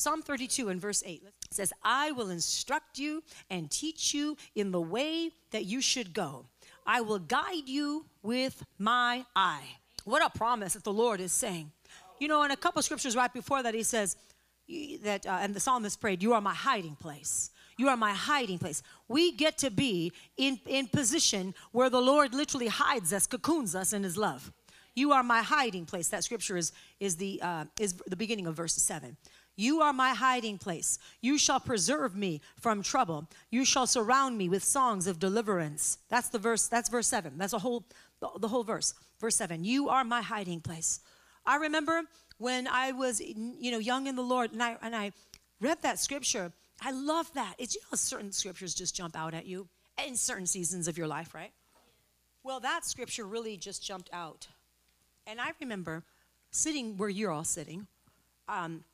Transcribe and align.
Psalm 0.00 0.22
32 0.22 0.70
and 0.70 0.80
verse 0.80 1.02
8 1.04 1.22
says, 1.50 1.74
I 1.82 2.12
will 2.12 2.30
instruct 2.30 2.98
you 2.98 3.22
and 3.50 3.70
teach 3.70 4.14
you 4.14 4.38
in 4.54 4.72
the 4.72 4.80
way 4.80 5.30
that 5.50 5.66
you 5.66 5.82
should 5.82 6.14
go. 6.14 6.46
I 6.86 7.02
will 7.02 7.18
guide 7.18 7.68
you 7.68 8.06
with 8.22 8.64
my 8.78 9.26
eye. 9.36 9.76
What 10.04 10.24
a 10.24 10.30
promise 10.30 10.72
that 10.72 10.84
the 10.84 10.92
Lord 10.92 11.20
is 11.20 11.32
saying. 11.32 11.70
You 12.18 12.28
know, 12.28 12.42
in 12.44 12.50
a 12.50 12.56
couple 12.56 12.80
scriptures 12.80 13.14
right 13.14 13.30
before 13.30 13.62
that, 13.62 13.74
he 13.74 13.82
says, 13.82 14.16
that, 15.02 15.26
uh, 15.26 15.38
and 15.42 15.54
the 15.54 15.60
psalmist 15.60 16.00
prayed, 16.00 16.22
You 16.22 16.32
are 16.32 16.40
my 16.40 16.54
hiding 16.54 16.96
place. 16.96 17.50
You 17.76 17.88
are 17.88 17.96
my 17.96 18.14
hiding 18.14 18.58
place. 18.58 18.82
We 19.06 19.32
get 19.32 19.58
to 19.58 19.70
be 19.70 20.12
in, 20.38 20.60
in 20.66 20.86
position 20.86 21.54
where 21.72 21.90
the 21.90 22.00
Lord 22.00 22.32
literally 22.32 22.68
hides 22.68 23.12
us, 23.12 23.26
cocoons 23.26 23.74
us 23.74 23.92
in 23.92 24.02
his 24.04 24.16
love. 24.16 24.50
You 24.94 25.12
are 25.12 25.22
my 25.22 25.42
hiding 25.42 25.86
place. 25.86 26.08
That 26.08 26.24
scripture 26.24 26.56
is, 26.56 26.72
is, 26.98 27.16
the, 27.16 27.40
uh, 27.42 27.64
is 27.78 27.94
the 28.06 28.16
beginning 28.16 28.46
of 28.46 28.56
verse 28.56 28.74
7. 28.74 29.16
You 29.60 29.82
are 29.82 29.92
my 29.92 30.14
hiding 30.14 30.56
place. 30.56 30.98
You 31.20 31.36
shall 31.36 31.60
preserve 31.60 32.16
me 32.16 32.40
from 32.56 32.82
trouble. 32.82 33.28
You 33.50 33.66
shall 33.66 33.86
surround 33.86 34.38
me 34.38 34.48
with 34.48 34.64
songs 34.64 35.06
of 35.06 35.18
deliverance. 35.18 35.98
That's 36.08 36.30
the 36.30 36.38
verse, 36.38 36.66
that's 36.66 36.88
verse 36.88 37.08
7. 37.08 37.36
That's 37.36 37.52
a 37.52 37.58
whole 37.58 37.84
the, 38.20 38.48
whole 38.48 38.64
verse. 38.64 38.94
Verse 39.18 39.36
7. 39.36 39.62
You 39.62 39.90
are 39.90 40.02
my 40.02 40.22
hiding 40.22 40.60
place. 40.60 41.00
I 41.44 41.56
remember 41.56 42.02
when 42.38 42.66
I 42.68 42.92
was 42.92 43.20
you 43.20 43.70
know 43.70 43.78
young 43.78 44.06
in 44.06 44.16
the 44.16 44.22
Lord 44.22 44.52
and 44.52 44.62
I 44.62 44.76
and 44.80 44.96
I 44.96 45.12
read 45.60 45.82
that 45.82 45.98
scripture 45.98 46.52
I 46.80 46.92
love 46.92 47.30
that. 47.34 47.54
It's 47.58 47.74
you 47.74 47.82
know 47.82 47.96
certain 47.96 48.32
scriptures 48.32 48.74
just 48.74 48.96
jump 48.96 49.14
out 49.14 49.34
at 49.34 49.44
you 49.44 49.68
in 50.06 50.16
certain 50.16 50.46
seasons 50.46 50.88
of 50.88 50.96
your 50.96 51.06
life, 51.06 51.34
right? 51.34 51.52
Well, 52.42 52.60
that 52.60 52.86
scripture 52.86 53.26
really 53.26 53.58
just 53.58 53.84
jumped 53.84 54.08
out. 54.12 54.48
And 55.26 55.38
I 55.38 55.50
remember 55.60 56.04
sitting 56.50 56.96
where 56.96 57.10
you're 57.10 57.30
all 57.30 57.44
sitting. 57.44 57.86
Um, 58.48 58.84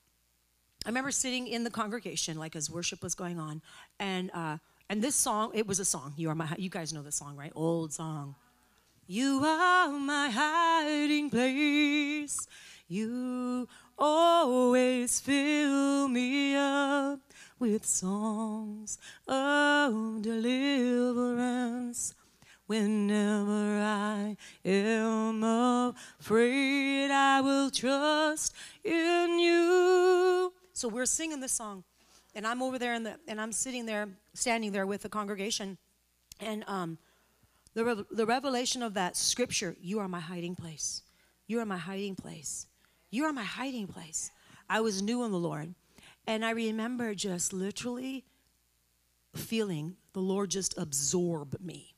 I 0.87 0.89
remember 0.89 1.11
sitting 1.11 1.49
in 1.49 1.65
the 1.65 1.71
congregation, 1.71 2.39
like 2.39 2.55
as 2.55 2.71
worship 2.71 3.03
was 3.03 3.17
going 3.17 3.41
on, 3.41 3.61
and 3.99 4.31
uh, 4.33 4.59
and 4.89 5.03
this 5.03 5.17
song, 5.17 5.51
it 5.53 5.67
was 5.67 5.81
a 5.81 5.85
song. 5.85 6.15
You 6.17 6.31
are 6.31 6.35
my, 6.37 6.49
you 6.57 6.71
guys 6.71 6.93
know 6.93 7.03
the 7.03 7.11
song, 7.11 7.35
right? 7.37 7.51
Old 7.57 7.93
song. 7.93 8.37
You 9.09 9.43
are 9.45 9.91
my 9.91 10.31
hiding 10.31 11.29
place. 11.29 12.47
You 12.87 13.67
always 13.99 15.19
fill 15.19 16.07
me 16.07 16.55
up 16.55 17.19
with 17.59 17.85
songs 17.85 18.99
of 19.27 20.23
deliverance. 20.23 22.15
Whenever 22.69 23.81
I 23.81 24.37
am 24.65 25.43
afraid, 25.43 27.11
I 27.11 27.41
will 27.41 27.73
trust 27.73 28.55
in 28.85 29.41
you. 29.41 30.06
So 30.77 30.89
we're 30.89 31.07
singing 31.07 31.41
this 31.41 31.53
song, 31.53 31.85
and 32.35 32.47
I'm 32.47 32.61
over 32.61 32.79
there, 32.79 32.93
in 32.93 33.03
the, 33.03 33.15
and 33.27 33.41
I'm 33.41 33.51
sitting 33.51 33.87
there, 33.87 34.11
standing 34.35 34.73
there 34.73 34.87
with 34.87 35.01
the 35.01 35.09
congregation, 35.09 35.79
and 36.39 36.65
um, 36.67 36.99
the, 37.73 38.05
the 38.11 38.27
revelation 38.27 38.83
of 38.83 38.93
that 38.93 39.17
scripture, 39.17 39.75
you 39.81 40.01
are 40.01 40.07
my 40.07 40.21
hiding 40.21 40.55
place. 40.55 41.01
You 41.47 41.61
are 41.61 41.65
my 41.65 41.79
hiding 41.79 42.15
place. 42.15 42.67
You 43.11 43.25
are 43.25 43.33
my 43.33 43.43
hiding 43.43 43.87
place. 43.87 44.31
I 44.69 44.83
was 44.83 45.01
new 45.01 45.25
in 45.25 45.33
the 45.33 45.39
Lord. 45.39 45.75
And 46.27 46.45
I 46.45 46.51
remember 46.51 47.15
just 47.15 47.55
literally 47.55 48.27
feeling 49.35 49.97
the 50.13 50.21
Lord 50.21 50.51
just 50.51 50.77
absorb 50.77 51.59
me, 51.59 51.95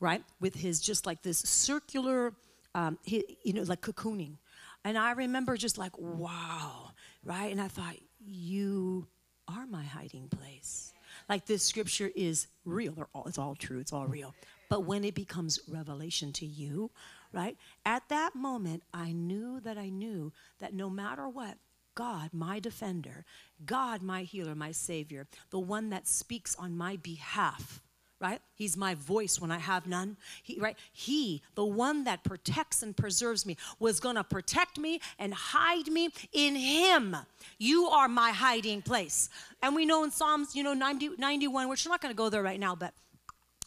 right? 0.00 0.24
With 0.40 0.56
his 0.56 0.80
just 0.80 1.06
like 1.06 1.22
this 1.22 1.38
circular, 1.38 2.32
um, 2.74 2.98
he, 3.02 3.38
you 3.44 3.52
know, 3.52 3.62
like 3.62 3.82
cocooning. 3.82 4.38
And 4.84 4.98
I 4.98 5.12
remember 5.12 5.56
just 5.56 5.78
like, 5.78 5.96
wow, 5.96 6.90
right? 7.24 7.50
And 7.50 7.60
I 7.60 7.68
thought, 7.68 7.96
you 8.24 9.06
are 9.48 9.66
my 9.66 9.82
hiding 9.82 10.28
place. 10.28 10.92
Like 11.28 11.46
this 11.46 11.64
scripture 11.64 12.10
is 12.14 12.46
real. 12.64 12.94
All, 13.14 13.24
it's 13.26 13.38
all 13.38 13.54
true. 13.54 13.78
It's 13.78 13.92
all 13.92 14.06
real. 14.06 14.34
But 14.68 14.84
when 14.84 15.04
it 15.04 15.14
becomes 15.14 15.60
revelation 15.68 16.32
to 16.34 16.46
you, 16.46 16.90
right? 17.32 17.56
At 17.84 18.08
that 18.08 18.34
moment, 18.34 18.82
I 18.94 19.12
knew 19.12 19.60
that 19.60 19.76
I 19.76 19.88
knew 19.88 20.32
that 20.60 20.74
no 20.74 20.88
matter 20.88 21.28
what, 21.28 21.58
God, 21.96 22.30
my 22.32 22.60
defender, 22.60 23.24
God, 23.66 24.00
my 24.02 24.22
healer, 24.22 24.54
my 24.54 24.72
savior, 24.72 25.26
the 25.50 25.58
one 25.58 25.90
that 25.90 26.06
speaks 26.06 26.54
on 26.56 26.76
my 26.76 26.96
behalf, 26.96 27.82
right? 28.20 28.40
He's 28.54 28.76
my 28.76 28.94
voice 28.94 29.40
when 29.40 29.50
I 29.50 29.58
have 29.58 29.86
none. 29.86 30.16
He, 30.42 30.58
right? 30.60 30.76
He, 30.92 31.42
the 31.54 31.64
one 31.64 32.04
that 32.04 32.22
protects 32.22 32.82
and 32.82 32.94
preserves 32.94 33.46
me, 33.46 33.56
was 33.78 33.98
going 33.98 34.16
to 34.16 34.24
protect 34.24 34.78
me 34.78 35.00
and 35.18 35.32
hide 35.32 35.88
me 35.88 36.10
in 36.32 36.54
him. 36.54 37.16
You 37.58 37.86
are 37.86 38.08
my 38.08 38.30
hiding 38.30 38.82
place. 38.82 39.30
And 39.62 39.74
we 39.74 39.86
know 39.86 40.04
in 40.04 40.10
Psalms, 40.10 40.54
you 40.54 40.62
know, 40.62 40.74
90, 40.74 41.12
91, 41.18 41.68
which 41.68 41.86
we're 41.86 41.90
not 41.90 42.02
going 42.02 42.12
to 42.12 42.16
go 42.16 42.28
there 42.28 42.42
right 42.42 42.60
now, 42.60 42.74
but 42.74 42.92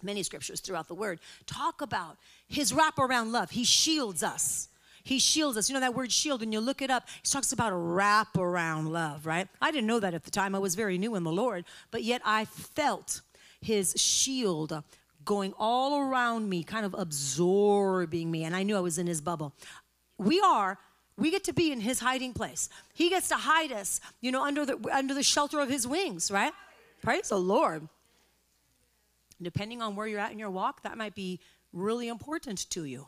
many 0.04 0.22
scriptures 0.22 0.60
throughout 0.60 0.88
the 0.88 0.96
word 0.96 1.20
talk 1.46 1.82
about 1.82 2.18
his 2.48 2.72
wraparound 2.74 3.32
love. 3.32 3.50
He 3.50 3.64
shields 3.64 4.22
us. 4.22 4.70
He 5.04 5.20
shields 5.20 5.58
us. 5.58 5.70
You 5.70 5.74
know 5.74 5.80
that 5.82 5.96
word 5.96 6.12
shield, 6.12 6.42
when 6.42 6.52
you 6.52 6.62
look 6.62 6.82
it 6.82 6.90
up, 6.90 7.08
he 7.24 7.30
talks 7.30 7.52
about 7.52 7.74
a 7.74 7.76
wraparound 7.76 8.90
love, 8.90 9.26
right? 9.26 9.48
I 9.62 9.72
didn't 9.72 9.88
know 9.88 10.00
that 10.00 10.14
at 10.14 10.24
the 10.24 10.32
time. 10.32 10.56
I 10.56 10.60
was 10.60 10.76
very 10.76 10.98
new 10.98 11.16
in 11.16 11.24
the 11.24 11.32
Lord, 11.32 11.66
but 11.92 12.04
yet 12.04 12.22
I 12.24 12.46
felt 12.46 13.22
his 13.64 13.94
shield 13.98 14.84
going 15.26 15.54
all 15.58 16.02
around 16.02 16.50
me, 16.50 16.64
kind 16.64 16.86
of 16.86 16.94
absorbing 16.98 18.30
me, 18.30 18.44
and 18.44 18.56
I 18.56 18.64
knew 18.64 18.76
I 18.76 18.82
was 18.82 18.98
in 18.98 19.08
his 19.08 19.22
bubble. 19.22 19.54
We 20.18 20.40
are 20.42 20.78
we 21.18 21.30
get 21.30 21.44
to 21.46 21.54
be 21.54 21.72
in 21.72 21.80
his 21.80 22.00
hiding 22.00 22.34
place. 22.34 22.70
He 22.94 23.10
gets 23.10 23.30
to 23.30 23.36
hide 23.36 23.72
us, 23.72 24.02
you 24.22 24.32
know, 24.32 24.44
under 24.44 24.66
the 24.66 24.80
under 24.92 25.14
the 25.14 25.24
shelter 25.24 25.60
of 25.60 25.70
his 25.70 25.88
wings, 25.88 26.32
right? 26.32 26.54
Praise 27.02 27.30
the 27.30 27.40
Lord. 27.40 27.88
Depending 29.42 29.82
on 29.82 29.96
where 29.96 30.08
you're 30.08 30.20
at 30.20 30.32
in 30.32 30.40
your 30.40 30.50
walk, 30.50 30.84
that 30.84 30.98
might 30.98 31.16
be 31.16 31.40
really 31.72 32.08
important 32.08 32.70
to 32.72 32.86
you, 32.86 33.08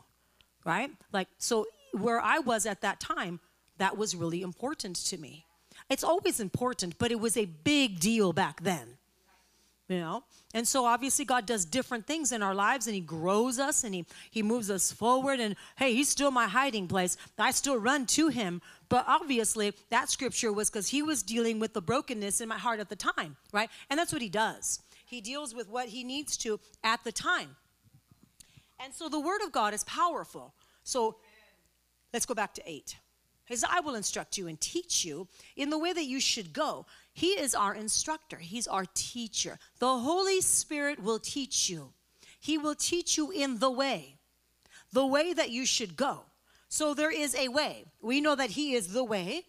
right? 0.64 0.90
Like 1.12 1.28
so 1.38 1.66
where 1.92 2.20
I 2.20 2.38
was 2.38 2.66
at 2.66 2.80
that 2.82 3.00
time, 3.00 3.40
that 3.78 3.96
was 3.96 4.14
really 4.14 4.42
important 4.42 4.96
to 5.06 5.18
me. 5.18 5.46
It's 5.88 6.04
always 6.04 6.40
important, 6.40 6.98
but 6.98 7.10
it 7.10 7.20
was 7.20 7.36
a 7.36 7.44
big 7.44 8.00
deal 8.00 8.32
back 8.32 8.62
then. 8.62 8.98
You 9.88 10.00
know? 10.00 10.24
And 10.52 10.66
so 10.66 10.84
obviously 10.84 11.24
God 11.24 11.46
does 11.46 11.64
different 11.64 12.06
things 12.06 12.32
in 12.32 12.42
our 12.42 12.54
lives 12.54 12.86
and 12.86 12.94
he 12.94 13.00
grows 13.00 13.58
us 13.58 13.84
and 13.84 13.94
he 13.94 14.04
he 14.30 14.42
moves 14.42 14.70
us 14.70 14.90
forward 14.90 15.38
and 15.38 15.54
hey, 15.76 15.94
he's 15.94 16.08
still 16.08 16.30
my 16.30 16.46
hiding 16.48 16.88
place. 16.88 17.16
I 17.38 17.52
still 17.52 17.78
run 17.78 18.06
to 18.06 18.28
him. 18.28 18.62
But 18.88 19.04
obviously 19.06 19.74
that 19.90 20.10
scripture 20.10 20.52
was 20.52 20.70
cuz 20.70 20.88
he 20.88 21.02
was 21.02 21.22
dealing 21.22 21.60
with 21.60 21.72
the 21.72 21.82
brokenness 21.82 22.40
in 22.40 22.48
my 22.48 22.58
heart 22.58 22.80
at 22.80 22.88
the 22.88 22.96
time, 22.96 23.36
right? 23.52 23.70
And 23.88 23.98
that's 23.98 24.12
what 24.12 24.22
he 24.22 24.28
does. 24.28 24.80
He 25.04 25.20
deals 25.20 25.54
with 25.54 25.68
what 25.68 25.88
he 25.90 26.02
needs 26.02 26.36
to 26.38 26.58
at 26.82 27.04
the 27.04 27.12
time. 27.12 27.56
And 28.80 28.92
so 28.92 29.08
the 29.08 29.20
word 29.20 29.42
of 29.42 29.52
God 29.52 29.72
is 29.72 29.84
powerful. 29.84 30.52
So 30.82 31.18
Let's 32.16 32.24
go 32.24 32.32
back 32.32 32.54
to 32.54 32.62
8. 32.64 32.96
He 33.44 33.56
I 33.68 33.80
will 33.80 33.94
instruct 33.94 34.38
you 34.38 34.48
and 34.48 34.58
teach 34.58 35.04
you 35.04 35.28
in 35.54 35.68
the 35.68 35.78
way 35.78 35.92
that 35.92 36.06
you 36.06 36.18
should 36.18 36.54
go. 36.54 36.86
He 37.16 37.28
is 37.28 37.54
our 37.54 37.74
instructor, 37.74 38.36
He's 38.36 38.66
our 38.66 38.84
teacher. 38.92 39.58
The 39.78 40.00
Holy 40.00 40.42
Spirit 40.42 41.02
will 41.02 41.18
teach 41.18 41.70
you. 41.70 41.94
He 42.38 42.58
will 42.58 42.74
teach 42.74 43.16
you 43.16 43.30
in 43.30 43.58
the 43.58 43.70
way, 43.70 44.16
the 44.92 45.06
way 45.06 45.32
that 45.32 45.48
you 45.48 45.64
should 45.64 45.96
go. 45.96 46.24
So 46.68 46.92
there 46.92 47.10
is 47.10 47.34
a 47.34 47.48
way. 47.48 47.86
We 48.02 48.20
know 48.20 48.34
that 48.34 48.50
He 48.50 48.74
is 48.74 48.92
the 48.92 49.02
way, 49.02 49.44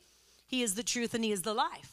He 0.48 0.64
is 0.64 0.76
the 0.76 0.82
truth, 0.82 1.14
and 1.14 1.26
He 1.26 1.34
is 1.34 1.42
the 1.42 1.54
life. 1.54 1.92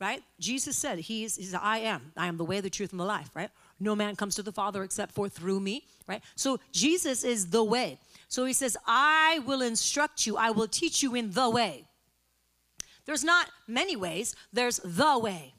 Right? 0.00 0.20
Jesus 0.40 0.76
said, 0.76 0.98
He 0.98 1.22
is, 1.22 1.36
He 1.36 1.54
I 1.54 1.78
am. 1.78 2.10
I 2.16 2.26
am 2.26 2.36
the 2.36 2.44
way, 2.44 2.60
the 2.60 2.70
truth, 2.70 2.90
and 2.90 2.98
the 2.98 3.04
life, 3.04 3.30
right? 3.36 3.50
No 3.78 3.94
man 3.94 4.16
comes 4.16 4.34
to 4.34 4.42
the 4.42 4.50
Father 4.50 4.82
except 4.82 5.12
for 5.12 5.28
through 5.28 5.60
me, 5.60 5.84
right? 6.08 6.24
So 6.34 6.58
Jesus 6.72 7.22
is 7.22 7.50
the 7.50 7.62
way. 7.62 8.00
So 8.26 8.46
he 8.46 8.52
says, 8.52 8.76
I 8.84 9.42
will 9.46 9.62
instruct 9.62 10.26
you, 10.26 10.36
I 10.36 10.50
will 10.50 10.66
teach 10.66 11.04
you 11.04 11.14
in 11.14 11.30
the 11.30 11.48
way. 11.48 11.86
There's 13.10 13.24
not 13.24 13.50
many 13.66 13.96
ways, 13.96 14.36
there's 14.52 14.76
the 14.84 15.18
way. 15.18 15.52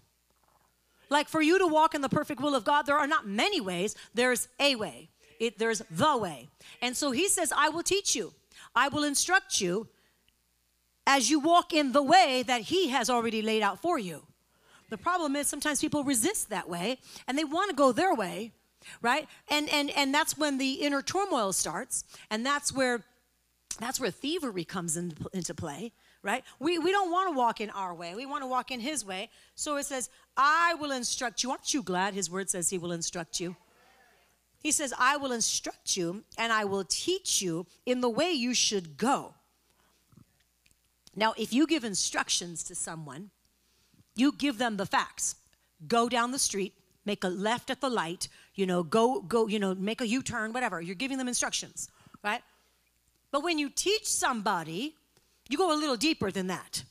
Like 1.09 1.27
for 1.27 1.41
you 1.41 1.59
to 1.59 1.67
walk 1.67 1.93
in 1.93 1.99
the 1.99 2.07
perfect 2.07 2.39
will 2.39 2.55
of 2.55 2.63
God, 2.63 2.85
there 2.85 2.97
are 2.97 3.07
not 3.07 3.27
many 3.27 3.59
ways, 3.59 3.93
there's 4.13 4.47
a 4.57 4.75
way. 4.75 5.09
It, 5.37 5.59
there's 5.59 5.81
the 5.91 6.15
way. 6.15 6.47
And 6.81 6.95
so 6.95 7.11
he 7.11 7.27
says, 7.27 7.51
I 7.53 7.67
will 7.67 7.83
teach 7.83 8.15
you, 8.15 8.33
I 8.73 8.87
will 8.87 9.03
instruct 9.03 9.59
you 9.59 9.89
as 11.05 11.29
you 11.29 11.41
walk 11.41 11.73
in 11.73 11.91
the 11.91 12.01
way 12.01 12.41
that 12.47 12.61
he 12.61 12.87
has 12.87 13.09
already 13.09 13.41
laid 13.41 13.63
out 13.63 13.81
for 13.81 13.99
you. 13.99 14.23
The 14.89 14.97
problem 14.97 15.35
is 15.35 15.47
sometimes 15.47 15.81
people 15.81 16.05
resist 16.05 16.51
that 16.51 16.69
way 16.69 16.99
and 17.27 17.37
they 17.37 17.43
want 17.43 17.69
to 17.69 17.75
go 17.75 17.91
their 17.91 18.15
way 18.15 18.53
right 19.01 19.27
and 19.49 19.67
and 19.69 19.89
and 19.91 20.13
that's 20.13 20.37
when 20.37 20.57
the 20.57 20.75
inner 20.75 21.01
turmoil 21.01 21.51
starts 21.51 22.05
and 22.29 22.45
that's 22.45 22.73
where 22.73 23.03
that's 23.77 23.99
where 23.99 24.09
thievery 24.09 24.63
comes 24.63 24.95
in, 24.95 25.13
into 25.33 25.53
play 25.53 25.91
right 26.23 26.43
we 26.59 26.77
we 26.77 26.91
don't 26.91 27.11
want 27.11 27.31
to 27.31 27.37
walk 27.37 27.61
in 27.61 27.69
our 27.71 27.93
way 27.93 28.15
we 28.15 28.25
want 28.25 28.43
to 28.43 28.47
walk 28.47 28.71
in 28.71 28.79
his 28.79 29.05
way 29.05 29.29
so 29.55 29.77
it 29.77 29.85
says 29.85 30.09
i 30.37 30.75
will 30.79 30.91
instruct 30.91 31.43
you 31.43 31.51
aren't 31.51 31.73
you 31.73 31.81
glad 31.83 32.13
his 32.13 32.29
word 32.29 32.49
says 32.49 32.69
he 32.69 32.77
will 32.77 32.91
instruct 32.91 33.39
you 33.39 33.55
he 34.61 34.71
says 34.71 34.93
i 34.99 35.17
will 35.17 35.31
instruct 35.31 35.97
you 35.97 36.23
and 36.37 36.53
i 36.53 36.63
will 36.63 36.83
teach 36.83 37.41
you 37.41 37.65
in 37.85 38.01
the 38.01 38.09
way 38.09 38.31
you 38.31 38.53
should 38.53 38.97
go 38.97 39.33
Now, 41.15 41.33
if 41.37 41.53
you 41.53 41.67
give 41.67 41.83
instructions 41.83 42.63
to 42.63 42.75
someone, 42.75 43.31
you 44.15 44.31
give 44.31 44.57
them 44.57 44.77
the 44.77 44.85
facts. 44.85 45.35
Go 45.87 46.07
down 46.07 46.31
the 46.31 46.39
street, 46.39 46.73
make 47.05 47.23
a 47.23 47.27
left 47.27 47.69
at 47.69 47.81
the 47.81 47.89
light, 47.89 48.29
you 48.55 48.65
know, 48.65 48.83
go, 48.83 49.21
go, 49.21 49.47
you 49.47 49.59
know, 49.59 49.75
make 49.75 50.01
a 50.01 50.07
U 50.07 50.21
turn, 50.21 50.53
whatever. 50.53 50.81
You're 50.81 50.95
giving 50.95 51.17
them 51.17 51.27
instructions, 51.27 51.89
right? 52.23 52.41
But 53.31 53.43
when 53.43 53.57
you 53.59 53.69
teach 53.69 54.05
somebody, 54.05 54.95
you 55.51 55.57
go 55.57 55.73
a 55.73 55.77
little 55.77 55.97
deeper 55.97 56.31
than 56.31 56.47
that, 56.47 56.83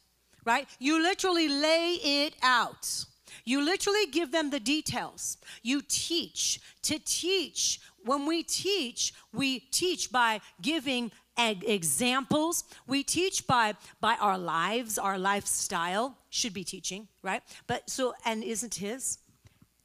right? 0.44 0.68
You 0.78 1.02
literally 1.02 1.48
lay 1.48 1.98
it 2.02 2.34
out. 2.42 3.06
You 3.44 3.64
literally 3.64 4.06
give 4.10 4.32
them 4.32 4.50
the 4.50 4.60
details. 4.60 5.38
You 5.62 5.82
teach. 5.88 6.60
To 6.82 6.98
teach, 6.98 7.80
when 8.04 8.26
we 8.26 8.42
teach, 8.42 9.14
we 9.32 9.60
teach 9.60 10.10
by 10.12 10.40
giving 10.60 11.10
examples. 11.38 12.64
We 12.86 13.02
teach 13.02 13.46
by 13.46 13.74
by 14.00 14.16
our 14.16 14.38
lives, 14.38 14.98
our 14.98 15.18
lifestyle 15.18 16.18
should 16.28 16.52
be 16.52 16.64
teaching, 16.64 17.08
right? 17.22 17.42
But 17.66 17.88
so 17.88 18.14
and 18.24 18.44
isn't 18.44 18.74
his? 18.74 19.18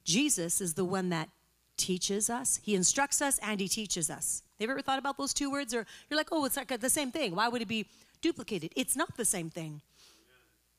Jesus 0.04 0.60
is 0.60 0.74
the 0.74 0.84
one 0.84 1.08
that 1.10 1.28
teaches 1.76 2.30
us. 2.30 2.60
He 2.62 2.74
instructs 2.74 3.22
us 3.22 3.38
and 3.42 3.60
he 3.60 3.68
teaches 3.68 4.10
us. 4.10 4.42
Have 4.58 4.68
you 4.68 4.72
ever 4.72 4.82
thought 4.82 4.98
about 4.98 5.18
those 5.18 5.34
two 5.34 5.50
words? 5.50 5.74
Or 5.74 5.86
you're 6.08 6.16
like, 6.16 6.28
oh, 6.32 6.44
it's 6.44 6.56
like 6.56 6.68
the 6.80 6.90
same 6.90 7.10
thing. 7.10 7.34
Why 7.34 7.48
would 7.48 7.62
it 7.62 7.68
be 7.68 7.86
duplicated? 8.22 8.72
It's 8.76 8.96
not 8.96 9.16
the 9.16 9.24
same 9.24 9.50
thing. 9.50 9.80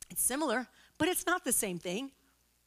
It's 0.10 0.22
similar, 0.22 0.68
but 0.98 1.08
it's 1.08 1.26
not 1.26 1.44
the 1.44 1.52
same 1.52 1.78
thing. 1.78 2.12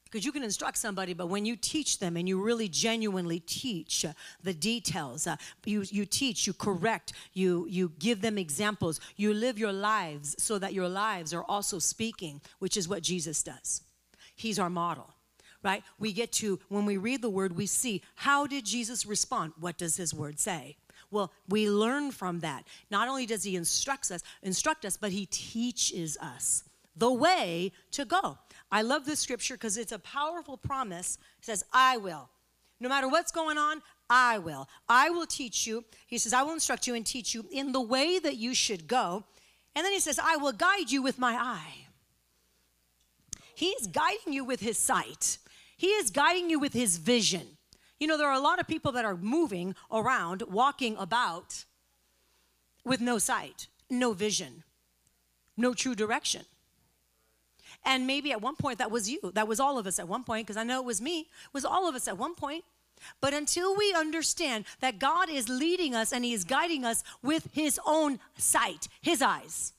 Because 0.04 0.24
you 0.24 0.32
can 0.32 0.42
instruct 0.42 0.76
somebody, 0.76 1.14
but 1.14 1.28
when 1.28 1.46
you 1.46 1.54
teach 1.54 2.00
them 2.00 2.16
and 2.16 2.28
you 2.28 2.42
really 2.42 2.68
genuinely 2.68 3.38
teach 3.38 4.04
uh, 4.04 4.12
the 4.42 4.52
details, 4.52 5.28
uh, 5.28 5.36
you, 5.64 5.84
you 5.88 6.04
teach, 6.04 6.48
you 6.48 6.52
correct, 6.52 7.12
you, 7.32 7.64
you 7.70 7.92
give 8.00 8.20
them 8.20 8.36
examples, 8.36 8.98
you 9.14 9.32
live 9.32 9.56
your 9.56 9.72
lives 9.72 10.34
so 10.36 10.58
that 10.58 10.72
your 10.72 10.88
lives 10.88 11.32
are 11.32 11.44
also 11.44 11.78
speaking, 11.78 12.40
which 12.58 12.76
is 12.76 12.88
what 12.88 13.04
Jesus 13.04 13.40
does. 13.44 13.82
He's 14.34 14.58
our 14.58 14.70
model 14.70 15.14
right? 15.62 15.82
We 15.98 16.12
get 16.12 16.32
to, 16.32 16.58
when 16.68 16.86
we 16.86 16.96
read 16.96 17.22
the 17.22 17.30
word, 17.30 17.56
we 17.56 17.66
see 17.66 18.02
how 18.14 18.46
did 18.46 18.64
Jesus 18.64 19.06
respond? 19.06 19.52
What 19.58 19.78
does 19.78 19.96
his 19.96 20.14
word 20.14 20.38
say? 20.38 20.76
Well, 21.10 21.32
we 21.48 21.68
learn 21.68 22.12
from 22.12 22.40
that. 22.40 22.66
Not 22.90 23.08
only 23.08 23.26
does 23.26 23.42
he 23.42 23.56
instruct 23.56 24.10
us, 24.10 24.22
instruct 24.42 24.84
us, 24.84 24.96
but 24.96 25.10
he 25.10 25.26
teaches 25.26 26.16
us 26.18 26.64
the 26.96 27.12
way 27.12 27.72
to 27.92 28.04
go. 28.04 28.38
I 28.70 28.82
love 28.82 29.04
this 29.06 29.20
scripture 29.20 29.54
because 29.54 29.76
it's 29.76 29.92
a 29.92 29.98
powerful 29.98 30.56
promise. 30.56 31.18
It 31.38 31.46
says, 31.46 31.64
I 31.72 31.96
will. 31.96 32.28
No 32.78 32.88
matter 32.88 33.08
what's 33.08 33.32
going 33.32 33.58
on, 33.58 33.82
I 34.08 34.38
will. 34.38 34.68
I 34.88 35.10
will 35.10 35.26
teach 35.26 35.66
you. 35.66 35.84
He 36.06 36.18
says, 36.18 36.32
I 36.32 36.42
will 36.42 36.52
instruct 36.52 36.86
you 36.86 36.94
and 36.94 37.04
teach 37.04 37.34
you 37.34 37.44
in 37.52 37.72
the 37.72 37.80
way 37.80 38.18
that 38.18 38.36
you 38.36 38.54
should 38.54 38.86
go. 38.86 39.24
And 39.74 39.84
then 39.84 39.92
he 39.92 40.00
says, 40.00 40.18
I 40.22 40.36
will 40.36 40.52
guide 40.52 40.90
you 40.90 41.02
with 41.02 41.18
my 41.18 41.34
eye. 41.34 41.86
He's 43.54 43.86
guiding 43.86 44.32
you 44.32 44.44
with 44.44 44.60
his 44.60 44.78
sight, 44.78 45.38
he 45.80 45.86
is 45.86 46.10
guiding 46.10 46.50
you 46.50 46.58
with 46.58 46.74
his 46.74 46.98
vision. 46.98 47.56
You 47.98 48.06
know, 48.06 48.18
there 48.18 48.28
are 48.28 48.34
a 48.34 48.46
lot 48.50 48.60
of 48.60 48.68
people 48.68 48.92
that 48.92 49.06
are 49.06 49.16
moving 49.16 49.74
around, 49.90 50.42
walking 50.42 50.94
about 50.98 51.64
with 52.84 53.00
no 53.00 53.16
sight, 53.16 53.68
no 53.88 54.12
vision, 54.12 54.62
no 55.56 55.72
true 55.72 55.94
direction. 55.94 56.42
And 57.82 58.06
maybe 58.06 58.30
at 58.30 58.42
one 58.42 58.56
point 58.56 58.76
that 58.76 58.90
was 58.90 59.08
you. 59.08 59.32
That 59.32 59.48
was 59.48 59.58
all 59.58 59.78
of 59.78 59.86
us 59.86 59.98
at 59.98 60.06
one 60.06 60.22
point, 60.22 60.46
because 60.46 60.58
I 60.58 60.64
know 60.64 60.80
it 60.80 60.84
was 60.84 61.00
me. 61.00 61.20
It 61.20 61.54
was 61.54 61.64
all 61.64 61.88
of 61.88 61.94
us 61.94 62.06
at 62.06 62.18
one 62.18 62.34
point. 62.34 62.62
But 63.22 63.32
until 63.32 63.74
we 63.74 63.94
understand 63.94 64.66
that 64.80 64.98
God 64.98 65.30
is 65.30 65.48
leading 65.48 65.94
us 65.94 66.12
and 66.12 66.26
He 66.26 66.34
is 66.34 66.44
guiding 66.44 66.84
us 66.84 67.02
with 67.22 67.48
His 67.54 67.80
own 67.86 68.20
sight, 68.36 68.86
His 69.00 69.22
eyes, 69.22 69.72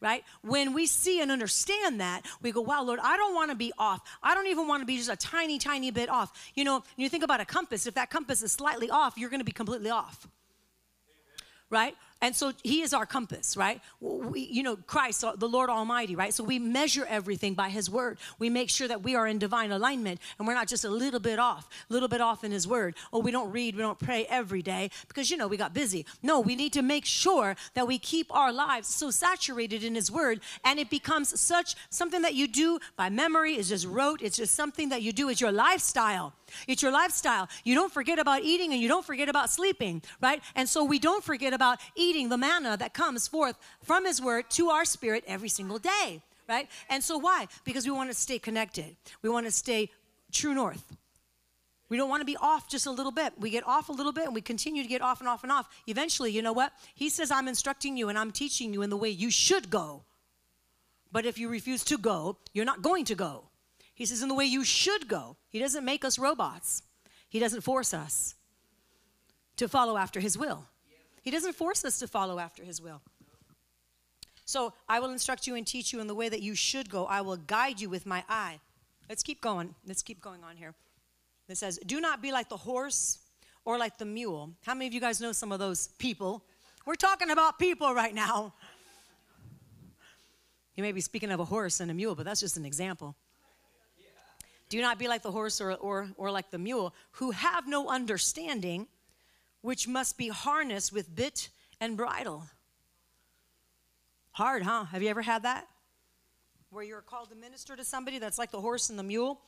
right? 0.00 0.24
When 0.42 0.74
we 0.74 0.86
see 0.86 1.20
and 1.20 1.30
understand 1.30 2.00
that, 2.00 2.22
we 2.42 2.52
go, 2.52 2.60
wow, 2.60 2.82
Lord, 2.82 3.00
I 3.02 3.16
don't 3.16 3.34
want 3.34 3.50
to 3.50 3.56
be 3.56 3.72
off. 3.78 4.00
I 4.22 4.34
don't 4.34 4.46
even 4.46 4.68
want 4.68 4.82
to 4.82 4.86
be 4.86 4.96
just 4.96 5.10
a 5.10 5.16
tiny, 5.16 5.58
tiny 5.58 5.90
bit 5.90 6.08
off. 6.08 6.50
You 6.54 6.64
know, 6.64 6.84
you 6.96 7.08
think 7.08 7.24
about 7.24 7.40
a 7.40 7.44
compass, 7.44 7.86
if 7.86 7.94
that 7.94 8.10
compass 8.10 8.42
is 8.42 8.52
slightly 8.52 8.90
off, 8.90 9.14
you're 9.16 9.30
going 9.30 9.40
to 9.40 9.44
be 9.44 9.52
completely 9.52 9.90
off, 9.90 10.28
right? 11.70 11.94
And 12.20 12.34
so 12.34 12.52
he 12.64 12.82
is 12.82 12.92
our 12.92 13.06
compass, 13.06 13.56
right? 13.56 13.80
We, 14.00 14.40
you 14.40 14.64
know, 14.64 14.74
Christ, 14.74 15.22
uh, 15.22 15.36
the 15.36 15.48
Lord 15.48 15.70
Almighty, 15.70 16.16
right? 16.16 16.34
So 16.34 16.42
we 16.42 16.58
measure 16.58 17.06
everything 17.08 17.54
by 17.54 17.68
his 17.68 17.88
word. 17.88 18.18
We 18.40 18.50
make 18.50 18.70
sure 18.70 18.88
that 18.88 19.04
we 19.04 19.14
are 19.14 19.26
in 19.26 19.38
divine 19.38 19.70
alignment 19.70 20.20
and 20.38 20.48
we're 20.48 20.54
not 20.54 20.66
just 20.66 20.84
a 20.84 20.90
little 20.90 21.20
bit 21.20 21.38
off, 21.38 21.68
a 21.88 21.92
little 21.92 22.08
bit 22.08 22.20
off 22.20 22.42
in 22.42 22.50
his 22.50 22.66
word. 22.66 22.96
Oh, 23.12 23.20
we 23.20 23.30
don't 23.30 23.52
read, 23.52 23.76
we 23.76 23.82
don't 23.82 24.00
pray 24.00 24.26
every 24.28 24.62
day 24.62 24.90
because, 25.06 25.30
you 25.30 25.36
know, 25.36 25.46
we 25.46 25.56
got 25.56 25.74
busy. 25.74 26.06
No, 26.20 26.40
we 26.40 26.56
need 26.56 26.72
to 26.72 26.82
make 26.82 27.04
sure 27.04 27.54
that 27.74 27.86
we 27.86 27.98
keep 27.98 28.34
our 28.34 28.52
lives 28.52 28.88
so 28.88 29.12
saturated 29.12 29.84
in 29.84 29.94
his 29.94 30.10
word 30.10 30.40
and 30.64 30.80
it 30.80 30.90
becomes 30.90 31.38
such 31.38 31.76
something 31.88 32.22
that 32.22 32.34
you 32.34 32.48
do 32.48 32.80
by 32.96 33.10
memory, 33.10 33.56
is 33.56 33.68
just 33.68 33.86
rote, 33.86 34.22
it's 34.22 34.36
just 34.36 34.56
something 34.56 34.88
that 34.88 35.02
you 35.02 35.12
do, 35.12 35.28
it's 35.28 35.40
your 35.40 35.52
lifestyle. 35.52 36.32
It's 36.66 36.82
your 36.82 36.92
lifestyle. 36.92 37.48
You 37.64 37.74
don't 37.74 37.92
forget 37.92 38.18
about 38.18 38.42
eating 38.42 38.72
and 38.72 38.80
you 38.80 38.88
don't 38.88 39.04
forget 39.04 39.28
about 39.28 39.50
sleeping, 39.50 40.02
right? 40.20 40.42
And 40.54 40.68
so 40.68 40.84
we 40.84 40.98
don't 40.98 41.24
forget 41.24 41.52
about 41.52 41.78
eating 41.94 42.28
the 42.28 42.38
manna 42.38 42.76
that 42.76 42.94
comes 42.94 43.28
forth 43.28 43.56
from 43.82 44.04
His 44.04 44.20
Word 44.20 44.50
to 44.50 44.68
our 44.68 44.84
spirit 44.84 45.24
every 45.26 45.48
single 45.48 45.78
day, 45.78 46.22
right? 46.48 46.68
And 46.88 47.02
so 47.02 47.18
why? 47.18 47.46
Because 47.64 47.84
we 47.84 47.92
want 47.92 48.10
to 48.10 48.14
stay 48.14 48.38
connected. 48.38 48.96
We 49.22 49.30
want 49.30 49.46
to 49.46 49.52
stay 49.52 49.90
true 50.32 50.54
north. 50.54 50.96
We 51.88 51.96
don't 51.96 52.10
want 52.10 52.20
to 52.20 52.26
be 52.26 52.36
off 52.36 52.68
just 52.68 52.86
a 52.86 52.90
little 52.90 53.12
bit. 53.12 53.32
We 53.38 53.50
get 53.50 53.66
off 53.66 53.88
a 53.88 53.92
little 53.92 54.12
bit 54.12 54.26
and 54.26 54.34
we 54.34 54.42
continue 54.42 54.82
to 54.82 54.88
get 54.88 55.00
off 55.00 55.20
and 55.20 55.28
off 55.28 55.42
and 55.42 55.50
off. 55.50 55.68
Eventually, 55.86 56.30
you 56.30 56.42
know 56.42 56.52
what? 56.52 56.72
He 56.94 57.08
says, 57.08 57.30
I'm 57.30 57.48
instructing 57.48 57.96
you 57.96 58.08
and 58.08 58.18
I'm 58.18 58.30
teaching 58.30 58.74
you 58.74 58.82
in 58.82 58.90
the 58.90 58.96
way 58.96 59.08
you 59.08 59.30
should 59.30 59.70
go. 59.70 60.04
But 61.10 61.24
if 61.24 61.38
you 61.38 61.48
refuse 61.48 61.84
to 61.84 61.96
go, 61.96 62.36
you're 62.52 62.66
not 62.66 62.82
going 62.82 63.06
to 63.06 63.14
go. 63.14 63.47
He 63.98 64.06
says, 64.06 64.22
in 64.22 64.28
the 64.28 64.34
way 64.36 64.44
you 64.44 64.62
should 64.62 65.08
go. 65.08 65.36
He 65.48 65.58
doesn't 65.58 65.84
make 65.84 66.04
us 66.04 66.20
robots, 66.20 66.84
He 67.28 67.40
doesn't 67.40 67.62
force 67.62 67.92
us 67.92 68.36
to 69.56 69.66
follow 69.66 69.96
after 69.96 70.20
His 70.20 70.38
will. 70.38 70.66
He 71.20 71.32
doesn't 71.32 71.54
force 71.54 71.84
us 71.84 71.98
to 71.98 72.06
follow 72.06 72.38
after 72.38 72.62
His 72.62 72.80
will. 72.80 73.02
So 74.44 74.72
I 74.88 75.00
will 75.00 75.10
instruct 75.10 75.48
you 75.48 75.56
and 75.56 75.66
teach 75.66 75.92
you 75.92 75.98
in 75.98 76.06
the 76.06 76.14
way 76.14 76.28
that 76.28 76.40
you 76.40 76.54
should 76.54 76.88
go. 76.88 77.06
I 77.06 77.22
will 77.22 77.36
guide 77.36 77.80
you 77.80 77.90
with 77.90 78.06
my 78.06 78.22
eye. 78.28 78.60
Let's 79.08 79.24
keep 79.24 79.40
going. 79.40 79.74
Let's 79.84 80.04
keep 80.04 80.22
going 80.22 80.44
on 80.44 80.56
here. 80.56 80.74
It 81.48 81.56
says, 81.56 81.80
Do 81.84 82.00
not 82.00 82.22
be 82.22 82.30
like 82.30 82.48
the 82.48 82.56
horse 82.56 83.18
or 83.64 83.78
like 83.78 83.98
the 83.98 84.04
mule. 84.04 84.52
How 84.64 84.74
many 84.74 84.86
of 84.86 84.94
you 84.94 85.00
guys 85.00 85.20
know 85.20 85.32
some 85.32 85.50
of 85.50 85.58
those 85.58 85.88
people? 85.98 86.44
We're 86.86 86.94
talking 86.94 87.30
about 87.30 87.58
people 87.58 87.92
right 87.92 88.14
now. 88.14 88.54
You 90.76 90.84
may 90.84 90.92
be 90.92 91.00
speaking 91.00 91.32
of 91.32 91.40
a 91.40 91.44
horse 91.44 91.80
and 91.80 91.90
a 91.90 91.94
mule, 91.94 92.14
but 92.14 92.24
that's 92.24 92.38
just 92.38 92.56
an 92.56 92.64
example. 92.64 93.16
Do 94.68 94.80
not 94.82 94.98
be 94.98 95.08
like 95.08 95.22
the 95.22 95.30
horse 95.30 95.60
or, 95.60 95.72
or, 95.74 96.08
or 96.16 96.30
like 96.30 96.50
the 96.50 96.58
mule, 96.58 96.94
who 97.12 97.30
have 97.30 97.66
no 97.66 97.88
understanding, 97.88 98.86
which 99.62 99.88
must 99.88 100.18
be 100.18 100.28
harnessed 100.28 100.92
with 100.92 101.14
bit 101.14 101.48
and 101.80 101.96
bridle. 101.96 102.44
Hard, 104.32 104.62
huh? 104.62 104.84
Have 104.84 105.02
you 105.02 105.08
ever 105.08 105.22
had 105.22 105.44
that? 105.44 105.66
Where 106.70 106.84
you're 106.84 107.00
called 107.00 107.30
to 107.30 107.34
minister 107.34 107.76
to 107.76 107.84
somebody 107.84 108.18
that's 108.18 108.38
like 108.38 108.50
the 108.50 108.60
horse 108.60 108.90
and 108.90 108.98
the 108.98 109.02
mule? 109.02 109.40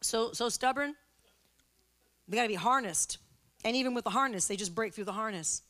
So, 0.00 0.32
so 0.32 0.48
stubborn? 0.48 0.96
They 2.26 2.36
got 2.36 2.42
to 2.42 2.48
be 2.48 2.54
harnessed. 2.54 3.18
And 3.64 3.76
even 3.76 3.94
with 3.94 4.04
the 4.04 4.10
harness, 4.10 4.46
they 4.46 4.56
just 4.56 4.74
break 4.74 4.92
through 4.92 5.04
the 5.04 5.12
harness. 5.12 5.62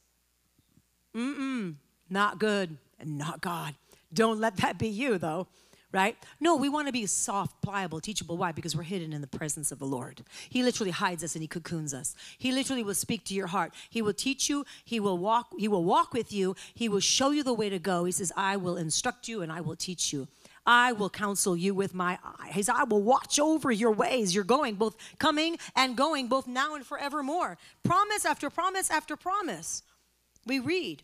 Mm-mm, 1.14 1.74
not 2.08 2.38
good 2.38 2.76
and 2.98 3.18
not 3.18 3.40
God. 3.40 3.74
Don't 4.14 4.40
let 4.40 4.56
that 4.58 4.78
be 4.78 4.88
you, 4.88 5.18
though 5.18 5.46
right? 5.92 6.16
No, 6.38 6.56
we 6.56 6.68
want 6.68 6.86
to 6.86 6.92
be 6.92 7.06
soft, 7.06 7.60
pliable, 7.62 8.00
teachable. 8.00 8.36
Why? 8.36 8.52
Because 8.52 8.76
we're 8.76 8.82
hidden 8.82 9.12
in 9.12 9.20
the 9.20 9.26
presence 9.26 9.72
of 9.72 9.78
the 9.78 9.86
Lord. 9.86 10.22
He 10.48 10.62
literally 10.62 10.92
hides 10.92 11.24
us 11.24 11.34
and 11.34 11.42
he 11.42 11.48
cocoons 11.48 11.92
us. 11.92 12.14
He 12.38 12.52
literally 12.52 12.84
will 12.84 12.94
speak 12.94 13.24
to 13.24 13.34
your 13.34 13.48
heart. 13.48 13.74
He 13.88 14.02
will 14.02 14.12
teach 14.12 14.48
you, 14.48 14.64
he 14.84 15.00
will 15.00 15.18
walk, 15.18 15.52
he 15.58 15.68
will 15.68 15.84
walk 15.84 16.12
with 16.12 16.32
you, 16.32 16.54
he 16.74 16.88
will 16.88 17.00
show 17.00 17.30
you 17.30 17.42
the 17.42 17.54
way 17.54 17.68
to 17.68 17.78
go. 17.78 18.04
He 18.04 18.12
says, 18.12 18.32
I 18.36 18.56
will 18.56 18.76
instruct 18.76 19.28
you 19.28 19.42
and 19.42 19.50
I 19.50 19.60
will 19.60 19.76
teach 19.76 20.12
you. 20.12 20.28
I 20.66 20.92
will 20.92 21.10
counsel 21.10 21.56
you 21.56 21.74
with 21.74 21.94
my 21.94 22.18
eye. 22.22 22.52
Says, 22.54 22.68
I 22.68 22.84
will 22.84 23.02
watch 23.02 23.40
over 23.40 23.72
your 23.72 23.92
ways. 23.92 24.34
You're 24.34 24.44
going, 24.44 24.74
both 24.74 24.96
coming 25.18 25.56
and 25.74 25.96
going, 25.96 26.28
both 26.28 26.46
now 26.46 26.74
and 26.74 26.86
forevermore. 26.86 27.58
Promise 27.82 28.24
after 28.24 28.50
promise 28.50 28.90
after 28.90 29.16
promise. 29.16 29.82
We 30.46 30.60
read. 30.60 31.02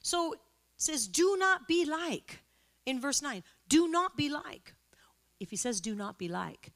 So 0.00 0.32
it 0.32 0.40
says, 0.76 1.06
do 1.06 1.36
not 1.38 1.68
be 1.68 1.84
like 1.84 2.41
in 2.86 3.00
verse 3.00 3.22
9 3.22 3.42
do 3.68 3.88
not 3.88 4.16
be 4.16 4.28
like. 4.28 4.74
If 5.40 5.50
he 5.50 5.56
says 5.56 5.80
do 5.80 5.94
not 5.94 6.18
be 6.18 6.28
like 6.28 6.72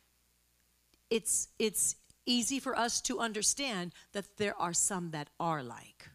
it's 1.11 1.49
it's 1.59 1.97
easy 2.27 2.59
for 2.59 2.77
us 2.77 3.01
to 3.03 3.21
understand 3.21 3.95
that 4.13 4.37
there 4.37 4.61
are 4.61 4.73
some 4.73 5.11
that 5.13 5.31
are 5.39 5.63
like. 5.63 6.09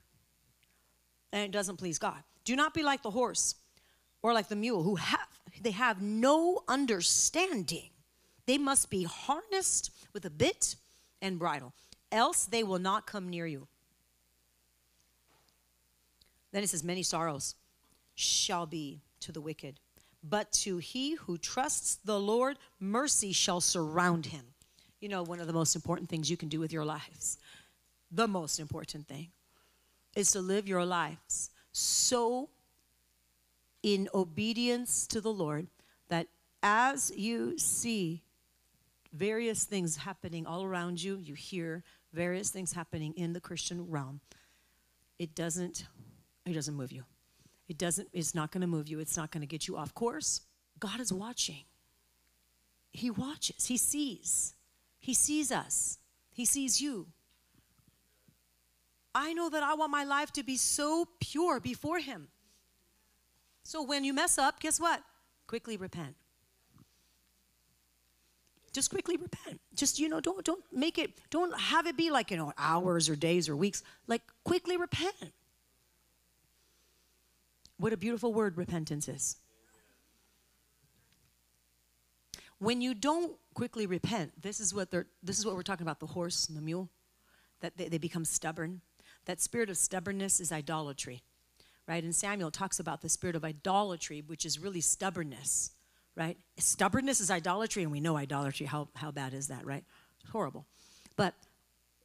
And 1.32 1.44
it 1.44 1.52
doesn't 1.52 1.78
please 1.78 1.98
god. 1.98 2.24
Do 2.44 2.56
not 2.56 2.74
be 2.74 2.84
like 2.84 3.02
the 3.04 3.12
horse 3.12 3.56
or 4.22 4.34
like 4.34 4.50
the 4.50 4.56
mule 4.56 4.84
who 4.84 4.96
have 4.96 5.28
they 5.62 5.72
have 5.72 6.02
no 6.02 6.64
understanding. 6.68 7.90
They 8.46 8.58
must 8.58 8.90
be 8.90 9.04
harnessed 9.04 9.92
with 10.14 10.26
a 10.26 10.30
bit 10.30 10.76
and 11.22 11.40
bridle 11.40 11.74
else 12.12 12.46
they 12.46 12.64
will 12.64 12.80
not 12.80 13.08
come 13.08 13.30
near 13.30 13.48
you. 13.48 13.68
Then 16.52 16.64
it 16.64 16.70
says 16.70 16.84
many 16.84 17.04
sorrows 17.04 17.56
shall 18.16 18.66
be 18.66 19.02
to 19.22 19.32
the 19.32 19.42
wicked, 19.42 19.80
but 20.24 20.52
to 20.52 20.78
he 20.78 21.16
who 21.16 21.38
trusts 21.38 21.98
the 22.04 22.20
Lord, 22.20 22.58
mercy 22.80 23.32
shall 23.32 23.62
surround 23.62 24.28
him. 24.28 24.46
You 25.00 25.10
know, 25.10 25.24
one 25.24 25.40
of 25.40 25.48
the 25.48 25.54
most 25.54 25.76
important 25.76 26.10
things 26.10 26.30
you 26.30 26.38
can 26.38 26.50
do 26.50 26.60
with 26.60 26.72
your 26.72 26.86
lives, 26.86 27.38
the 28.12 28.28
most 28.28 28.60
important 28.60 29.08
thing, 29.08 29.30
is 30.16 30.32
to 30.32 30.42
live 30.42 30.68
your 30.68 30.86
lives 30.86 31.50
so 31.72 32.50
in 33.82 34.10
obedience 34.14 35.08
to 35.08 35.22
the 35.22 35.32
Lord 35.32 35.68
that 36.10 36.28
as 36.62 37.12
you 37.16 37.58
see 37.58 38.22
various 39.14 39.64
things 39.64 39.98
happening 39.98 40.46
all 40.46 40.64
around 40.64 41.02
you, 41.02 41.18
you 41.18 41.34
hear 41.34 41.84
various 42.14 42.50
things 42.50 42.74
happening 42.74 43.14
in 43.16 43.34
the 43.34 43.42
Christian 43.42 43.90
realm, 43.90 44.20
it 45.18 45.34
doesn't 45.36 45.86
it 46.46 46.54
doesn't 46.54 46.76
move 46.76 46.92
you. 46.92 47.04
It 47.72 47.78
doesn't 47.78 48.10
it's 48.12 48.36
not 48.36 48.52
going 48.52 48.60
to 48.60 48.68
move 48.68 48.90
you. 48.90 49.00
It's 49.00 49.16
not 49.16 49.32
going 49.32 49.40
to 49.40 49.48
get 49.48 49.66
you 49.66 49.78
off 49.78 49.94
course. 49.94 50.42
God 50.78 51.00
is 51.00 51.14
watching. 51.14 51.64
He 52.92 53.10
watches. 53.10 53.68
He 53.68 53.78
sees. 53.78 54.56
He 55.00 55.14
sees 55.14 55.54
us. 55.54 55.98
He 56.34 56.44
sees 56.44 56.82
you. 56.82 57.08
I 59.16 59.32
know 59.32 59.48
that 59.50 59.64
I 59.64 59.74
want 59.76 59.90
my 59.90 60.04
life 60.04 60.34
to 60.34 60.44
be 60.44 60.58
so 60.58 61.08
pure 61.22 61.62
before 61.62 62.00
him. 62.00 62.28
So 63.64 63.82
when 63.82 64.04
you 64.04 64.14
mess 64.14 64.38
up, 64.38 64.60
guess 64.60 64.78
what? 64.78 65.02
Quickly 65.48 65.78
repent 65.78 66.16
just 68.74 68.90
quickly 68.90 69.18
repent 69.18 69.60
just 69.76 70.00
you 70.00 70.08
know 70.08 70.22
don't 70.22 70.46
don't 70.46 70.64
make 70.72 70.98
it 70.98 71.12
don't 71.30 71.60
have 71.60 71.88
it 71.88 71.98
be 71.98 72.10
like 72.10 72.32
you 72.32 72.38
know 72.38 72.54
hours 72.58 73.10
or 73.10 73.18
days 73.18 73.50
or 73.50 73.56
weeks 73.58 73.84
like 74.08 74.22
quickly 74.46 74.78
repent 74.78 75.34
what 77.82 77.94
a 77.94 77.98
beautiful 77.98 78.34
word 78.34 78.58
repentance 78.58 79.08
is 79.08 79.38
when 82.60 82.82
you 82.82 82.94
don't 82.94 83.34
quickly 83.54 83.86
repent 83.86 84.32
this 84.42 84.60
is 84.60 84.74
what 84.74 84.92
they're 84.92 85.08
this 85.24 85.40
is 85.40 85.46
what 85.46 85.56
we're 85.56 85.64
talking 85.64 85.86
about 85.86 86.00
the 86.00 86.08
horse 86.08 86.48
and 86.48 86.58
the 86.58 86.62
mule 86.62 86.90
that 87.60 87.78
they, 87.78 87.88
they 87.88 87.98
become 87.98 88.26
stubborn 88.26 88.82
that 89.26 89.42
spirit 89.42 89.70
of 89.70 89.78
stubbornness 89.78 90.40
is 90.40 90.52
idolatry 90.52 91.22
right 91.88 92.04
and 92.04 92.16
samuel 92.16 92.52
talks 92.52 92.80
about 92.80 93.02
the 93.02 93.10
spirit 93.10 93.36
of 93.36 93.44
idolatry 93.44 94.24
which 94.26 94.46
is 94.46 94.60
really 94.60 94.82
stubbornness 94.82 95.72
right? 96.16 96.38
Stubbornness 96.58 97.20
is 97.20 97.32
idolatry, 97.32 97.84
and 97.84 97.92
we 97.92 98.00
know 98.00 98.18
idolatry. 98.18 98.66
How, 98.66 98.88
how 98.96 99.12
bad 99.12 99.34
is 99.34 99.48
that, 99.48 99.66
right? 99.66 99.84
It's 100.22 100.32
horrible. 100.32 100.66
But 101.16 101.34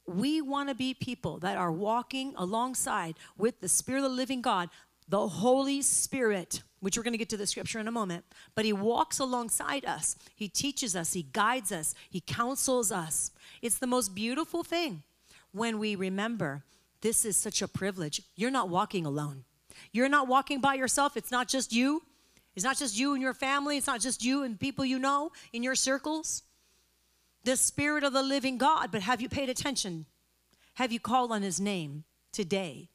we 0.05 0.41
want 0.41 0.69
to 0.69 0.75
be 0.75 0.93
people 0.93 1.39
that 1.39 1.57
are 1.57 1.71
walking 1.71 2.33
alongside 2.37 3.15
with 3.37 3.59
the 3.59 3.67
Spirit 3.67 3.99
of 3.99 4.03
the 4.11 4.15
living 4.15 4.41
God, 4.41 4.69
the 5.07 5.27
Holy 5.27 5.81
Spirit, 5.81 6.63
which 6.79 6.97
we're 6.97 7.03
going 7.03 7.13
to 7.13 7.17
get 7.17 7.29
to 7.29 7.37
the 7.37 7.47
scripture 7.47 7.79
in 7.79 7.87
a 7.87 7.91
moment. 7.91 8.25
But 8.55 8.65
He 8.65 8.73
walks 8.73 9.19
alongside 9.19 9.85
us, 9.85 10.15
He 10.35 10.47
teaches 10.47 10.95
us, 10.95 11.13
He 11.13 11.23
guides 11.23 11.71
us, 11.71 11.95
He 12.09 12.21
counsels 12.21 12.91
us. 12.91 13.31
It's 13.61 13.77
the 13.77 13.87
most 13.87 14.13
beautiful 14.13 14.63
thing 14.63 15.03
when 15.51 15.79
we 15.79 15.95
remember 15.95 16.63
this 17.01 17.25
is 17.25 17.37
such 17.37 17.61
a 17.61 17.67
privilege. 17.67 18.21
You're 18.35 18.51
not 18.51 18.69
walking 18.69 19.05
alone. 19.05 19.43
You're 19.91 20.09
not 20.09 20.27
walking 20.27 20.59
by 20.59 20.73
yourself. 20.73 21.15
It's 21.15 21.31
not 21.31 21.47
just 21.47 21.71
you. 21.71 22.01
It's 22.57 22.63
not 22.63 22.77
just 22.77 22.97
you 22.97 23.13
and 23.13 23.21
your 23.21 23.35
family, 23.35 23.77
it's 23.77 23.85
not 23.85 24.01
just 24.01 24.25
you 24.25 24.41
and 24.41 24.59
people 24.59 24.83
you 24.83 24.97
know 24.97 25.31
in 25.53 25.61
your 25.61 25.75
circles. 25.75 26.41
The 27.43 27.55
Spirit 27.55 28.03
of 28.03 28.13
the 28.13 28.23
living 28.23 28.57
God, 28.57 28.91
but 28.91 29.03
have 29.03 29.21
you 29.21 29.29
paid 29.29 29.47
attention? 29.47 30.07
Have 30.73 30.91
you 30.91 30.99
called 30.99 31.31
on 31.31 31.43
His 31.43 31.61
name 31.61 32.03
today? 32.31 32.89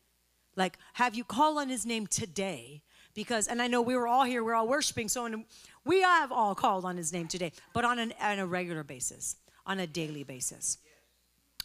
Like, 0.56 0.78
have 0.94 1.14
you 1.14 1.24
called 1.24 1.58
on 1.58 1.68
His 1.68 1.86
name 1.86 2.06
today? 2.06 2.82
Because, 3.14 3.46
and 3.46 3.60
I 3.60 3.66
know 3.66 3.82
we 3.82 3.96
were 3.96 4.08
all 4.08 4.24
here, 4.24 4.42
we're 4.42 4.54
all 4.54 4.68
worshiping, 4.68 5.08
so 5.08 5.44
we 5.84 6.02
have 6.02 6.32
all 6.32 6.54
called 6.54 6.84
on 6.84 6.96
His 6.96 7.12
name 7.12 7.28
today, 7.28 7.52
but 7.72 7.84
on, 7.84 7.98
an, 7.98 8.14
on 8.20 8.38
a 8.38 8.46
regular 8.46 8.82
basis, 8.82 9.36
on 9.66 9.80
a 9.80 9.86
daily 9.86 10.24
basis. 10.24 10.78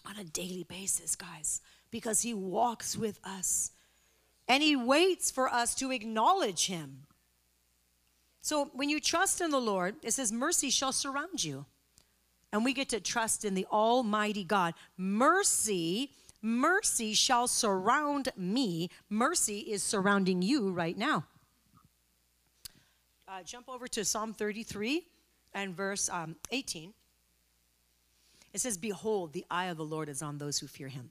On 0.05 0.17
a 0.17 0.23
daily 0.23 0.63
basis, 0.63 1.15
guys, 1.17 1.61
because 1.91 2.21
He 2.21 2.33
walks 2.33 2.97
with 2.97 3.19
us 3.25 3.71
and 4.47 4.63
He 4.63 4.75
waits 4.75 5.31
for 5.31 5.49
us 5.49 5.75
to 5.75 5.91
acknowledge 5.91 6.67
Him. 6.67 7.03
So 8.41 8.69
when 8.73 8.87
you 8.89 9.01
trust 9.01 9.41
in 9.41 9.51
the 9.51 9.59
Lord, 9.59 9.95
it 10.03 10.13
says, 10.13 10.31
mercy 10.31 10.69
shall 10.69 10.93
surround 10.93 11.43
you. 11.43 11.65
And 12.53 12.63
we 12.63 12.71
get 12.71 12.87
to 12.89 13.01
trust 13.01 13.43
in 13.43 13.55
the 13.55 13.65
Almighty 13.65 14.45
God. 14.45 14.73
Mercy, 14.95 16.11
mercy 16.41 17.13
shall 17.13 17.47
surround 17.47 18.29
me. 18.35 18.89
Mercy 19.09 19.59
is 19.59 19.83
surrounding 19.83 20.41
you 20.41 20.71
right 20.71 20.97
now. 20.97 21.25
Uh, 23.27 23.43
jump 23.43 23.67
over 23.67 23.87
to 23.87 24.05
Psalm 24.05 24.33
33 24.33 25.05
and 25.53 25.75
verse 25.75 26.09
um, 26.09 26.35
18. 26.51 26.93
It 28.53 28.61
says, 28.61 28.77
Behold, 28.77 29.33
the 29.33 29.45
eye 29.51 29.65
of 29.65 29.77
the 29.77 29.85
Lord 29.85 30.09
is 30.09 30.21
on 30.21 30.37
those 30.37 30.57
who 30.59 30.67
fear 30.67 30.87
him. 30.87 31.09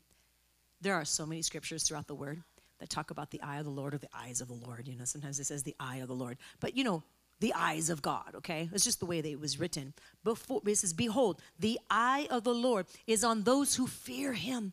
There 0.80 0.94
are 0.94 1.04
so 1.04 1.26
many 1.26 1.42
scriptures 1.42 1.82
throughout 1.82 2.06
the 2.06 2.14
word 2.14 2.42
that 2.78 2.90
talk 2.90 3.10
about 3.10 3.30
the 3.30 3.40
eye 3.42 3.58
of 3.58 3.64
the 3.64 3.70
Lord 3.70 3.94
or 3.94 3.98
the 3.98 4.08
eyes 4.14 4.40
of 4.40 4.48
the 4.48 4.54
Lord. 4.54 4.88
You 4.88 4.96
know, 4.96 5.04
sometimes 5.04 5.38
it 5.38 5.44
says 5.44 5.62
the 5.62 5.76
eye 5.78 5.96
of 5.96 6.08
the 6.08 6.14
Lord. 6.14 6.38
But 6.60 6.76
you 6.76 6.84
know, 6.84 7.02
the 7.40 7.52
eyes 7.54 7.90
of 7.90 8.02
God, 8.02 8.34
okay? 8.36 8.68
It's 8.72 8.84
just 8.84 9.00
the 9.00 9.06
way 9.06 9.20
that 9.20 9.28
it 9.28 9.40
was 9.40 9.60
written. 9.60 9.92
Before 10.24 10.62
it 10.66 10.76
says, 10.76 10.92
Behold, 10.92 11.40
the 11.58 11.78
eye 11.90 12.26
of 12.30 12.44
the 12.44 12.54
Lord 12.54 12.86
is 13.06 13.24
on 13.24 13.42
those 13.42 13.76
who 13.76 13.86
fear 13.86 14.32
him. 14.32 14.72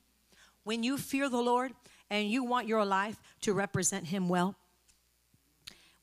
When 0.63 0.83
you 0.83 0.97
fear 0.97 1.29
the 1.29 1.41
Lord 1.41 1.73
and 2.09 2.29
you 2.29 2.43
want 2.43 2.67
your 2.67 2.85
life 2.85 3.21
to 3.41 3.53
represent 3.53 4.07
him 4.07 4.29
well, 4.29 4.55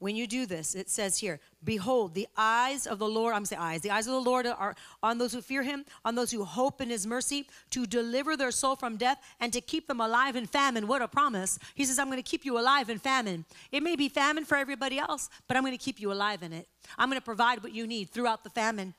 when 0.00 0.16
you 0.16 0.26
do 0.26 0.46
this, 0.46 0.74
it 0.74 0.88
says 0.88 1.18
here, 1.18 1.40
Behold, 1.62 2.14
the 2.14 2.26
eyes 2.34 2.86
of 2.86 2.98
the 2.98 3.06
Lord, 3.06 3.34
I'm 3.34 3.44
saying 3.44 3.60
eyes, 3.60 3.82
the 3.82 3.90
eyes 3.90 4.06
of 4.06 4.14
the 4.14 4.30
Lord 4.30 4.46
are 4.46 4.74
on 5.02 5.18
those 5.18 5.34
who 5.34 5.42
fear 5.42 5.62
him, 5.62 5.84
on 6.06 6.14
those 6.14 6.30
who 6.30 6.42
hope 6.42 6.80
in 6.80 6.88
his 6.88 7.06
mercy, 7.06 7.46
to 7.68 7.84
deliver 7.84 8.34
their 8.34 8.50
soul 8.50 8.76
from 8.76 8.96
death 8.96 9.18
and 9.40 9.52
to 9.52 9.60
keep 9.60 9.86
them 9.86 10.00
alive 10.00 10.36
in 10.36 10.46
famine. 10.46 10.86
What 10.86 11.02
a 11.02 11.08
promise. 11.08 11.58
He 11.74 11.84
says, 11.84 11.98
I'm 11.98 12.06
going 12.06 12.16
to 12.16 12.22
keep 12.22 12.46
you 12.46 12.58
alive 12.58 12.88
in 12.88 12.98
famine. 12.98 13.44
It 13.72 13.82
may 13.82 13.94
be 13.94 14.08
famine 14.08 14.46
for 14.46 14.56
everybody 14.56 14.98
else, 14.98 15.28
but 15.46 15.58
I'm 15.58 15.62
going 15.64 15.76
to 15.76 15.84
keep 15.84 16.00
you 16.00 16.10
alive 16.10 16.42
in 16.42 16.54
it. 16.54 16.66
I'm 16.96 17.10
going 17.10 17.20
to 17.20 17.24
provide 17.24 17.62
what 17.62 17.74
you 17.74 17.86
need 17.86 18.08
throughout 18.08 18.42
the 18.42 18.50
famine. 18.50 18.94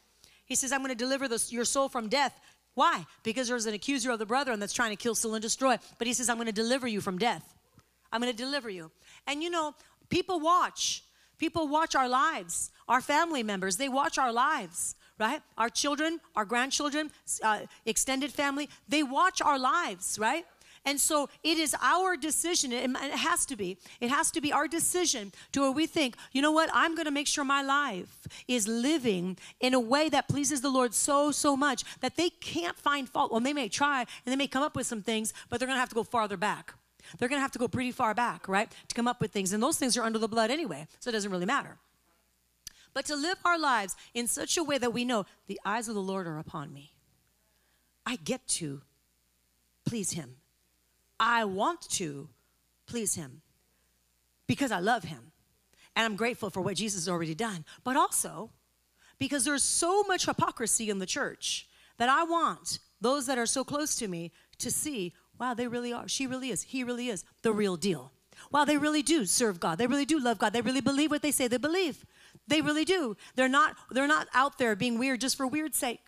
He 0.46 0.53
says, 0.53 0.72
I'm 0.72 0.82
going 0.82 0.89
to 0.89 0.96
deliver 0.96 1.27
your 1.50 1.65
soul 1.65 1.89
from 1.89 2.10
death. 2.10 2.39
Why? 2.73 3.05
Because 3.23 3.47
there's 3.47 3.65
an 3.65 3.73
accuser 3.73 4.11
of 4.11 4.19
the 4.19 4.25
brethren 4.25 4.59
that's 4.59 4.73
trying 4.73 4.91
to 4.91 4.95
kill, 4.95 5.15
steal, 5.15 5.35
and 5.35 5.41
destroy. 5.41 5.77
But 5.97 6.07
he 6.07 6.13
says, 6.13 6.29
I'm 6.29 6.37
going 6.37 6.47
to 6.47 6.53
deliver 6.53 6.87
you 6.87 7.01
from 7.01 7.17
death. 7.17 7.53
I'm 8.11 8.21
going 8.21 8.31
to 8.31 8.37
deliver 8.37 8.69
you. 8.69 8.91
And 9.27 9.43
you 9.43 9.49
know, 9.49 9.75
People 10.11 10.41
watch. 10.41 11.03
People 11.39 11.67
watch 11.67 11.95
our 11.95 12.07
lives. 12.07 12.69
Our 12.87 13.01
family 13.01 13.41
members, 13.41 13.77
they 13.77 13.89
watch 13.89 14.19
our 14.19 14.31
lives, 14.31 14.95
right? 15.17 15.41
Our 15.57 15.69
children, 15.69 16.19
our 16.35 16.45
grandchildren, 16.45 17.09
uh, 17.41 17.61
extended 17.85 18.31
family, 18.31 18.69
they 18.87 19.01
watch 19.01 19.41
our 19.41 19.57
lives, 19.57 20.19
right? 20.19 20.45
And 20.83 21.00
so 21.00 21.29
it 21.43 21.59
is 21.59 21.75
our 21.81 22.17
decision, 22.17 22.73
it 22.73 22.89
has 22.95 23.45
to 23.45 23.55
be, 23.55 23.77
it 24.00 24.09
has 24.09 24.31
to 24.31 24.41
be 24.41 24.51
our 24.51 24.67
decision 24.67 25.31
to 25.51 25.61
where 25.61 25.71
we 25.71 25.85
think, 25.85 26.15
you 26.31 26.41
know 26.41 26.51
what, 26.51 26.71
I'm 26.73 26.95
gonna 26.95 27.11
make 27.11 27.27
sure 27.27 27.43
my 27.43 27.61
life 27.61 28.27
is 28.47 28.67
living 28.67 29.38
in 29.59 29.75
a 29.75 29.79
way 29.79 30.09
that 30.09 30.27
pleases 30.27 30.61
the 30.61 30.71
Lord 30.71 30.95
so, 30.95 31.31
so 31.31 31.55
much 31.55 31.83
that 32.00 32.15
they 32.15 32.29
can't 32.29 32.77
find 32.77 33.07
fault. 33.07 33.31
Well, 33.31 33.41
they 33.41 33.53
may 33.53 33.69
try 33.69 34.00
and 34.00 34.31
they 34.31 34.35
may 34.35 34.47
come 34.47 34.63
up 34.63 34.75
with 34.75 34.88
some 34.88 35.03
things, 35.03 35.33
but 35.50 35.59
they're 35.59 35.67
gonna 35.67 35.79
have 35.79 35.89
to 35.89 35.95
go 35.95 36.03
farther 36.03 36.38
back. 36.38 36.73
They're 37.17 37.29
going 37.29 37.39
to 37.39 37.41
have 37.41 37.51
to 37.51 37.59
go 37.59 37.67
pretty 37.67 37.91
far 37.91 38.13
back, 38.13 38.47
right, 38.47 38.71
to 38.88 38.95
come 38.95 39.07
up 39.07 39.21
with 39.21 39.31
things. 39.31 39.53
And 39.53 39.61
those 39.61 39.77
things 39.77 39.97
are 39.97 40.03
under 40.03 40.19
the 40.19 40.27
blood 40.27 40.51
anyway, 40.51 40.88
so 41.00 41.09
it 41.09 41.13
doesn't 41.13 41.31
really 41.31 41.45
matter. 41.45 41.77
But 42.93 43.05
to 43.05 43.15
live 43.15 43.38
our 43.45 43.59
lives 43.59 43.95
in 44.13 44.27
such 44.27 44.57
a 44.57 44.63
way 44.63 44.77
that 44.77 44.93
we 44.93 45.05
know 45.05 45.25
the 45.47 45.59
eyes 45.63 45.88
of 45.88 45.95
the 45.95 46.01
Lord 46.01 46.27
are 46.27 46.39
upon 46.39 46.73
me. 46.73 46.91
I 48.05 48.17
get 48.17 48.47
to 48.50 48.81
please 49.85 50.11
Him. 50.11 50.35
I 51.21 51.45
want 51.45 51.81
to 51.91 52.27
please 52.87 53.13
Him 53.13 53.43
because 54.47 54.71
I 54.71 54.79
love 54.79 55.03
Him. 55.03 55.31
And 55.95 56.05
I'm 56.05 56.15
grateful 56.15 56.49
for 56.49 56.61
what 56.61 56.75
Jesus 56.75 57.05
has 57.05 57.09
already 57.09 57.35
done. 57.35 57.63
But 57.83 57.95
also 57.95 58.49
because 59.19 59.45
there's 59.45 59.63
so 59.63 60.01
much 60.03 60.25
hypocrisy 60.25 60.89
in 60.89 60.97
the 60.97 61.05
church 61.05 61.67
that 61.97 62.09
I 62.09 62.23
want 62.23 62.79
those 62.99 63.27
that 63.27 63.37
are 63.37 63.45
so 63.45 63.63
close 63.63 63.95
to 63.97 64.07
me 64.07 64.31
to 64.57 64.71
see 64.71 65.13
wow, 65.39 65.55
they 65.55 65.67
really 65.67 65.91
are. 65.91 66.07
She 66.07 66.27
really 66.27 66.51
is. 66.51 66.61
He 66.61 66.83
really 66.83 67.07
is 67.07 67.23
the 67.41 67.51
real 67.51 67.75
deal. 67.75 68.11
Wow, 68.51 68.63
they 68.65 68.77
really 68.77 69.01
do 69.01 69.25
serve 69.25 69.59
God. 69.59 69.79
They 69.79 69.87
really 69.87 70.05
do 70.05 70.19
love 70.19 70.37
God. 70.37 70.53
They 70.53 70.61
really 70.61 70.81
believe 70.81 71.09
what 71.09 71.23
they 71.23 71.31
say 71.31 71.47
they 71.47 71.57
believe. 71.57 72.05
They 72.47 72.61
really 72.61 72.85
do. 72.85 73.15
They're 73.35 73.47
not 73.47 73.75
they're 73.91 74.07
not 74.07 74.27
out 74.33 74.57
there 74.57 74.75
being 74.75 74.97
weird 74.97 75.21
just 75.21 75.37
for 75.37 75.47
weird's 75.47 75.77
sake. 75.77 75.99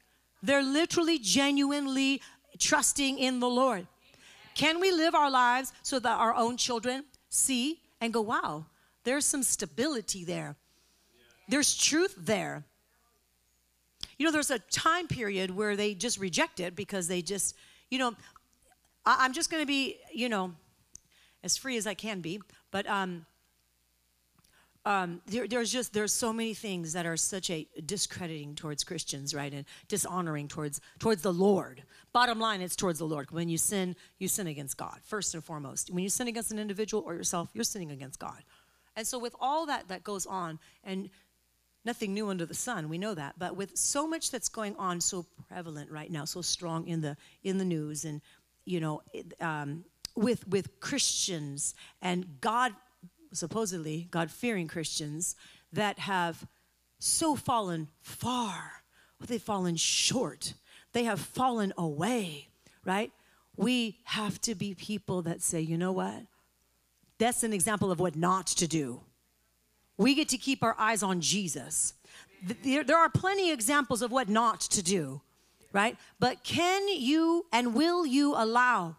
They're 0.41 0.63
literally 0.63 1.20
genuinely 1.20 2.22
trusting 2.60 3.17
in 3.17 3.39
the 3.39 3.48
Lord. 3.48 3.88
Can 4.56 4.80
we 4.80 4.92
live 4.92 5.16
our 5.16 5.32
lives 5.32 5.74
so 5.82 6.00
that 6.00 6.20
our 6.20 6.34
own 6.34 6.58
children 6.58 7.06
see 7.30 7.80
and 8.00 8.14
go, 8.14 8.22
wow, 8.22 8.66
there's 9.04 9.26
some 9.26 9.44
stability 9.44 10.24
there. 10.24 10.56
There's 11.48 11.76
truth 11.76 12.16
there. 12.18 12.64
You 14.18 14.26
know, 14.26 14.32
there's 14.32 14.52
a 14.52 14.60
time 14.60 15.08
period 15.08 15.52
where 15.52 15.76
they 15.76 15.94
just 15.94 16.20
reject 16.20 16.60
it 16.60 16.76
because 16.76 17.08
they 17.08 17.22
just, 17.22 17.56
you 17.90 17.98
know, 17.98 18.16
I, 19.06 19.26
am 19.26 19.34
just 19.34 19.50
going 19.50 19.62
to 19.62 19.68
be, 19.68 19.98
you 20.14 20.30
know, 20.30 20.54
as 21.44 21.58
free 21.58 21.78
as 21.78 21.88
I 21.88 21.94
can 21.94 22.22
be. 22.22 22.42
But 22.72 22.88
um, 22.88 23.26
um, 24.86 25.22
there, 25.28 25.48
there's 25.48 25.72
just 25.72 25.94
there's 25.94 26.14
so 26.14 26.34
many 26.34 26.54
things 26.54 26.94
that 26.94 27.06
are 27.06 27.18
such 27.18 27.50
a 27.50 27.68
discrediting 27.86 28.56
towards 28.56 28.84
Christians, 28.84 29.34
right, 29.34 29.54
and 29.54 29.66
dishonoring 29.88 30.48
towards 30.48 30.82
towards 31.00 31.22
the 31.22 31.34
Lord. 31.34 31.84
Bottom 32.13 32.39
line, 32.39 32.62
it's 32.62 32.75
towards 32.75 33.00
the 33.00 33.05
Lord. 33.05 33.32
When 33.32 33.50
you 33.50 33.58
sin, 33.58 33.96
you 34.20 34.27
sin 34.27 34.48
against 34.48 34.77
God 34.77 35.00
first 35.03 35.34
and 35.34 35.43
foremost. 35.43 35.89
When 35.91 36.03
you 36.03 36.10
sin 36.10 36.27
against 36.27 36.51
an 36.51 36.60
individual 36.60 37.03
or 37.05 37.15
yourself, 37.15 37.50
you're 37.53 37.63
sinning 37.63 37.91
against 37.91 38.20
God. 38.20 38.43
And 38.96 39.05
so, 39.05 39.17
with 39.17 39.36
all 39.41 39.65
that 39.65 39.88
that 39.88 40.03
goes 40.03 40.27
on, 40.27 40.60
and 40.84 41.10
nothing 41.84 42.13
new 42.13 42.29
under 42.29 42.46
the 42.46 42.53
sun, 42.53 42.88
we 42.88 43.00
know 43.00 43.15
that. 43.15 43.34
But 43.39 43.55
with 43.58 43.75
so 43.75 44.08
much 44.08 44.29
that's 44.29 44.48
going 44.48 44.75
on, 44.75 45.01
so 45.01 45.25
prevalent 45.50 45.89
right 45.89 46.12
now, 46.12 46.25
so 46.25 46.41
strong 46.41 46.88
in 46.88 47.01
the 47.01 47.17
in 47.43 47.58
the 47.58 47.65
news, 47.65 48.05
and 48.05 48.22
you 48.65 48.79
know, 48.79 49.01
um, 49.41 49.84
with 50.15 50.48
with 50.48 50.79
Christians 50.79 51.74
and 52.01 52.39
God 52.39 52.74
supposedly 53.34 54.08
God 54.12 54.29
fearing 54.29 54.67
Christians 54.67 55.36
that 55.72 56.00
have 56.00 56.46
so 57.00 57.36
fallen 57.36 57.89
far, 58.01 58.84
they've 59.27 59.41
fallen 59.41 59.75
short, 59.75 60.53
they 60.94 61.04
have 61.04 61.20
fallen 61.20 61.74
away, 61.78 62.48
right? 62.86 63.12
We 63.56 64.00
have 64.06 64.40
to 64.42 64.56
be 64.56 64.74
people 64.74 65.24
that 65.24 65.42
say, 65.42 65.62
you 65.62 65.78
know 65.78 65.92
what? 65.92 66.24
That's 67.18 67.44
an 67.44 67.54
example 67.54 67.92
of 67.92 68.00
what 68.00 68.16
not 68.16 68.48
to 68.48 68.68
do. 68.68 69.02
We 69.98 70.16
get 70.16 70.30
to 70.30 70.38
keep 70.38 70.64
our 70.64 70.76
eyes 70.80 71.04
on 71.04 71.22
Jesus. 71.22 71.94
There, 72.64 72.98
are 72.98 73.10
plenty 73.10 73.52
of 73.52 73.54
examples 73.54 74.02
of 74.02 74.12
what 74.12 74.28
not 74.28 74.62
to 74.62 74.84
do, 74.84 75.22
right? 75.72 75.98
But 76.20 76.44
can 76.44 76.88
you 76.88 77.46
and 77.52 77.74
will 77.74 78.06
you 78.06 78.34
allow 78.36 78.96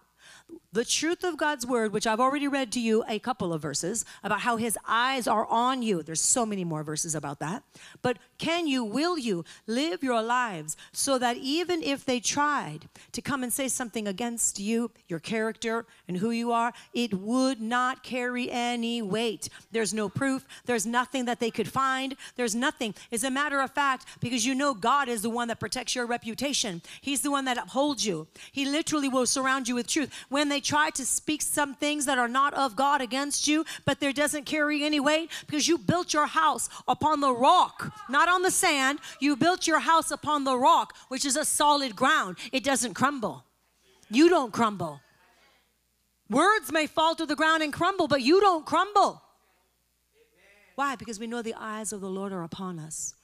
the 0.75 0.85
truth 0.85 1.23
of 1.23 1.37
God's 1.37 1.65
word, 1.65 1.93
which 1.93 2.05
I've 2.05 2.19
already 2.19 2.49
read 2.49 2.73
to 2.73 2.81
you 2.81 3.05
a 3.07 3.21
couple 3.21 3.53
of 3.53 3.63
verses 3.63 4.05
about 4.25 4.41
how 4.41 4.57
his 4.57 4.77
eyes 4.89 5.29
are 5.29 5.47
on 5.47 5.83
you. 5.83 6.03
There's 6.03 6.21
so 6.21 6.45
many 6.45 6.65
more 6.65 6.83
verses 6.83 7.15
about 7.15 7.39
that. 7.39 7.63
But 8.03 8.19
can 8.39 8.67
you, 8.67 8.83
will 8.83 9.17
you 9.17 9.45
live 9.69 10.03
your 10.03 10.21
lives 10.21 10.77
so 10.93 11.17
that 11.19 11.37
even 11.37 11.81
if 11.81 12.05
they 12.05 12.19
tried 12.19 12.89
to 13.13 13.23
come 13.23 13.45
and 13.45 13.53
say 13.53 13.69
something 13.69 14.09
against 14.09 14.59
you, 14.59 14.91
your 15.07 15.21
character, 15.21 15.87
and 16.09 16.17
who 16.17 16.33
you 16.33 16.51
are, 16.51 16.73
it 16.93 17.15
would 17.15 17.61
not 17.61 18.03
carry 18.03 18.51
any 18.51 19.01
weight? 19.01 19.49
There's 19.71 19.95
no 19.95 20.09
proof. 20.09 20.45
There's 20.67 20.87
nothing 20.87 21.27
that 21.27 21.39
they 21.39 21.53
could 21.53 21.69
find. 21.69 22.17
There's 22.35 22.57
nothing. 22.57 22.97
As 23.13 23.23
a 23.23 23.31
matter 23.31 23.61
of 23.61 23.71
fact, 23.71 24.07
because 24.19 24.45
you 24.45 24.57
know 24.57 24.75
God 24.75 25.09
is 25.09 25.23
the 25.23 25.31
one 25.31 25.47
that 25.49 25.61
protects 25.61 25.95
your 25.95 26.07
reputation, 26.07 26.83
He's 27.01 27.21
the 27.21 27.31
one 27.31 27.45
that 27.45 27.59
upholds 27.59 28.05
you. 28.05 28.27
He 28.51 28.65
literally 28.65 29.09
will 29.09 29.27
surround 29.27 29.69
you 29.69 29.77
with 29.77 29.87
truth. 29.87 30.11
When 30.29 30.49
they 30.49 30.64
try 30.65 30.91
to 30.91 31.05
speak 31.05 31.43
some 31.43 31.75
things 31.75 32.07
that 32.07 32.19
are 32.19 32.29
not 32.29 32.55
of 32.55 32.75
God 32.75 33.01
against 33.01 33.47
you, 33.47 33.65
but 33.85 34.01
there 34.01 34.13
doesn't 34.13 34.47
carry 34.47 34.83
any 34.83 35.01
weight 35.01 35.31
because 35.47 35.69
you 35.69 35.79
built 35.79 36.13
your 36.13 36.27
house 36.27 36.69
upon 36.89 37.21
the 37.21 37.33
rock, 37.33 37.93
not 38.09 38.29
on 38.29 38.43
the 38.43 38.51
sand. 38.51 38.99
You 39.21 39.37
built 39.37 39.67
your 39.67 39.81
house 39.81 40.11
upon 40.11 40.45
the 40.45 40.57
rock, 40.57 40.97
which 41.09 41.25
is 41.25 41.37
a 41.37 41.45
solid 41.45 41.95
ground. 41.95 42.39
It 42.53 42.65
doesn't 42.65 42.95
crumble. 42.95 43.45
You 44.11 44.29
don't 44.29 44.53
crumble. 44.53 45.01
Words 46.31 46.73
may 46.73 46.87
fall 46.87 47.15
to 47.15 47.27
the 47.27 47.37
ground 47.37 47.63
and 47.63 47.73
crumble, 47.73 48.09
but 48.09 48.23
you 48.23 48.41
don't 48.41 48.65
crumble. 48.65 49.23
Why? 50.75 50.97
Because 50.97 51.21
we 51.21 51.27
know 51.27 51.43
the 51.43 51.55
eyes 51.57 51.93
of 51.93 52.01
the 52.01 52.09
Lord 52.09 52.33
are 52.33 52.43
upon 52.43 52.79
us. 52.79 53.15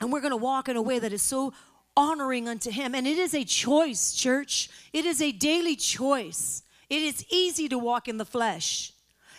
And 0.00 0.12
we're 0.12 0.20
going 0.20 0.32
to 0.32 0.36
walk 0.36 0.68
in 0.68 0.76
a 0.76 0.82
way 0.82 0.98
that 0.98 1.12
is 1.12 1.22
so 1.22 1.52
honoring 1.96 2.48
unto 2.48 2.70
him. 2.70 2.94
And 2.94 3.06
it 3.06 3.18
is 3.18 3.34
a 3.34 3.44
choice, 3.44 4.14
church. 4.14 4.70
It 4.92 5.04
is 5.04 5.20
a 5.20 5.32
daily 5.32 5.76
choice. 5.76 6.62
It 6.90 7.02
is 7.02 7.24
easy 7.30 7.68
to 7.68 7.78
walk 7.78 8.08
in 8.08 8.18
the 8.18 8.24
flesh. 8.24 8.92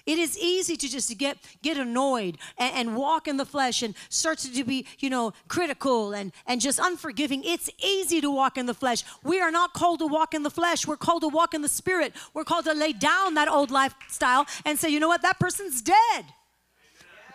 It 0.06 0.20
is 0.20 0.38
easy 0.38 0.78
to 0.78 0.88
just 0.88 1.18
get 1.18 1.38
get 1.64 1.78
annoyed 1.78 2.38
and, 2.60 2.76
and, 2.76 2.96
walk 2.96 3.28
in 3.28 3.38
the 3.38 3.46
flesh 3.46 3.82
and 3.82 3.96
start 4.10 4.38
to 4.38 4.64
be, 4.64 4.86
you 5.00 5.10
know, 5.10 5.34
critical 5.48 6.14
and, 6.14 6.32
and 6.46 6.62
just 6.62 6.78
unforgiving. 6.78 7.44
It's 7.44 7.72
easy 7.84 8.22
to 8.22 8.30
walk 8.30 8.58
in 8.58 8.68
the 8.68 8.76
flesh. 8.76 9.04
We 9.24 9.42
are 9.42 9.50
not 9.50 9.74
called 9.74 10.00
to 10.00 10.06
walk 10.08 10.36
in 10.36 10.44
the 10.44 10.52
flesh. 10.52 10.86
We're 10.86 10.98
called 10.98 11.24
to 11.24 11.28
walk 11.28 11.56
in 11.56 11.64
the 11.64 11.70
spirit. 11.70 12.14
We're 12.36 12.44
called 12.44 12.66
to 12.66 12.74
lay 12.74 12.94
down 12.94 13.34
that 13.34 13.48
old 13.48 13.72
lifestyle 13.72 14.46
and 14.64 14.78
say, 14.78 14.90
you 14.90 15.00
know 15.00 15.08
what, 15.08 15.24
that 15.24 15.40
person's 15.40 15.82
dead. 15.82 16.26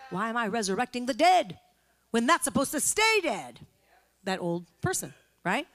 Why 0.09 0.29
am 0.29 0.37
I 0.37 0.47
resurrecting 0.47 1.07
the 1.07 1.13
dead 1.13 1.59
when 2.11 2.25
that's 2.25 2.45
supposed 2.45 2.71
to 2.71 2.79
stay 2.79 3.19
dead? 3.21 3.59
That 4.23 4.39
old 4.39 4.65
person, 4.81 5.13
right? 5.43 5.67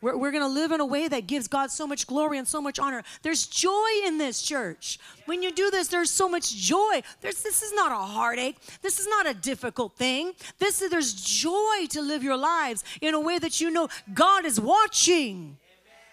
We're, 0.00 0.16
we're 0.16 0.30
going 0.30 0.44
to 0.44 0.48
live 0.48 0.70
in 0.70 0.80
a 0.80 0.86
way 0.86 1.08
that 1.08 1.26
gives 1.26 1.48
God 1.48 1.70
so 1.70 1.86
much 1.86 2.06
glory 2.06 2.38
and 2.38 2.46
so 2.46 2.60
much 2.60 2.78
honor. 2.78 3.02
There's 3.22 3.46
joy 3.46 3.88
in 4.06 4.18
this 4.18 4.42
church. 4.42 4.98
When 5.26 5.42
you 5.42 5.50
do 5.50 5.70
this, 5.70 5.88
there's 5.88 6.10
so 6.10 6.28
much 6.28 6.54
joy. 6.54 7.02
There's, 7.20 7.42
this 7.42 7.62
is 7.62 7.72
not 7.72 7.90
a 7.90 7.96
heartache. 7.96 8.56
This 8.80 9.00
is 9.00 9.08
not 9.08 9.28
a 9.28 9.34
difficult 9.34 9.96
thing. 9.96 10.32
This 10.58 10.82
is, 10.82 10.90
there's 10.90 11.14
joy 11.14 11.86
to 11.90 12.00
live 12.00 12.22
your 12.22 12.36
lives 12.36 12.84
in 13.00 13.14
a 13.14 13.20
way 13.20 13.38
that 13.38 13.60
you 13.60 13.70
know 13.70 13.88
God 14.14 14.44
is 14.44 14.60
watching. 14.60 15.56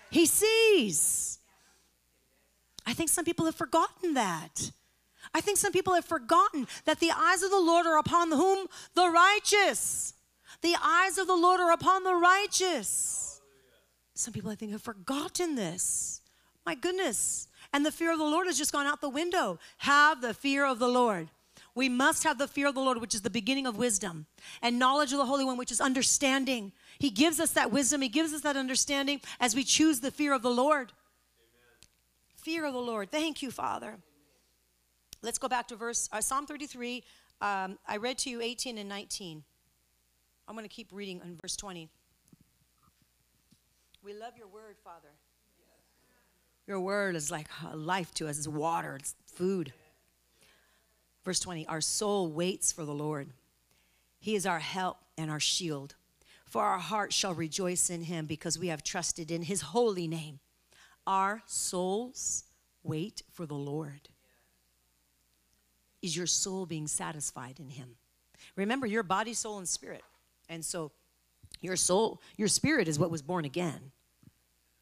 He 0.09 0.25
sees. 0.25 1.37
I 2.87 2.93
think 2.93 3.09
some 3.09 3.25
people 3.25 3.45
have 3.45 3.55
forgotten 3.55 4.15
that. 4.15 4.71
I 5.33 5.41
think 5.41 5.57
some 5.57 5.71
people 5.71 5.93
have 5.93 6.05
forgotten 6.05 6.67
that 6.85 6.99
the 6.99 7.11
eyes 7.11 7.43
of 7.43 7.51
the 7.51 7.59
Lord 7.59 7.85
are 7.85 7.97
upon 7.97 8.31
whom? 8.31 8.67
The 8.95 9.09
righteous. 9.09 10.14
The 10.65 10.75
eyes 10.83 11.19
of 11.19 11.27
the 11.27 11.35
Lord 11.35 11.59
are 11.59 11.73
upon 11.73 12.03
the 12.03 12.15
righteous. 12.15 13.39
Some 14.15 14.33
people, 14.33 14.49
I 14.49 14.55
think, 14.55 14.71
have 14.71 14.81
forgotten 14.81 15.53
this. 15.53 16.21
My 16.65 16.73
goodness. 16.73 17.47
And 17.71 17.85
the 17.85 17.91
fear 17.91 18.11
of 18.11 18.17
the 18.17 18.25
Lord 18.25 18.47
has 18.47 18.57
just 18.57 18.71
gone 18.71 18.87
out 18.87 18.99
the 18.99 19.07
window. 19.07 19.59
Have 19.77 20.21
the 20.21 20.33
fear 20.33 20.65
of 20.65 20.79
the 20.79 20.87
Lord. 20.87 21.29
We 21.75 21.87
must 21.87 22.23
have 22.23 22.39
the 22.39 22.47
fear 22.47 22.65
of 22.65 22.73
the 22.73 22.81
Lord, 22.81 22.99
which 22.99 23.13
is 23.13 23.21
the 23.21 23.29
beginning 23.29 23.67
of 23.67 23.77
wisdom, 23.77 24.25
and 24.59 24.79
knowledge 24.79 25.11
of 25.11 25.19
the 25.19 25.27
Holy 25.27 25.45
One, 25.45 25.55
which 25.55 25.71
is 25.71 25.79
understanding. 25.79 26.71
He 26.97 27.11
gives 27.11 27.39
us 27.39 27.51
that 27.51 27.71
wisdom, 27.71 28.01
He 28.01 28.09
gives 28.09 28.33
us 28.33 28.41
that 28.41 28.57
understanding 28.57 29.21
as 29.39 29.53
we 29.53 29.63
choose 29.63 29.99
the 29.99 30.09
fear 30.09 30.33
of 30.33 30.41
the 30.41 30.49
Lord. 30.49 30.93
Amen. 31.37 31.89
Fear 32.37 32.65
of 32.65 32.73
the 32.73 32.79
Lord. 32.79 33.11
Thank 33.11 33.43
you, 33.43 33.51
Father. 33.51 33.99
Let's 35.21 35.37
go 35.37 35.47
back 35.47 35.67
to 35.67 35.75
verse 35.75 36.09
uh, 36.11 36.21
Psalm 36.21 36.47
33. 36.47 37.03
Um, 37.39 37.77
I 37.87 37.97
read 37.97 38.17
to 38.19 38.31
you 38.31 38.41
18 38.41 38.79
and 38.79 38.89
19. 38.89 39.43
I'm 40.47 40.55
going 40.55 40.67
to 40.67 40.73
keep 40.73 40.89
reading 40.91 41.21
in 41.23 41.37
verse 41.41 41.55
20. 41.55 41.89
We 44.03 44.13
love 44.13 44.33
your 44.37 44.47
word, 44.47 44.75
Father. 44.83 45.09
Your 46.67 46.79
word 46.79 47.15
is 47.15 47.31
like 47.31 47.47
life 47.73 48.13
to 48.15 48.27
us, 48.27 48.37
it's 48.37 48.47
water, 48.47 48.95
it's 48.95 49.15
food. 49.25 49.73
Verse 51.23 51.39
20 51.39 51.67
Our 51.67 51.81
soul 51.81 52.27
waits 52.27 52.71
for 52.71 52.85
the 52.85 52.93
Lord. 52.93 53.29
He 54.19 54.35
is 54.35 54.45
our 54.45 54.59
help 54.59 54.97
and 55.17 55.29
our 55.29 55.39
shield. 55.39 55.95
For 56.45 56.63
our 56.63 56.79
heart 56.79 57.11
shall 57.11 57.33
rejoice 57.33 57.89
in 57.89 58.03
him 58.03 58.27
because 58.27 58.57
we 58.57 58.67
have 58.67 58.83
trusted 58.83 59.31
in 59.31 59.43
his 59.43 59.61
holy 59.61 60.07
name. 60.07 60.39
Our 61.05 61.41
souls 61.47 62.45
wait 62.83 63.23
for 63.31 63.45
the 63.45 63.55
Lord. 63.55 64.09
Is 66.01 66.15
your 66.15 66.27
soul 66.27 66.65
being 66.65 66.87
satisfied 66.87 67.59
in 67.59 67.69
him? 67.69 67.95
Remember, 68.55 68.85
your 68.85 69.03
body, 69.03 69.33
soul, 69.33 69.57
and 69.57 69.67
spirit 69.67 70.03
and 70.49 70.63
so 70.63 70.91
your 71.61 71.75
soul, 71.75 72.21
your 72.37 72.47
spirit 72.47 72.87
is 72.87 72.99
what 72.99 73.11
was 73.11 73.21
born 73.21 73.45
again. 73.45 73.91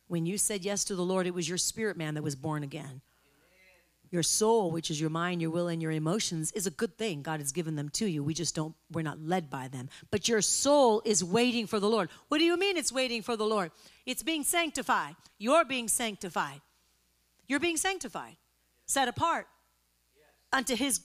When 0.08 0.26
you 0.26 0.38
said 0.38 0.64
yes 0.66 0.84
to 0.86 0.96
the 0.96 1.04
Lord, 1.04 1.28
it 1.28 1.34
was 1.34 1.48
your 1.48 1.58
spirit 1.58 1.98
man 1.98 2.16
that 2.16 2.24
was 2.24 2.36
born 2.36 2.64
again. 2.64 3.02
Your 4.12 4.22
soul, 4.22 4.70
which 4.70 4.92
is 4.92 5.02
your 5.02 5.10
mind, 5.10 5.42
your 5.42 5.50
will, 5.50 5.68
and 5.68 5.82
your 5.82 5.92
emotions, 5.92 6.52
is 6.52 6.68
a 6.68 6.72
good 6.72 7.00
thing. 7.00 7.24
God 7.24 7.40
has 7.40 7.52
given 7.52 7.76
them 7.76 7.90
to 7.94 8.06
you. 8.06 8.24
We 8.24 8.36
just 8.36 8.54
don't, 8.54 8.76
we're 8.92 9.02
not 9.02 9.20
led 9.20 9.50
by 9.50 9.70
them. 9.70 9.90
But 10.12 10.30
your 10.30 10.42
soul 10.42 11.02
is 11.04 11.24
waiting 11.24 11.66
for 11.66 11.80
the 11.80 11.90
Lord. 11.90 12.10
What 12.28 12.38
do 12.38 12.44
you 12.44 12.56
mean 12.56 12.78
it's 12.78 12.92
waiting 12.92 13.24
for 13.24 13.36
the 13.36 13.46
Lord? 13.46 13.72
It's 14.06 14.22
being 14.22 14.44
sanctified. 14.44 15.16
You're 15.40 15.66
being 15.66 15.88
sanctified. 15.88 16.62
You're 17.48 17.60
being 17.60 17.78
sanctified, 17.78 18.38
set 18.86 19.08
apart 19.08 19.48
unto 20.52 20.76
His 20.76 21.02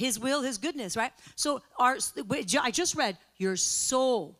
his 0.00 0.18
will, 0.18 0.40
his 0.40 0.56
goodness, 0.56 0.96
right? 0.96 1.12
So 1.36 1.60
our 1.78 1.98
I 2.62 2.70
just 2.70 2.96
read 2.96 3.18
your 3.36 3.54
soul 3.54 4.38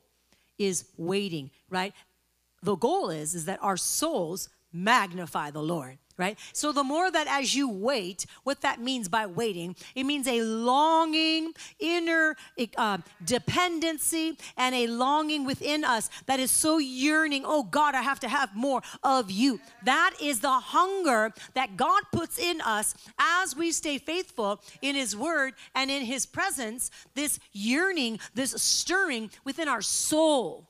is 0.57 0.87
waiting, 0.97 1.51
right? 1.69 1.93
The 2.63 2.77
goal 2.77 3.11
is 3.11 3.35
is 3.35 3.45
that 3.45 3.59
our 3.63 3.77
souls 3.77 4.49
magnify 4.73 5.51
the 5.51 5.63
Lord 5.63 5.99
right? 6.21 6.39
So 6.53 6.71
the 6.71 6.85
more 6.85 7.11
that 7.11 7.27
as 7.27 7.55
you 7.55 7.69
wait, 7.69 8.27
what 8.45 8.61
that 8.61 8.81
means 8.81 9.09
by 9.09 9.27
waiting, 9.27 9.75
it 9.95 10.05
means 10.05 10.29
a 10.29 10.43
longing, 10.43 11.55
inner 11.79 12.37
uh, 12.77 12.99
dependency, 13.25 14.37
and 14.57 14.75
a 14.75 14.87
longing 14.87 15.45
within 15.45 15.85
us 15.85 16.11
that 16.27 16.39
is 16.39 16.51
so 16.51 16.79
yearning. 16.79 17.43
Oh 17.45 17.65
God, 17.65 17.95
I 17.95 18.03
have 18.03 18.21
to 18.21 18.29
have 18.29 18.55
more 18.55 18.83
of 19.03 19.31
you. 19.31 19.61
That 19.85 20.15
is 20.23 20.41
the 20.41 20.51
hunger 20.51 21.33
that 21.55 21.77
God 21.77 22.03
puts 22.13 22.39
in 22.39 22.61
us 22.61 22.95
as 23.19 23.57
we 23.57 23.73
stay 23.73 23.99
faithful 23.99 24.61
in 24.83 24.95
His 24.95 25.17
Word 25.17 25.55
and 25.75 25.91
in 25.91 26.05
His 26.05 26.27
presence. 26.27 26.91
This 27.15 27.41
yearning, 27.53 28.21
this 28.35 28.53
stirring 28.53 29.31
within 29.45 29.69
our 29.69 29.83
soul. 29.83 30.70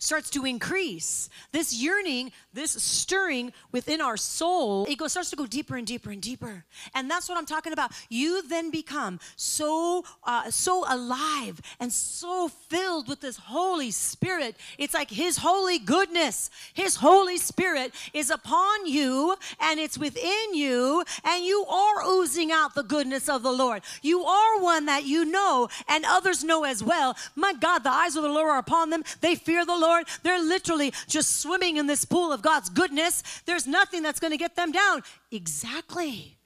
Starts 0.00 0.30
to 0.30 0.46
increase. 0.46 1.28
This 1.52 1.74
yearning, 1.74 2.32
this 2.54 2.72
stirring 2.72 3.52
within 3.70 4.00
our 4.00 4.16
soul, 4.16 4.86
it 4.86 4.96
goes, 4.96 5.12
starts 5.12 5.30
to 5.30 5.36
go 5.36 5.46
deeper 5.46 5.76
and 5.76 5.86
deeper 5.86 6.10
and 6.10 6.20
deeper. 6.20 6.64
And 6.94 7.08
that's 7.08 7.28
what 7.28 7.36
I'm 7.38 7.46
talking 7.46 7.72
about. 7.72 7.92
You 8.08 8.42
then 8.42 8.70
become 8.70 9.20
so 9.36 10.04
uh, 10.24 10.50
so 10.50 10.84
alive 10.88 11.60
and 11.78 11.92
so 11.92 12.48
filled 12.48 13.08
with 13.08 13.20
this 13.20 13.36
Holy 13.36 13.90
Spirit. 13.90 14.56
It's 14.78 14.94
like 14.94 15.10
His 15.10 15.36
holy 15.36 15.78
goodness, 15.78 16.50
His 16.72 16.96
Holy 16.96 17.36
Spirit 17.36 17.92
is 18.14 18.30
upon 18.30 18.86
you 18.86 19.36
and 19.60 19.78
it's 19.78 19.98
within 19.98 20.54
you, 20.54 21.04
and 21.24 21.44
you 21.44 21.66
are 21.66 22.04
oozing 22.06 22.50
out 22.50 22.74
the 22.74 22.82
goodness 22.82 23.28
of 23.28 23.42
the 23.42 23.52
Lord. 23.52 23.82
You 24.00 24.24
are 24.24 24.60
one 24.60 24.86
that 24.86 25.04
you 25.04 25.26
know, 25.26 25.68
and 25.88 26.04
others 26.06 26.42
know 26.42 26.64
as 26.64 26.82
well. 26.82 27.16
My 27.36 27.52
God, 27.52 27.80
the 27.80 27.90
eyes 27.90 28.16
of 28.16 28.22
the 28.22 28.30
Lord 28.30 28.48
are 28.48 28.58
upon 28.58 28.88
them. 28.88 29.04
They 29.20 29.34
fear 29.34 29.66
the 29.66 29.76
Lord. 29.76 29.89
Lord, 29.90 30.06
they're 30.22 30.42
literally 30.42 30.92
just 31.08 31.38
swimming 31.38 31.76
in 31.76 31.86
this 31.86 32.04
pool 32.04 32.32
of 32.32 32.42
God's 32.42 32.70
goodness. 32.70 33.22
There's 33.44 33.66
nothing 33.66 34.02
that's 34.02 34.20
going 34.20 34.30
to 34.30 34.36
get 34.36 34.54
them 34.54 34.70
down. 34.70 35.02
Exactly. 35.32 36.36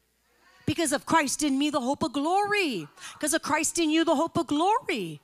Because 0.65 0.93
of 0.93 1.05
Christ 1.05 1.43
in 1.43 1.59
me, 1.59 1.69
the 1.69 1.81
hope 1.81 2.03
of 2.03 2.15
glory. 2.15 2.89
Because 3.13 3.35
of 3.35 3.43
Christ 3.43 3.79
in 3.79 3.91
you, 3.91 4.03
the 4.05 4.15
hope 4.15 4.39
of 4.39 4.47
glory. 4.47 5.21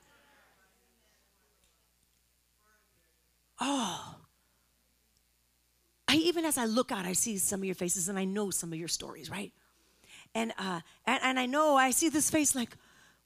Oh. 3.58 4.16
I, 6.06 6.16
even 6.16 6.44
as 6.44 6.58
I 6.58 6.66
look 6.66 6.92
out, 6.92 7.06
I 7.06 7.14
see 7.14 7.38
some 7.38 7.60
of 7.60 7.64
your 7.64 7.74
faces 7.74 8.10
and 8.10 8.18
I 8.18 8.24
know 8.24 8.50
some 8.50 8.70
of 8.72 8.78
your 8.78 8.88
stories, 8.88 9.30
right? 9.30 9.52
And, 10.34 10.52
uh, 10.58 10.80
and, 11.06 11.20
and 11.22 11.40
I 11.40 11.46
know 11.46 11.76
I 11.76 11.90
see 11.90 12.10
this 12.10 12.28
face 12.28 12.54
like, 12.54 12.76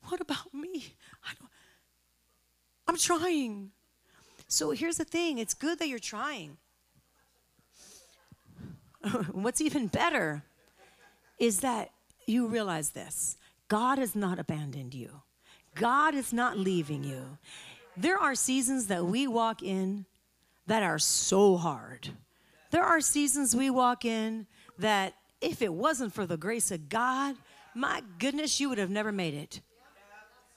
what 0.04 0.20
about 0.20 0.54
me? 0.54 0.94
I 1.24 1.32
don't, 1.40 1.50
I'm 2.86 2.96
trying. 2.96 3.72
So 4.54 4.70
here's 4.70 4.98
the 4.98 5.04
thing 5.04 5.38
it's 5.38 5.52
good 5.52 5.80
that 5.80 5.88
you're 5.88 5.98
trying. 5.98 6.58
What's 9.32 9.60
even 9.60 9.88
better 9.88 10.44
is 11.40 11.60
that 11.60 11.90
you 12.26 12.46
realize 12.46 12.90
this 12.90 13.36
God 13.66 13.98
has 13.98 14.14
not 14.14 14.38
abandoned 14.38 14.94
you, 14.94 15.22
God 15.74 16.14
is 16.14 16.32
not 16.32 16.56
leaving 16.56 17.02
you. 17.02 17.38
There 17.96 18.16
are 18.16 18.36
seasons 18.36 18.86
that 18.86 19.04
we 19.04 19.26
walk 19.26 19.60
in 19.60 20.06
that 20.68 20.84
are 20.84 21.00
so 21.00 21.56
hard. 21.56 22.10
There 22.70 22.84
are 22.84 23.00
seasons 23.00 23.56
we 23.56 23.70
walk 23.70 24.04
in 24.04 24.46
that 24.78 25.14
if 25.40 25.62
it 25.62 25.74
wasn't 25.74 26.12
for 26.12 26.26
the 26.26 26.36
grace 26.36 26.70
of 26.70 26.88
God, 26.88 27.34
my 27.74 28.02
goodness, 28.20 28.60
you 28.60 28.68
would 28.68 28.78
have 28.78 28.90
never 28.90 29.10
made 29.10 29.34
it. 29.34 29.60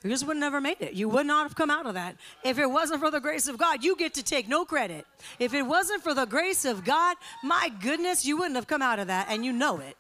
You 0.03 0.11
just 0.11 0.27
would 0.27 0.37
never 0.37 0.61
made 0.61 0.77
it. 0.79 0.93
You 0.93 1.09
would 1.09 1.25
not 1.25 1.43
have 1.43 1.55
come 1.55 1.71
out 1.71 1.87
of 1.87 1.95
that. 1.95 2.17
If 2.43 2.59
it 2.59 2.67
wasn't 2.67 2.99
for 2.99 3.09
the 3.09 3.19
grace 3.19 3.47
of 3.47 3.57
God, 3.57 3.83
you 3.83 3.95
get 3.95 4.13
to 4.13 4.23
take 4.23 4.47
no 4.47 4.63
credit. 4.63 5.07
If 5.39 5.53
it 5.53 5.63
wasn't 5.63 6.03
for 6.03 6.13
the 6.13 6.25
grace 6.25 6.65
of 6.65 6.85
God, 6.85 7.17
my 7.43 7.71
goodness, 7.81 8.25
you 8.25 8.37
wouldn't 8.37 8.55
have 8.55 8.67
come 8.67 8.83
out 8.83 8.99
of 8.99 9.07
that, 9.07 9.27
and 9.29 9.43
you 9.43 9.51
know 9.51 9.79
it, 9.79 9.97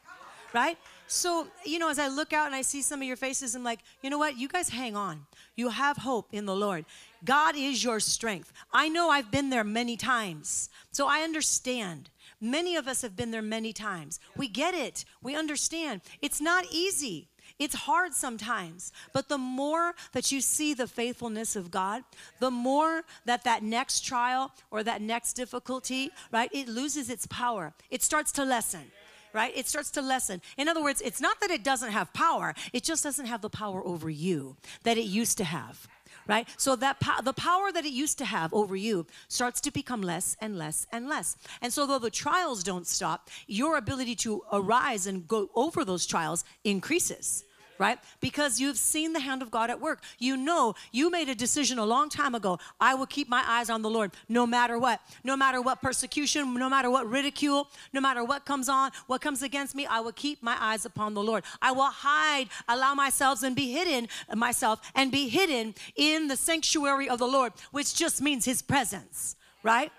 right? 0.53 0.77
So, 1.07 1.47
you 1.65 1.79
know, 1.79 1.89
as 1.89 1.99
I 1.99 2.09
look 2.09 2.31
out 2.31 2.47
and 2.47 2.55
I 2.55 2.61
see 2.61 2.81
some 2.81 3.01
of 3.01 3.07
your 3.07 3.15
faces, 3.15 3.55
I'm 3.55 3.63
like, 3.63 3.79
you 4.03 4.09
know 4.09 4.17
what? 4.17 4.37
You 4.37 4.47
guys 4.47 4.69
hang 4.69 4.95
on. 4.95 5.25
You 5.55 5.69
have 5.69 5.97
hope 5.97 6.27
in 6.31 6.45
the 6.45 6.55
Lord. 6.55 6.85
God 7.23 7.55
is 7.55 7.83
your 7.83 7.99
strength. 7.99 8.51
I 8.71 8.89
know 8.89 9.09
I've 9.09 9.31
been 9.31 9.49
there 9.49 9.63
many 9.63 9.97
times, 9.97 10.69
so 10.91 11.07
I 11.07 11.21
understand. 11.21 12.09
Many 12.39 12.75
of 12.75 12.87
us 12.87 13.01
have 13.01 13.15
been 13.15 13.31
there 13.31 13.41
many 13.41 13.73
times. 13.73 14.19
We 14.35 14.47
get 14.47 14.75
it. 14.75 15.05
We 15.23 15.35
understand. 15.35 16.01
It's 16.21 16.39
not 16.39 16.65
easy. 16.69 17.29
It's 17.59 17.73
hard 17.73 18.13
sometimes, 18.13 18.91
but 19.13 19.29
the 19.29 19.37
more 19.37 19.95
that 20.11 20.31
you 20.31 20.41
see 20.41 20.75
the 20.75 20.87
faithfulness 20.87 21.55
of 21.55 21.71
God, 21.71 22.03
the 22.39 22.51
more 22.51 23.03
that 23.25 23.43
that 23.45 23.63
next 23.63 24.01
trial 24.01 24.51
or 24.69 24.83
that 24.83 25.01
next 25.01 25.33
difficulty, 25.33 26.11
right, 26.31 26.51
it 26.53 26.67
loses 26.67 27.09
its 27.09 27.25
power. 27.25 27.73
It 27.89 28.03
starts 28.03 28.31
to 28.33 28.45
lessen 28.45 28.91
right? 29.33 29.55
It 29.55 29.67
starts 29.67 29.91
to 29.91 30.01
lessen. 30.01 30.41
In 30.57 30.67
other 30.67 30.81
words, 30.81 30.99
it's 31.01 31.21
not 31.21 31.39
that 31.41 31.51
it 31.51 31.63
doesn't 31.63 31.91
have 31.91 32.11
power, 32.13 32.55
it 32.73 32.83
just 32.83 33.03
doesn't 33.03 33.27
have 33.27 33.41
the 33.41 33.49
power 33.49 33.85
over 33.85 34.09
you 34.09 34.55
that 34.83 34.97
it 34.97 35.05
used 35.05 35.37
to 35.37 35.43
have. 35.43 35.87
Right? 36.25 36.47
So 36.57 36.75
that 36.77 36.99
po- 36.99 37.21
the 37.21 37.33
power 37.33 37.71
that 37.71 37.85
it 37.85 37.93
used 37.93 38.17
to 38.17 38.25
have 38.25 38.53
over 38.53 38.75
you 38.75 39.05
starts 39.29 39.61
to 39.61 39.71
become 39.71 40.01
less 40.01 40.35
and 40.41 40.57
less 40.57 40.87
and 40.91 41.07
less. 41.07 41.37
And 41.61 41.71
so 41.71 41.85
though 41.85 41.99
the 41.99 42.09
trials 42.09 42.63
don't 42.63 42.87
stop, 42.87 43.29
your 43.45 43.77
ability 43.77 44.15
to 44.15 44.41
arise 44.51 45.07
and 45.07 45.25
go 45.27 45.49
over 45.55 45.85
those 45.85 46.05
trials 46.05 46.43
increases 46.65 47.45
right? 47.79 47.99
Because 48.19 48.59
you've 48.59 48.77
seen 48.77 49.13
the 49.13 49.19
hand 49.19 49.41
of 49.41 49.51
God 49.51 49.69
at 49.69 49.79
work. 49.79 50.03
You 50.19 50.37
know, 50.37 50.75
you 50.91 51.09
made 51.09 51.29
a 51.29 51.35
decision 51.35 51.77
a 51.79 51.85
long 51.85 52.09
time 52.09 52.35
ago. 52.35 52.59
I 52.79 52.95
will 52.95 53.05
keep 53.05 53.29
my 53.29 53.43
eyes 53.45 53.69
on 53.69 53.81
the 53.81 53.89
Lord 53.89 54.11
no 54.29 54.47
matter 54.47 54.77
what. 54.79 55.01
No 55.23 55.37
matter 55.37 55.61
what 55.61 55.81
persecution, 55.81 56.53
no 56.53 56.69
matter 56.69 56.89
what 56.89 57.09
ridicule, 57.09 57.69
no 57.93 58.01
matter 58.01 58.23
what 58.23 58.45
comes 58.45 58.69
on, 58.69 58.91
what 59.07 59.21
comes 59.21 59.41
against 59.41 59.75
me, 59.75 59.85
I 59.85 59.99
will 59.99 60.11
keep 60.11 60.41
my 60.41 60.57
eyes 60.59 60.85
upon 60.85 61.13
the 61.13 61.23
Lord. 61.23 61.43
I 61.61 61.71
will 61.71 61.91
hide, 61.91 62.49
allow 62.67 62.93
myself 62.93 63.43
and 63.43 63.55
be 63.55 63.71
hidden 63.71 64.07
myself 64.35 64.79
and 64.95 65.11
be 65.11 65.29
hidden 65.29 65.75
in 65.95 66.27
the 66.27 66.35
sanctuary 66.35 67.09
of 67.09 67.19
the 67.19 67.27
Lord, 67.27 67.53
which 67.71 67.95
just 67.95 68.21
means 68.21 68.45
his 68.45 68.61
presence, 68.61 69.35
right? 69.63 69.91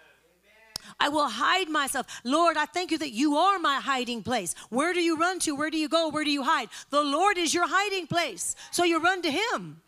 I 1.00 1.08
will 1.08 1.28
hide 1.28 1.68
myself. 1.68 2.06
Lord, 2.24 2.56
I 2.56 2.66
thank 2.66 2.90
you 2.90 2.98
that 2.98 3.12
you 3.12 3.37
are 3.37 3.58
my 3.58 3.76
hiding 3.76 4.22
place. 4.22 4.54
Where 4.70 4.92
do 4.92 5.00
you 5.00 5.16
run 5.16 5.38
to? 5.40 5.54
Where 5.54 5.70
do 5.70 5.78
you 5.78 5.88
go? 5.88 6.08
Where 6.08 6.24
do 6.24 6.30
you 6.30 6.42
hide? 6.42 6.68
The 6.90 7.02
Lord 7.02 7.38
is 7.38 7.54
your 7.54 7.68
hiding 7.68 8.06
place. 8.06 8.56
So 8.70 8.84
you 8.84 9.00
run 9.00 9.22
to 9.22 9.30
him. 9.30 9.80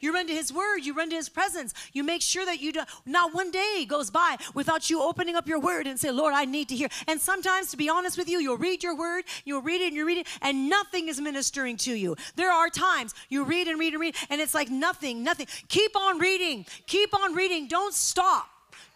You 0.00 0.14
run 0.14 0.26
to 0.28 0.32
his 0.32 0.52
word, 0.52 0.78
you 0.78 0.94
run 0.94 1.10
to 1.10 1.16
his 1.16 1.28
presence. 1.28 1.74
You 1.92 2.04
make 2.04 2.22
sure 2.22 2.44
that 2.46 2.60
you 2.60 2.72
do 2.72 2.82
not 3.04 3.34
one 3.34 3.50
day 3.50 3.84
goes 3.88 4.10
by 4.10 4.36
without 4.54 4.88
you 4.90 5.02
opening 5.02 5.34
up 5.34 5.48
your 5.48 5.58
word 5.58 5.86
and 5.86 5.98
say, 5.98 6.10
Lord, 6.10 6.34
I 6.34 6.44
need 6.44 6.68
to 6.68 6.76
hear. 6.76 6.88
And 7.06 7.20
sometimes, 7.20 7.70
to 7.70 7.76
be 7.76 7.88
honest 7.88 8.16
with 8.16 8.28
you, 8.28 8.38
you'll 8.38 8.58
read 8.58 8.82
your 8.82 8.96
word, 8.96 9.24
you'll 9.44 9.62
read 9.62 9.80
it 9.80 9.88
and 9.88 9.96
you 9.96 10.06
read 10.06 10.18
it, 10.18 10.26
and 10.42 10.68
nothing 10.68 11.08
is 11.08 11.20
ministering 11.20 11.76
to 11.78 11.94
you. 11.94 12.16
There 12.36 12.52
are 12.52 12.68
times 12.68 13.14
you 13.28 13.44
read 13.44 13.66
and 13.68 13.78
read 13.78 13.92
and 13.94 14.00
read, 14.00 14.14
and 14.30 14.40
it's 14.40 14.54
like 14.54 14.70
nothing, 14.70 15.24
nothing. 15.24 15.46
Keep 15.68 15.96
on 15.96 16.18
reading, 16.18 16.64
keep 16.86 17.12
on 17.14 17.34
reading. 17.34 17.66
Don't 17.66 17.94
stop. 17.94 18.46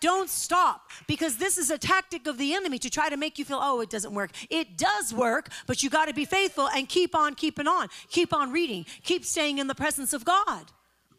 Don't 0.03 0.29
stop 0.29 0.91
because 1.07 1.37
this 1.37 1.57
is 1.57 1.71
a 1.71 1.79
tactic 1.79 2.27
of 2.27 2.37
the 2.37 2.55
enemy 2.55 2.77
to 2.81 2.91
try 2.91 3.09
to 3.09 3.17
make 3.17 3.39
you 3.39 3.45
feel, 3.45 3.61
oh, 3.63 3.81
it 3.81 3.89
doesn't 3.89 4.13
work. 4.13 4.33
It 4.51 4.77
does 4.77 5.15
work, 5.15 5.49
but 5.69 5.85
you 5.85 5.91
got 5.91 6.07
to 6.07 6.13
be 6.13 6.25
faithful 6.25 6.69
and 6.69 6.89
keep 6.89 7.15
on 7.15 7.37
keeping 7.37 7.69
on. 7.69 7.87
Keep 8.11 8.35
on 8.35 8.51
reading. 8.51 8.85
Keep 9.05 9.25
staying 9.25 9.59
in 9.59 9.69
the 9.69 9.77
presence 9.77 10.13
of 10.13 10.25
God. 10.25 10.65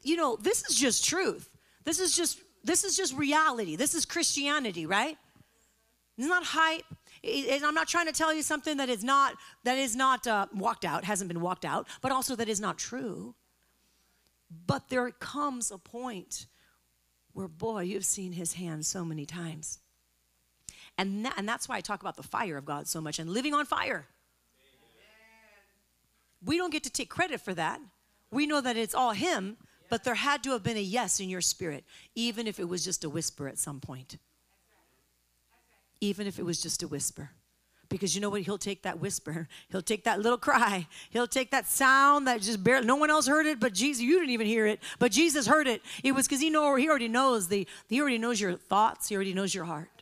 You 0.03 0.17
know, 0.17 0.35
this 0.35 0.65
is 0.69 0.77
just 0.77 1.05
truth. 1.05 1.49
This 1.85 2.01
is 2.01 2.13
just 2.13 2.41
this 2.65 2.83
is 2.83 2.97
just 2.97 3.15
reality. 3.15 3.77
This 3.77 3.95
is 3.95 4.05
Christianity, 4.05 4.85
right? 4.85 5.17
It's 6.17 6.27
not 6.27 6.43
hype. 6.43 6.83
It, 7.23 7.63
I'm 7.63 7.73
not 7.73 7.87
trying 7.87 8.07
to 8.07 8.11
tell 8.11 8.33
you 8.33 8.41
something 8.41 8.75
that 8.77 8.89
is 8.89 9.01
not 9.01 9.35
that 9.63 9.77
is 9.77 9.95
not 9.95 10.27
uh, 10.27 10.47
walked 10.53 10.83
out, 10.83 11.05
hasn't 11.05 11.29
been 11.29 11.39
walked 11.39 11.63
out, 11.63 11.87
but 12.01 12.11
also 12.11 12.35
that 12.35 12.49
is 12.49 12.59
not 12.59 12.77
true. 12.77 13.33
But 14.67 14.89
there 14.89 15.09
comes 15.09 15.71
a 15.71 15.77
point 15.77 16.47
where, 17.33 17.47
boy, 17.47 17.81
you've 17.81 18.05
seen 18.05 18.33
his 18.33 18.53
hand 18.53 18.85
so 18.85 19.03
many 19.03 19.25
times. 19.25 19.79
And, 20.97 21.25
that, 21.25 21.33
and 21.37 21.49
that's 21.49 21.67
why 21.67 21.77
I 21.77 21.81
talk 21.81 22.01
about 22.01 22.15
the 22.15 22.23
fire 22.23 22.57
of 22.57 22.65
God 22.65 22.87
so 22.87 23.01
much 23.01 23.19
and 23.19 23.29
living 23.29 23.53
on 23.53 23.65
fire. 23.65 24.05
We 26.45 26.57
don't 26.57 26.71
get 26.71 26.83
to 26.83 26.89
take 26.89 27.09
credit 27.09 27.41
for 27.41 27.53
that. 27.53 27.79
We 28.29 28.45
know 28.45 28.61
that 28.61 28.77
it's 28.77 28.93
all 28.93 29.11
him, 29.11 29.57
but 29.89 30.03
there 30.03 30.15
had 30.15 30.43
to 30.43 30.51
have 30.51 30.63
been 30.63 30.77
a 30.77 30.81
yes 30.81 31.19
in 31.19 31.29
your 31.29 31.41
spirit, 31.41 31.83
even 32.15 32.47
if 32.47 32.59
it 32.59 32.67
was 32.67 32.83
just 32.83 33.03
a 33.03 33.09
whisper 33.09 33.47
at 33.47 33.57
some 33.57 33.79
point. 33.79 34.17
Even 36.01 36.27
if 36.27 36.37
it 36.37 36.43
was 36.43 36.61
just 36.61 36.83
a 36.83 36.87
whisper. 36.87 37.31
Because 37.93 38.15
you 38.15 38.21
know 38.21 38.31
what? 38.31 38.41
He'll 38.41 38.57
take 38.57 38.81
that 38.81 38.99
whisper. 38.99 39.47
He'll 39.69 39.83
take 39.83 40.05
that 40.05 40.19
little 40.19 40.39
cry. 40.39 40.87
He'll 41.11 41.27
take 41.27 41.51
that 41.51 41.67
sound 41.67 42.25
that 42.25 42.41
just 42.41 42.63
barely, 42.63 42.87
no 42.87 42.95
one 42.95 43.11
else 43.11 43.27
heard 43.27 43.45
it, 43.45 43.59
but 43.59 43.71
Jesus, 43.71 44.01
you 44.01 44.17
didn't 44.17 44.31
even 44.31 44.47
hear 44.47 44.65
it, 44.65 44.79
but 44.97 45.11
Jesus 45.11 45.45
heard 45.45 45.67
it. 45.67 45.83
It 46.03 46.13
was 46.13 46.27
because 46.27 46.41
he 46.41 46.49
know 46.49 46.73
he 46.75 46.89
already 46.89 47.07
knows 47.07 47.49
the, 47.49 47.67
he 47.87 48.01
already 48.01 48.17
knows 48.17 48.41
your 48.41 48.53
thoughts. 48.53 49.09
He 49.09 49.15
already 49.15 49.35
knows 49.35 49.53
your 49.53 49.65
heart, 49.65 50.01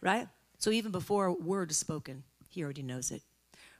right? 0.00 0.28
So 0.56 0.70
even 0.70 0.92
before 0.92 1.26
a 1.26 1.32
word 1.34 1.70
is 1.72 1.76
spoken, 1.76 2.22
he 2.48 2.64
already 2.64 2.80
knows 2.80 3.10
it, 3.10 3.20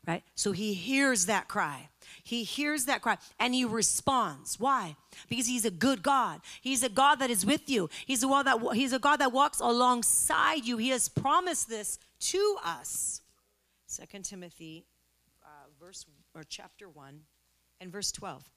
right? 0.06 0.22
So 0.34 0.52
he 0.52 0.74
hears 0.74 1.24
that 1.24 1.48
cry. 1.48 1.88
He 2.22 2.44
hears 2.44 2.84
that 2.84 3.00
cry 3.00 3.16
and 3.40 3.54
he 3.54 3.64
responds. 3.64 4.60
Why? 4.60 4.96
Because 5.30 5.46
he's 5.46 5.64
a 5.64 5.70
good 5.70 6.02
God. 6.02 6.42
He's 6.60 6.82
a 6.82 6.90
God 6.90 7.20
that 7.20 7.30
is 7.30 7.46
with 7.46 7.70
you. 7.70 7.88
He's 8.04 8.22
a 8.22 8.26
God 8.26 8.42
that 8.42 8.74
he's 8.74 8.92
a 8.92 8.98
God 8.98 9.16
that 9.16 9.32
walks 9.32 9.60
alongside 9.60 10.66
you. 10.66 10.76
He 10.76 10.90
has 10.90 11.08
promised 11.08 11.70
this 11.70 11.98
to 12.20 12.56
us. 12.62 13.22
Second 13.86 14.24
Timothy, 14.24 14.84
uh, 15.44 15.68
verse 15.80 16.04
or 16.34 16.42
chapter 16.42 16.88
one, 16.88 17.20
and 17.80 17.92
verse 17.92 18.10
twelve. 18.10 18.50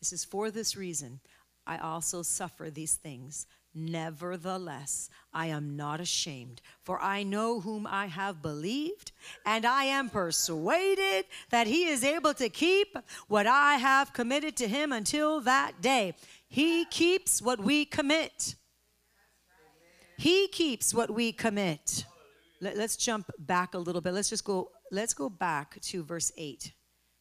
This 0.00 0.12
is 0.12 0.24
for 0.24 0.50
this 0.50 0.76
reason 0.76 1.20
I 1.66 1.78
also 1.78 2.22
suffer 2.22 2.70
these 2.70 2.94
things. 2.94 3.46
Nevertheless, 3.74 5.08
I 5.32 5.46
am 5.46 5.74
not 5.74 6.00
ashamed, 6.00 6.60
for 6.84 7.00
I 7.00 7.24
know 7.24 7.60
whom 7.60 7.88
I 7.88 8.06
have 8.06 8.40
believed, 8.40 9.10
and 9.44 9.66
I 9.66 9.84
am 9.84 10.10
persuaded 10.10 11.24
that 11.50 11.66
he 11.66 11.86
is 11.86 12.04
able 12.04 12.34
to 12.34 12.48
keep 12.48 12.96
what 13.26 13.46
I 13.46 13.76
have 13.76 14.12
committed 14.12 14.54
to 14.58 14.68
him 14.68 14.92
until 14.92 15.40
that 15.40 15.80
day. 15.80 16.14
He 16.46 16.84
keeps 16.84 17.42
what 17.42 17.58
we 17.58 17.84
commit. 17.84 18.54
He 20.18 20.46
keeps 20.48 20.94
what 20.94 21.10
we 21.10 21.32
commit. 21.32 22.04
Let, 22.64 22.78
us 22.78 22.96
jump 22.96 23.30
back 23.38 23.74
a 23.74 23.78
little 23.78 24.00
bit. 24.00 24.14
Let's 24.14 24.30
just 24.30 24.44
go, 24.44 24.70
let's 24.90 25.12
go 25.12 25.28
back 25.28 25.78
to 25.82 26.02
verse 26.02 26.32
8 26.38 26.72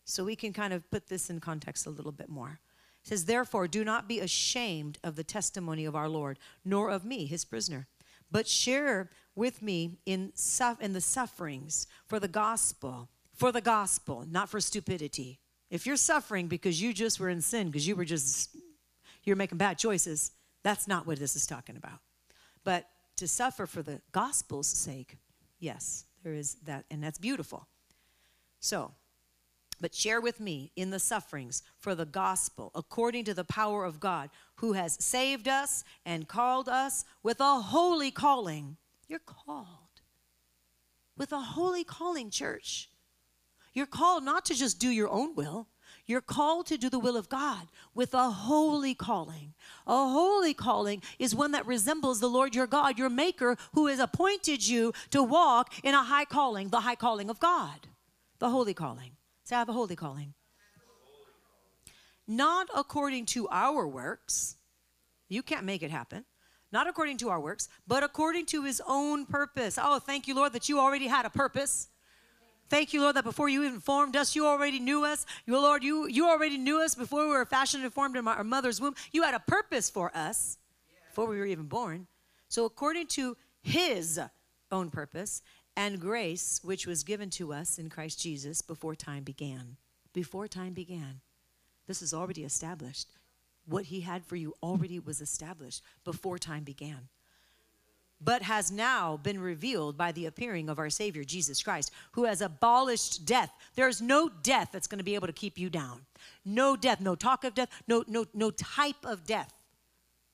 so 0.05 0.23
we 0.23 0.37
can 0.37 0.53
kind 0.53 0.71
of 0.71 0.89
put 0.89 1.07
this 1.07 1.29
in 1.29 1.41
context 1.41 1.85
a 1.85 1.89
little 1.89 2.13
bit 2.13 2.29
more. 2.29 2.61
It 3.03 3.09
says, 3.09 3.25
Therefore, 3.25 3.67
do 3.67 3.83
not 3.83 4.07
be 4.07 4.21
ashamed 4.21 4.99
of 5.03 5.17
the 5.17 5.23
testimony 5.23 5.83
of 5.83 5.97
our 5.97 6.07
Lord, 6.07 6.39
nor 6.63 6.89
of 6.89 7.03
me, 7.03 7.25
his 7.25 7.43
prisoner, 7.43 7.87
but 8.31 8.47
share 8.47 9.09
with 9.35 9.61
me 9.61 9.97
in, 10.05 10.31
in 10.79 10.93
the 10.93 11.01
sufferings 11.01 11.87
for 12.07 12.21
the 12.21 12.29
gospel, 12.29 13.09
for 13.33 13.51
the 13.51 13.59
gospel, 13.59 14.25
not 14.29 14.47
for 14.47 14.61
stupidity. 14.61 15.39
If 15.69 15.85
you're 15.85 15.97
suffering 15.97 16.47
because 16.47 16.81
you 16.81 16.93
just 16.93 17.19
were 17.19 17.29
in 17.29 17.41
sin, 17.41 17.67
because 17.67 17.85
you 17.85 17.97
were 17.97 18.05
just, 18.05 18.55
you're 19.23 19.35
making 19.35 19.57
bad 19.57 19.77
choices, 19.77 20.31
that's 20.63 20.87
not 20.87 21.05
what 21.05 21.19
this 21.19 21.35
is 21.35 21.45
talking 21.45 21.75
about. 21.75 21.99
But 22.63 22.87
to 23.17 23.27
suffer 23.27 23.65
for 23.65 23.81
the 23.81 24.01
gospel's 24.13 24.67
sake, 24.67 25.17
yes, 25.63 26.05
there 26.23 26.33
is 26.33 26.55
that, 26.65 26.85
and 26.91 27.01
that's 27.01 27.17
beautiful. 27.17 27.67
So, 28.59 28.91
but 29.79 29.95
share 29.95 30.21
with 30.21 30.39
me 30.39 30.71
in 30.75 30.91
the 30.91 30.99
sufferings 30.99 31.63
for 31.79 31.95
the 31.95 32.05
gospel, 32.05 32.71
according 32.75 33.25
to 33.25 33.33
the 33.33 33.43
power 33.43 33.85
of 33.85 33.99
God, 33.99 34.29
who 34.55 34.73
has 34.73 35.03
saved 35.03 35.47
us 35.47 35.83
and 36.05 36.27
called 36.27 36.69
us 36.69 37.05
with 37.23 37.39
a 37.39 37.59
holy 37.59 38.11
calling. 38.11 38.77
You're 39.07 39.19
called 39.19 39.67
with 41.17 41.31
a 41.31 41.39
holy 41.39 41.83
calling, 41.83 42.29
church. 42.29 42.89
You're 43.73 43.85
called 43.85 44.23
not 44.23 44.45
to 44.45 44.53
just 44.53 44.79
do 44.79 44.89
your 44.89 45.09
own 45.09 45.35
will, 45.35 45.67
you're 46.05 46.21
called 46.21 46.65
to 46.67 46.77
do 46.77 46.89
the 46.89 46.99
will 46.99 47.15
of 47.15 47.29
God 47.29 47.67
with 47.93 48.13
a 48.13 48.29
holy 48.29 48.93
calling. 48.93 49.53
A 49.87 50.09
holy 50.09 50.53
calling 50.53 51.01
is 51.17 51.33
one 51.33 51.51
that 51.51 51.65
resembles 51.65 52.19
the 52.19 52.29
Lord 52.29 52.55
your 52.55 52.67
God, 52.67 52.97
your 52.97 53.09
Maker, 53.09 53.57
who 53.73 53.87
has 53.87 53.99
appointed 53.99 54.67
you 54.67 54.93
to 55.11 55.23
walk 55.23 55.73
in 55.83 55.93
a 55.93 56.03
high 56.03 56.25
calling, 56.25 56.69
the 56.69 56.81
high 56.81 56.95
calling 56.95 57.29
of 57.29 57.39
God, 57.39 57.87
the 58.39 58.49
holy 58.49 58.73
calling. 58.73 59.11
Say, 59.43 59.55
I 59.55 59.59
have 59.59 59.69
a 59.69 59.73
holy 59.73 59.95
calling. 59.95 60.33
Not 62.27 62.67
according 62.75 63.25
to 63.27 63.47
our 63.49 63.87
works. 63.87 64.55
You 65.29 65.43
can't 65.43 65.65
make 65.65 65.83
it 65.83 65.91
happen. 65.91 66.25
Not 66.71 66.87
according 66.87 67.17
to 67.19 67.29
our 67.29 67.39
works, 67.39 67.69
but 67.87 68.03
according 68.03 68.47
to 68.47 68.63
his 68.63 68.81
own 68.87 69.25
purpose. 69.25 69.77
Oh, 69.81 69.99
thank 69.99 70.27
you, 70.27 70.35
Lord, 70.35 70.53
that 70.53 70.69
you 70.69 70.79
already 70.79 71.07
had 71.07 71.25
a 71.25 71.29
purpose. 71.29 71.89
Thank 72.73 72.91
you, 72.91 73.03
Lord, 73.03 73.17
that 73.17 73.23
before 73.23 73.49
you 73.49 73.65
even 73.65 73.79
formed 73.79 74.15
us, 74.15 74.35
you 74.35 74.47
already 74.47 74.79
knew 74.79 75.05
us. 75.05 75.27
You, 75.45 75.59
Lord, 75.59 75.83
you, 75.83 76.07
you 76.07 76.27
already 76.27 76.57
knew 76.57 76.81
us 76.81 76.95
before 76.95 77.23
we 77.23 77.31
were 77.31 77.45
fashioned 77.45 77.83
and 77.83 77.93
formed 77.93 78.17
in 78.17 78.27
our 78.27 78.43
mother's 78.43 78.81
womb. 78.81 78.95
You 79.11 79.21
had 79.21 79.35
a 79.35 79.39
purpose 79.39 79.91
for 79.91 80.09
us 80.17 80.57
before 81.07 81.27
we 81.27 81.37
were 81.37 81.45
even 81.45 81.67
born. 81.67 82.07
So, 82.47 82.65
according 82.65 83.05
to 83.09 83.37
His 83.61 84.19
own 84.71 84.89
purpose 84.89 85.43
and 85.77 85.99
grace, 85.99 86.61
which 86.63 86.87
was 86.87 87.03
given 87.03 87.29
to 87.31 87.53
us 87.53 87.77
in 87.77 87.91
Christ 87.91 88.19
Jesus 88.19 88.63
before 88.63 88.95
time 88.95 89.21
began. 89.21 89.77
Before 90.11 90.47
time 90.47 90.73
began. 90.73 91.21
This 91.85 92.01
is 92.01 92.11
already 92.11 92.43
established. 92.43 93.09
What 93.67 93.85
He 93.85 94.01
had 94.01 94.25
for 94.25 94.35
you 94.35 94.55
already 94.63 94.97
was 94.97 95.21
established 95.21 95.83
before 96.03 96.39
time 96.39 96.63
began 96.63 97.09
but 98.23 98.41
has 98.41 98.71
now 98.71 99.17
been 99.17 99.39
revealed 99.39 99.97
by 99.97 100.11
the 100.11 100.25
appearing 100.25 100.69
of 100.69 100.79
our 100.79 100.89
Savior, 100.89 101.23
Jesus 101.23 101.61
Christ, 101.61 101.91
who 102.13 102.25
has 102.25 102.41
abolished 102.41 103.25
death. 103.25 103.51
There's 103.75 104.01
no 104.01 104.29
death 104.29 104.69
that's 104.71 104.87
going 104.87 104.99
to 104.99 105.03
be 105.03 105.15
able 105.15 105.27
to 105.27 105.33
keep 105.33 105.57
you 105.57 105.69
down. 105.69 106.05
No 106.45 106.75
death, 106.75 107.01
no 107.01 107.15
talk 107.15 107.43
of 107.43 107.53
death, 107.53 107.69
no, 107.87 108.03
no, 108.07 108.25
no 108.33 108.51
type 108.51 109.05
of 109.05 109.25
death. 109.25 109.53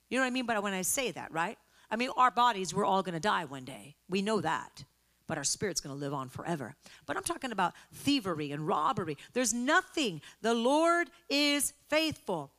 You 0.10 0.18
know 0.18 0.24
what 0.24 0.28
I 0.28 0.32
mean? 0.32 0.46
But 0.46 0.62
when 0.64 0.74
I 0.74 0.82
say 0.82 1.12
that, 1.12 1.32
right? 1.32 1.58
I 1.92 1.96
mean, 1.96 2.10
our 2.16 2.32
bodies, 2.32 2.74
we're 2.74 2.86
all 2.86 3.04
going 3.04 3.14
to 3.14 3.20
die 3.20 3.46
one 3.46 3.66
day. 3.66 3.96
We 4.10 4.22
know 4.22 4.42
that. 4.42 4.84
But 5.28 5.38
our 5.38 5.44
spirit's 5.44 5.80
going 5.80 5.96
to 5.96 6.00
live 6.00 6.14
on 6.14 6.28
forever. 6.30 6.76
But 7.06 7.16
I'm 7.16 7.24
talking 7.24 7.52
about 7.52 7.74
thievery 7.94 8.52
and 8.52 8.68
robbery. 8.68 9.16
There's 9.34 9.54
nothing. 9.54 10.22
The 10.42 10.56
Lord 10.56 11.10
is 11.30 11.74
faithful. 11.88 12.52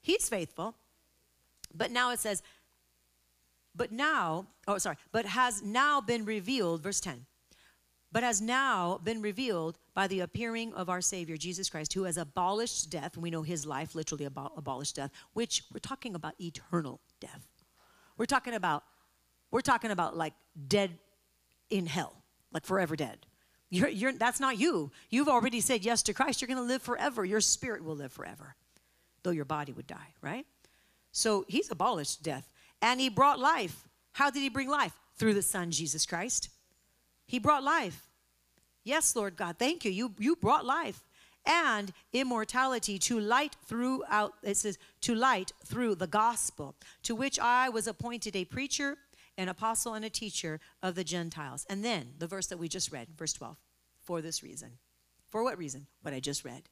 He's 0.00 0.28
faithful. 0.28 0.76
But 1.74 1.90
now 1.90 2.12
it 2.12 2.20
says, 2.20 2.42
but 3.74 3.90
now, 3.92 4.46
oh, 4.68 4.78
sorry, 4.78 4.96
but 5.12 5.26
has 5.26 5.62
now 5.62 6.00
been 6.00 6.24
revealed, 6.24 6.82
verse 6.82 7.00
10, 7.00 7.26
but 8.12 8.22
has 8.22 8.40
now 8.40 9.00
been 9.02 9.20
revealed 9.20 9.78
by 9.94 10.06
the 10.06 10.20
appearing 10.20 10.72
of 10.74 10.88
our 10.88 11.00
Savior, 11.00 11.36
Jesus 11.36 11.68
Christ, 11.68 11.92
who 11.92 12.04
has 12.04 12.16
abolished 12.16 12.90
death. 12.90 13.16
We 13.16 13.30
know 13.30 13.42
his 13.42 13.66
life 13.66 13.94
literally 13.94 14.24
abolished 14.24 14.96
death, 14.96 15.10
which 15.32 15.64
we're 15.72 15.80
talking 15.80 16.14
about 16.14 16.34
eternal 16.40 17.00
death. 17.18 17.46
We're 18.16 18.26
talking 18.26 18.54
about, 18.54 18.84
we're 19.50 19.60
talking 19.60 19.90
about 19.90 20.16
like 20.16 20.34
dead 20.68 20.96
in 21.70 21.86
hell, 21.86 22.22
like 22.52 22.64
forever 22.64 22.94
dead. 22.94 23.26
You're, 23.70 23.88
you're, 23.88 24.12
that's 24.12 24.38
not 24.38 24.58
you. 24.58 24.92
You've 25.10 25.28
already 25.28 25.60
said 25.60 25.84
yes 25.84 26.04
to 26.04 26.14
Christ. 26.14 26.40
You're 26.40 26.46
going 26.46 26.58
to 26.58 26.62
live 26.62 26.82
forever. 26.82 27.24
Your 27.24 27.40
spirit 27.40 27.82
will 27.82 27.96
live 27.96 28.12
forever, 28.12 28.54
though 29.24 29.30
your 29.30 29.44
body 29.44 29.72
would 29.72 29.88
die, 29.88 30.14
right? 30.20 30.46
So 31.10 31.44
he's 31.48 31.68
abolished 31.72 32.22
death 32.22 32.48
and 32.82 33.00
he 33.00 33.08
brought 33.08 33.38
life. 33.38 33.88
How 34.12 34.30
did 34.30 34.40
he 34.40 34.48
bring 34.48 34.68
life? 34.68 34.92
Through 35.16 35.34
the 35.34 35.42
Son, 35.42 35.70
Jesus 35.70 36.06
Christ. 36.06 36.48
He 37.26 37.38
brought 37.38 37.62
life. 37.62 38.08
Yes, 38.82 39.16
Lord 39.16 39.36
God, 39.36 39.56
thank 39.58 39.84
you. 39.84 39.90
You, 39.90 40.14
you 40.18 40.36
brought 40.36 40.66
life 40.66 41.02
and 41.46 41.92
immortality 42.12 42.98
to 42.98 43.20
light 43.20 43.56
throughout, 43.66 44.34
it 44.42 44.56
says, 44.56 44.78
to 45.02 45.14
light 45.14 45.52
through 45.64 45.94
the 45.94 46.06
gospel, 46.06 46.74
to 47.02 47.14
which 47.14 47.38
I 47.38 47.68
was 47.68 47.86
appointed 47.86 48.36
a 48.36 48.44
preacher, 48.44 48.96
an 49.36 49.48
apostle, 49.48 49.94
and 49.94 50.04
a 50.04 50.10
teacher 50.10 50.60
of 50.82 50.94
the 50.94 51.04
Gentiles. 51.04 51.66
And 51.68 51.84
then 51.84 52.12
the 52.18 52.26
verse 52.26 52.46
that 52.48 52.58
we 52.58 52.68
just 52.68 52.92
read, 52.92 53.08
verse 53.16 53.32
12, 53.32 53.56
for 54.02 54.22
this 54.22 54.42
reason. 54.42 54.72
For 55.30 55.42
what 55.42 55.58
reason? 55.58 55.86
What 56.02 56.14
I 56.14 56.20
just 56.20 56.44
read. 56.44 56.62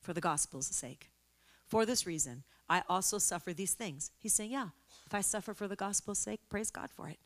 For 0.00 0.12
the 0.12 0.20
gospel's 0.20 0.66
sake. 0.66 1.10
For 1.66 1.84
this 1.84 2.06
reason, 2.06 2.42
I 2.68 2.82
also 2.88 3.18
suffer 3.18 3.52
these 3.52 3.74
things. 3.74 4.10
He's 4.18 4.32
saying, 4.32 4.52
yeah, 4.52 4.68
if 5.10 5.14
I 5.14 5.22
suffer 5.22 5.54
for 5.54 5.66
the 5.66 5.74
gospel's 5.74 6.20
sake, 6.20 6.38
praise 6.48 6.70
God 6.70 6.88
for 6.88 7.08
it. 7.08 7.18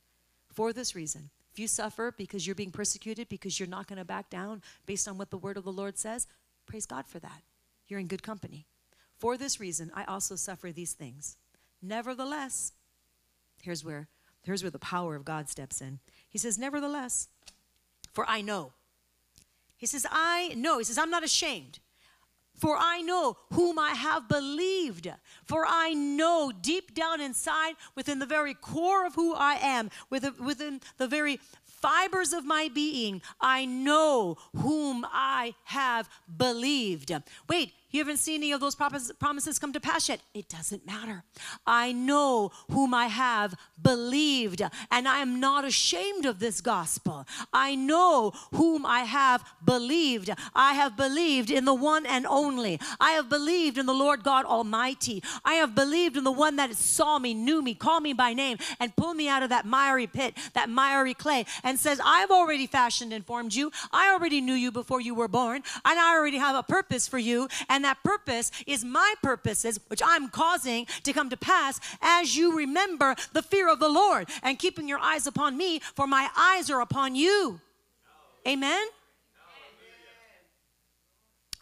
For 0.48 0.72
this 0.72 0.94
reason, 0.94 1.28
if 1.52 1.58
you 1.58 1.68
suffer 1.68 2.14
because 2.16 2.46
you're 2.46 2.54
being 2.54 2.70
persecuted, 2.70 3.28
because 3.28 3.60
you're 3.60 3.68
not 3.68 3.88
going 3.88 3.98
to 3.98 4.06
back 4.06 4.30
down 4.30 4.62
based 4.86 5.06
on 5.06 5.18
what 5.18 5.30
the 5.30 5.36
word 5.36 5.58
of 5.58 5.64
the 5.64 5.72
Lord 5.72 5.98
says, 5.98 6.26
praise 6.64 6.86
God 6.86 7.06
for 7.06 7.18
that. 7.18 7.42
You're 7.86 8.00
in 8.00 8.06
good 8.06 8.22
company. 8.22 8.64
For 9.18 9.36
this 9.36 9.60
reason, 9.60 9.90
I 9.94 10.04
also 10.04 10.34
suffer 10.34 10.72
these 10.72 10.94
things. 10.94 11.36
Nevertheless, 11.82 12.72
here's 13.60 13.84
where 13.84 14.08
here's 14.44 14.62
where 14.62 14.70
the 14.70 14.78
power 14.78 15.14
of 15.14 15.26
God 15.26 15.50
steps 15.50 15.82
in. 15.82 15.98
He 16.26 16.38
says, 16.38 16.58
"Nevertheless, 16.58 17.28
for 18.12 18.24
I 18.26 18.40
know." 18.40 18.72
He 19.76 19.84
says, 19.84 20.06
"I 20.10 20.54
know." 20.56 20.78
He 20.78 20.84
says, 20.84 20.96
"I'm 20.96 21.10
not 21.10 21.22
ashamed." 21.22 21.80
For 22.56 22.76
I 22.78 23.02
know 23.02 23.36
whom 23.52 23.78
I 23.78 23.90
have 23.90 24.28
believed. 24.28 25.12
For 25.44 25.66
I 25.68 25.92
know 25.92 26.52
deep 26.52 26.94
down 26.94 27.20
inside, 27.20 27.74
within 27.94 28.20
the 28.20 28.26
very 28.26 28.54
core 28.54 29.04
of 29.06 29.14
who 29.14 29.34
I 29.34 29.54
am, 29.54 29.90
within 30.08 30.80
the 30.96 31.08
very 31.08 31.40
fibers 31.64 32.32
of 32.32 32.44
my 32.46 32.70
being, 32.72 33.20
I 33.40 33.66
know 33.66 34.38
whom 34.56 35.04
I 35.10 35.54
have 35.64 36.08
believed. 36.36 37.12
Wait, 37.48 37.74
you 37.94 38.00
haven't 38.00 38.16
seen 38.16 38.40
any 38.42 38.50
of 38.50 38.61
those 38.61 38.74
promises 38.74 39.59
come 39.61 39.72
to 39.72 39.80
pass 39.80 40.09
yet. 40.09 40.20
It 40.35 40.48
doesn't 40.48 40.85
matter. 40.85 41.22
I 41.64 41.92
know 41.92 42.50
whom 42.68 42.92
I 42.92 43.07
have 43.07 43.54
believed, 43.80 44.61
and 44.90 45.07
I 45.07 45.20
am 45.20 45.38
not 45.38 45.64
ashamed 45.64 46.26
of 46.26 46.40
this 46.40 46.61
gospel. 46.61 47.24
I 47.52 47.76
know 47.76 48.33
whom 48.52 48.85
I 48.85 49.00
have 49.00 49.44
believed. 49.64 50.30
I 50.57 50.74
have 50.74 50.96
believed 50.96 51.52
in 51.52 51.66
the 51.66 51.74
one 51.74 52.04
and 52.04 52.26
only. 52.26 52.80
I 52.98 53.12
have 53.12 53.28
believed 53.28 53.78
in 53.78 53.87
the 53.87 53.94
Lord 53.94 54.24
God 54.24 54.44
Almighty. 54.44 55.22
I 55.44 55.54
have 55.54 55.76
believed 55.76 56.16
in 56.16 56.24
the 56.24 56.33
one 56.33 56.57
that 56.57 56.74
saw 56.74 57.20
me, 57.20 57.33
knew 57.33 57.62
me, 57.62 57.74
called 57.74 58.02
me 58.02 58.12
by 58.12 58.35
name, 58.35 58.59
and 58.80 58.96
pulled 58.96 59.16
me 59.16 59.28
out 59.28 59.44
of 59.44 59.50
that 59.50 59.66
miry 59.66 60.09
pit, 60.09 60.37
that 60.54 60.68
miry 60.68 61.14
clay, 61.14 61.46
and 61.62 61.78
says, 61.78 62.00
I've 62.04 62.33
already 62.33 62.66
fashioned 62.66 63.12
and 63.12 63.24
formed 63.24 63.54
you. 63.54 63.70
I 63.92 64.11
already 64.12 64.40
knew 64.40 64.54
you 64.54 64.72
before 64.72 65.00
you 65.00 65.14
were 65.14 65.28
born, 65.28 65.62
and 65.85 65.98
I 66.00 66.16
already 66.16 66.38
have 66.38 66.57
a 66.57 66.64
purpose 66.64 67.07
for 67.07 67.18
you. 67.18 67.46
And 67.68 67.83
that 67.84 68.02
purpose 68.02 68.50
is 68.66 68.84
my 68.84 69.14
purposes, 69.22 69.78
which 69.88 70.02
I'm 70.04 70.28
causing 70.28 70.86
to 71.04 71.12
come 71.12 71.30
to 71.30 71.36
pass 71.36 71.80
as 72.02 72.36
you 72.36 72.56
remember 72.56 73.14
the 73.32 73.42
fear 73.42 73.70
of 73.70 73.78
the 73.78 73.88
Lord 73.88 74.28
and 74.42 74.58
keeping 74.58 74.88
your 74.88 74.98
eyes 74.98 75.26
upon 75.26 75.56
me, 75.56 75.78
for 75.94 76.06
my 76.06 76.28
eyes 76.36 76.70
are 76.70 76.80
upon 76.80 77.14
you. 77.14 77.60
Amen? 78.46 78.86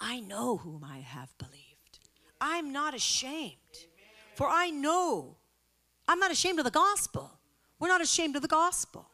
I 0.00 0.18
know 0.20 0.56
whom 0.56 0.82
I 0.82 0.98
have 0.98 1.36
believed. 1.38 2.00
I'm 2.40 2.72
not 2.72 2.92
ashamed, 2.92 3.52
for 4.34 4.48
I 4.48 4.70
know. 4.70 5.36
I'm 6.08 6.18
not 6.18 6.32
ashamed 6.32 6.58
of 6.58 6.64
the 6.64 6.72
gospel. 6.72 7.30
We're 7.78 7.88
not 7.88 8.00
ashamed 8.00 8.34
of 8.34 8.42
the 8.42 8.48
gospel, 8.48 9.08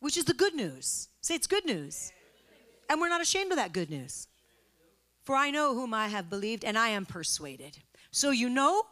which 0.00 0.16
is 0.16 0.24
the 0.24 0.34
good 0.34 0.54
news. 0.54 1.08
Say 1.20 1.34
it's 1.34 1.46
good 1.46 1.66
news. 1.66 2.12
And 2.88 3.00
we're 3.00 3.10
not 3.10 3.20
ashamed 3.20 3.52
of 3.52 3.56
that 3.56 3.72
good 3.72 3.90
news. 3.90 4.26
For 5.32 5.38
I 5.38 5.50
know 5.50 5.72
whom 5.72 5.94
I 5.94 6.08
have 6.08 6.28
believed, 6.28 6.62
and 6.62 6.76
I 6.76 6.88
am 6.90 7.06
persuaded. 7.06 7.78
So 8.10 8.32
you 8.32 8.50
know, 8.50 8.84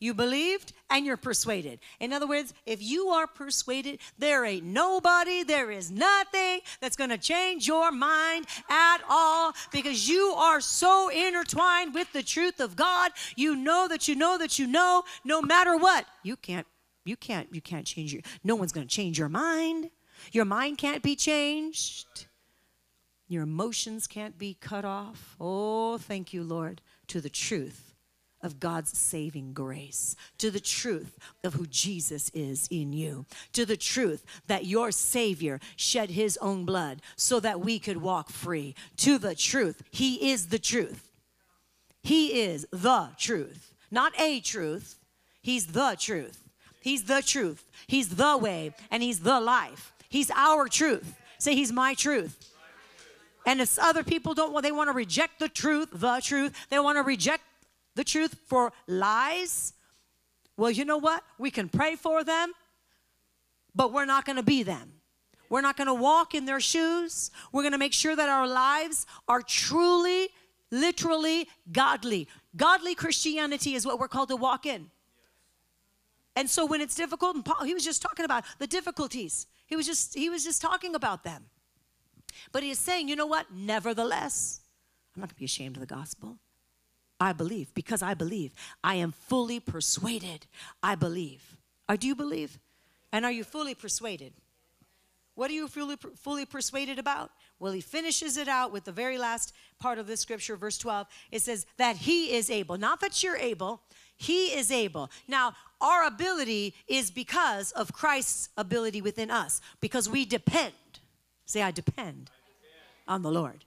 You 0.00 0.14
believed 0.14 0.72
and 0.88 1.04
you're 1.04 1.18
persuaded. 1.18 1.78
In 2.00 2.14
other 2.14 2.26
words, 2.26 2.54
if 2.64 2.82
you 2.82 3.08
are 3.08 3.26
persuaded, 3.26 4.00
there 4.18 4.46
ain't 4.46 4.64
nobody, 4.64 5.42
there 5.42 5.70
is 5.70 5.90
nothing 5.90 6.60
that's 6.80 6.96
going 6.96 7.10
to 7.10 7.18
change 7.18 7.66
your 7.66 7.92
mind 7.92 8.46
at 8.70 8.98
all 9.10 9.52
because 9.70 10.08
you 10.08 10.32
are 10.38 10.62
so 10.62 11.10
intertwined 11.10 11.92
with 11.92 12.10
the 12.14 12.22
truth 12.22 12.60
of 12.60 12.76
God. 12.76 13.12
You 13.36 13.54
know 13.54 13.86
that 13.88 14.08
you 14.08 14.14
know 14.14 14.38
that 14.38 14.58
you 14.58 14.66
know 14.66 15.04
no 15.22 15.42
matter 15.42 15.76
what. 15.76 16.06
You 16.22 16.36
can't 16.36 16.66
you 17.04 17.16
can't 17.16 17.48
you 17.52 17.60
can't 17.60 17.86
change 17.86 18.14
your 18.14 18.22
no 18.42 18.56
one's 18.56 18.72
going 18.72 18.86
to 18.88 18.94
change 18.94 19.18
your 19.18 19.28
mind. 19.28 19.90
Your 20.32 20.46
mind 20.46 20.78
can't 20.78 21.02
be 21.02 21.14
changed. 21.14 22.26
Your 23.30 23.44
emotions 23.44 24.08
can't 24.08 24.36
be 24.36 24.54
cut 24.60 24.84
off. 24.84 25.36
Oh, 25.40 25.98
thank 25.98 26.32
you, 26.32 26.42
Lord, 26.42 26.80
to 27.06 27.20
the 27.20 27.30
truth 27.30 27.94
of 28.42 28.58
God's 28.58 28.98
saving 28.98 29.52
grace, 29.52 30.16
to 30.38 30.50
the 30.50 30.58
truth 30.58 31.16
of 31.44 31.54
who 31.54 31.66
Jesus 31.66 32.32
is 32.34 32.66
in 32.72 32.92
you, 32.92 33.26
to 33.52 33.64
the 33.64 33.76
truth 33.76 34.26
that 34.48 34.66
your 34.66 34.90
Savior 34.90 35.60
shed 35.76 36.10
his 36.10 36.38
own 36.38 36.64
blood 36.64 37.02
so 37.14 37.38
that 37.38 37.60
we 37.60 37.78
could 37.78 37.98
walk 37.98 38.30
free, 38.30 38.74
to 38.96 39.16
the 39.16 39.36
truth. 39.36 39.80
He 39.92 40.32
is 40.32 40.48
the 40.48 40.58
truth. 40.58 41.12
He 42.02 42.42
is 42.42 42.66
the 42.72 43.10
truth, 43.16 43.72
not 43.92 44.12
a 44.18 44.40
truth. 44.40 44.98
He's 45.40 45.66
the 45.66 45.96
truth. 45.96 46.42
He's 46.80 47.04
the 47.04 47.22
truth. 47.22 47.70
He's 47.86 48.08
the 48.08 48.36
way 48.36 48.74
and 48.90 49.04
He's 49.04 49.20
the 49.20 49.38
life. 49.38 49.92
He's 50.08 50.32
our 50.34 50.66
truth. 50.66 51.16
Say, 51.38 51.54
He's 51.54 51.70
my 51.70 51.94
truth. 51.94 52.49
And 53.46 53.60
if 53.60 53.78
other 53.78 54.02
people 54.04 54.34
don't 54.34 54.52
want, 54.52 54.64
they 54.64 54.72
want 54.72 54.88
to 54.88 54.94
reject 54.94 55.38
the 55.38 55.48
truth, 55.48 55.88
the 55.92 56.20
truth, 56.22 56.54
they 56.68 56.78
want 56.78 56.96
to 56.96 57.02
reject 57.02 57.42
the 57.94 58.04
truth 58.04 58.36
for 58.46 58.72
lies, 58.86 59.72
well, 60.56 60.70
you 60.70 60.84
know 60.84 60.98
what? 60.98 61.22
We 61.38 61.50
can 61.50 61.70
pray 61.70 61.96
for 61.96 62.22
them, 62.22 62.52
but 63.74 63.94
we're 63.94 64.04
not 64.04 64.26
going 64.26 64.36
to 64.36 64.42
be 64.42 64.62
them. 64.62 64.92
We're 65.48 65.62
not 65.62 65.76
going 65.78 65.86
to 65.86 65.94
walk 65.94 66.34
in 66.34 66.44
their 66.44 66.60
shoes. 66.60 67.30
We're 67.50 67.62
going 67.62 67.72
to 67.72 67.78
make 67.78 67.94
sure 67.94 68.14
that 68.14 68.28
our 68.28 68.46
lives 68.46 69.06
are 69.26 69.40
truly, 69.40 70.28
literally 70.70 71.48
godly. 71.72 72.28
Godly 72.56 72.94
Christianity 72.94 73.74
is 73.74 73.86
what 73.86 73.98
we're 73.98 74.08
called 74.08 74.28
to 74.28 74.36
walk 74.36 74.66
in. 74.66 74.90
And 76.36 76.48
so 76.48 76.66
when 76.66 76.80
it's 76.80 76.94
difficult, 76.94 77.36
and 77.36 77.44
Paul, 77.44 77.64
he 77.64 77.72
was 77.72 77.84
just 77.84 78.02
talking 78.02 78.26
about 78.26 78.44
the 78.58 78.66
difficulties. 78.66 79.46
He 79.66 79.76
was 79.76 79.86
just 79.86 80.14
he 80.14 80.28
was 80.30 80.44
just 80.44 80.60
talking 80.60 80.94
about 80.94 81.24
them. 81.24 81.46
But 82.52 82.62
he 82.62 82.70
is 82.70 82.78
saying, 82.78 83.08
you 83.08 83.16
know 83.16 83.26
what? 83.26 83.46
Nevertheless, 83.52 84.60
I'm 85.14 85.20
not 85.20 85.28
going 85.28 85.34
to 85.34 85.38
be 85.40 85.44
ashamed 85.44 85.76
of 85.76 85.80
the 85.80 85.94
gospel. 85.94 86.38
I 87.20 87.32
believe. 87.32 87.74
Because 87.74 88.02
I 88.02 88.14
believe. 88.14 88.52
I 88.82 88.94
am 88.96 89.12
fully 89.12 89.60
persuaded. 89.60 90.46
I 90.82 90.94
believe. 90.94 91.56
Or 91.88 91.96
do 91.96 92.06
you 92.06 92.14
believe? 92.14 92.58
And 93.12 93.24
are 93.24 93.32
you 93.32 93.44
fully 93.44 93.74
persuaded? 93.74 94.32
What 95.34 95.50
are 95.50 95.54
you 95.54 95.68
fully, 95.68 95.96
fully 96.16 96.44
persuaded 96.44 96.98
about? 96.98 97.30
Well, 97.58 97.72
he 97.72 97.80
finishes 97.80 98.36
it 98.36 98.48
out 98.48 98.72
with 98.72 98.84
the 98.84 98.92
very 98.92 99.18
last 99.18 99.54
part 99.78 99.98
of 99.98 100.06
this 100.06 100.20
scripture, 100.20 100.56
verse 100.56 100.78
12. 100.78 101.06
It 101.30 101.42
says 101.42 101.66
that 101.76 101.96
he 101.96 102.34
is 102.34 102.50
able. 102.50 102.78
Not 102.78 103.00
that 103.00 103.22
you're 103.22 103.36
able, 103.36 103.82
he 104.16 104.46
is 104.48 104.70
able. 104.70 105.10
Now, 105.28 105.54
our 105.80 106.04
ability 106.04 106.74
is 106.88 107.10
because 107.10 107.72
of 107.72 107.92
Christ's 107.92 108.50
ability 108.56 109.00
within 109.00 109.30
us, 109.30 109.60
because 109.80 110.08
we 110.08 110.24
depend. 110.24 110.72
Say, 111.50 111.62
I 111.62 111.72
depend, 111.72 112.30
on 113.08 113.22
the 113.22 113.30
Lord. 113.32 113.64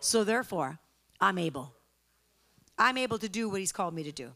So, 0.00 0.24
therefore, 0.24 0.80
I'm 1.20 1.38
able. 1.38 1.72
I'm 2.76 2.98
able 2.98 3.18
to 3.18 3.28
do 3.28 3.48
what 3.48 3.60
He's 3.60 3.70
called 3.70 3.94
me 3.94 4.02
to 4.02 4.10
do. 4.10 4.32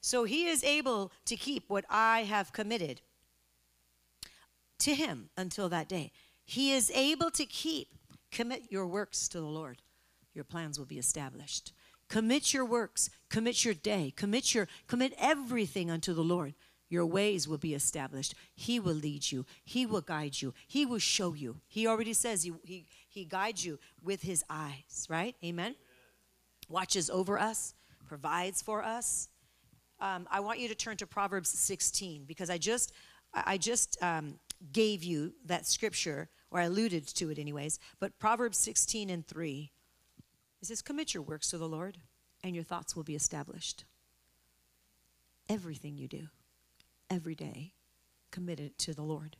So 0.00 0.24
He 0.24 0.48
is 0.48 0.64
able 0.64 1.12
to 1.26 1.36
keep 1.36 1.70
what 1.70 1.84
I 1.88 2.24
have 2.24 2.52
committed 2.52 3.00
to 4.80 4.92
Him 4.92 5.30
until 5.36 5.68
that 5.68 5.88
day. 5.88 6.10
He 6.44 6.72
is 6.72 6.90
able 6.96 7.30
to 7.30 7.46
keep. 7.46 7.94
Commit 8.32 8.72
your 8.72 8.88
works 8.88 9.28
to 9.28 9.38
the 9.38 9.46
Lord, 9.46 9.80
your 10.34 10.42
plans 10.42 10.80
will 10.80 10.86
be 10.86 10.98
established. 10.98 11.72
Commit 12.08 12.52
your 12.52 12.64
works, 12.64 13.08
commit 13.28 13.64
your 13.64 13.74
day, 13.74 14.12
commit 14.16 14.52
your 14.52 14.66
commit 14.88 15.14
everything 15.16 15.92
unto 15.92 16.12
the 16.12 16.24
Lord. 16.24 16.54
Your 16.88 17.04
ways 17.04 17.48
will 17.48 17.58
be 17.58 17.74
established. 17.74 18.34
He 18.54 18.78
will 18.78 18.94
lead 18.94 19.30
you. 19.32 19.44
He 19.64 19.86
will 19.86 20.00
guide 20.00 20.40
you. 20.40 20.54
He 20.66 20.86
will 20.86 20.98
show 20.98 21.34
you. 21.34 21.60
He 21.66 21.86
already 21.86 22.12
says 22.12 22.42
he, 22.42 22.52
he, 22.64 22.86
he 23.08 23.24
guides 23.24 23.64
you 23.64 23.78
with 24.02 24.22
his 24.22 24.44
eyes, 24.48 25.06
right? 25.08 25.34
Amen? 25.44 25.74
watches 26.68 27.10
over 27.10 27.38
us, 27.38 27.74
provides 28.06 28.62
for 28.62 28.82
us. 28.82 29.28
Um, 30.00 30.26
I 30.30 30.40
want 30.40 30.58
you 30.58 30.68
to 30.68 30.74
turn 30.74 30.96
to 30.98 31.06
Proverbs 31.06 31.50
16 31.50 32.24
because 32.24 32.50
I 32.50 32.58
just, 32.58 32.92
I 33.32 33.56
just 33.56 34.02
um, 34.02 34.38
gave 34.72 35.02
you 35.02 35.32
that 35.46 35.66
scripture, 35.66 36.28
or 36.50 36.60
I 36.60 36.64
alluded 36.64 37.06
to 37.08 37.30
it 37.30 37.38
anyways. 37.38 37.78
But 37.98 38.18
Proverbs 38.18 38.58
16 38.58 39.10
and 39.10 39.26
3, 39.26 39.70
it 40.60 40.66
says, 40.66 40.82
Commit 40.82 41.14
your 41.14 41.22
works 41.22 41.50
to 41.50 41.58
the 41.58 41.68
Lord, 41.68 41.98
and 42.42 42.54
your 42.54 42.64
thoughts 42.64 42.94
will 42.94 43.04
be 43.04 43.14
established. 43.14 43.84
Everything 45.48 45.96
you 45.96 46.08
do, 46.08 46.28
every 47.10 47.34
day, 47.34 47.74
commit 48.30 48.60
it 48.60 48.78
to 48.80 48.94
the 48.94 49.02
Lord. 49.02 49.36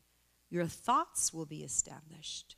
Your 0.50 0.66
thoughts 0.66 1.32
will 1.32 1.46
be 1.46 1.62
established. 1.62 2.56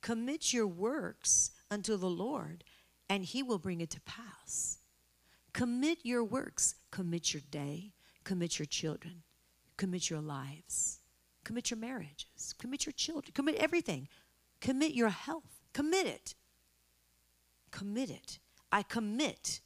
Commit 0.00 0.52
your 0.52 0.66
works 0.66 1.50
unto 1.70 1.96
the 1.96 2.10
Lord, 2.10 2.64
and 3.08 3.24
he 3.24 3.42
will 3.42 3.58
bring 3.58 3.80
it 3.80 3.90
to 3.90 4.00
pass. 4.02 4.78
Commit 5.52 5.98
your 6.02 6.24
works, 6.24 6.74
commit 6.90 7.32
your 7.32 7.42
day, 7.50 7.92
commit 8.24 8.58
your 8.58 8.66
children, 8.66 9.22
commit 9.76 10.10
your 10.10 10.20
lives, 10.20 11.00
commit 11.44 11.70
your 11.70 11.78
marriages, 11.78 12.54
commit 12.58 12.84
your 12.86 12.92
children, 12.92 13.32
commit 13.32 13.54
everything. 13.56 14.08
Commit 14.64 14.94
your 14.94 15.10
health, 15.10 15.60
commit 15.74 16.06
it. 16.06 16.34
Commit 17.70 18.08
it. 18.08 18.38
I 18.72 18.82
commit. 18.82 19.60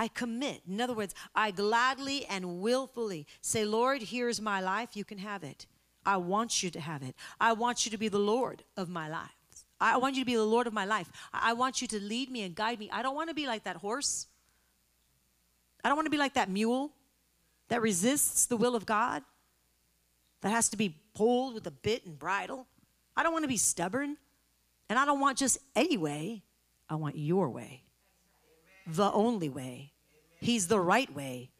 I 0.00 0.08
commit. 0.08 0.62
In 0.66 0.80
other 0.80 0.94
words, 0.94 1.14
I 1.34 1.50
gladly 1.50 2.24
and 2.24 2.62
willfully 2.62 3.26
say, 3.42 3.66
Lord, 3.66 4.00
here's 4.00 4.40
my 4.40 4.58
life. 4.62 4.96
You 4.96 5.04
can 5.04 5.18
have 5.18 5.44
it. 5.44 5.66
I 6.06 6.16
want 6.16 6.62
you 6.62 6.70
to 6.70 6.80
have 6.80 7.02
it. 7.02 7.14
I 7.38 7.52
want 7.52 7.84
you 7.84 7.90
to 7.90 7.98
be 7.98 8.08
the 8.08 8.18
Lord 8.18 8.64
of 8.78 8.88
my 8.88 9.10
life. 9.10 9.36
I 9.78 9.98
want 9.98 10.16
you 10.16 10.22
to 10.22 10.26
be 10.26 10.36
the 10.36 10.42
Lord 10.42 10.66
of 10.66 10.72
my 10.72 10.86
life. 10.86 11.12
I 11.34 11.52
want 11.52 11.82
you 11.82 11.88
to 11.88 12.00
lead 12.00 12.30
me 12.30 12.44
and 12.44 12.54
guide 12.54 12.78
me. 12.78 12.88
I 12.90 13.02
don't 13.02 13.14
want 13.14 13.28
to 13.28 13.34
be 13.34 13.46
like 13.46 13.64
that 13.64 13.76
horse. 13.76 14.26
I 15.84 15.88
don't 15.88 15.96
want 15.98 16.06
to 16.06 16.10
be 16.10 16.16
like 16.16 16.32
that 16.32 16.48
mule 16.48 16.92
that 17.68 17.82
resists 17.82 18.46
the 18.46 18.56
will 18.56 18.74
of 18.74 18.86
God, 18.86 19.22
that 20.40 20.48
has 20.48 20.70
to 20.70 20.78
be 20.78 20.96
pulled 21.12 21.52
with 21.52 21.66
a 21.66 21.70
bit 21.70 22.06
and 22.06 22.18
bridle. 22.18 22.66
I 23.14 23.22
don't 23.22 23.34
want 23.34 23.44
to 23.44 23.48
be 23.48 23.58
stubborn. 23.58 24.16
And 24.88 24.98
I 24.98 25.04
don't 25.04 25.20
want 25.20 25.36
just 25.36 25.58
any 25.76 25.98
way. 25.98 26.42
I 26.88 26.94
want 26.94 27.18
your 27.18 27.50
way, 27.50 27.84
the 28.86 29.12
only 29.12 29.48
way. 29.48 29.89
He's 30.40 30.68
the 30.68 30.80
right 30.80 31.12
way. 31.14 31.50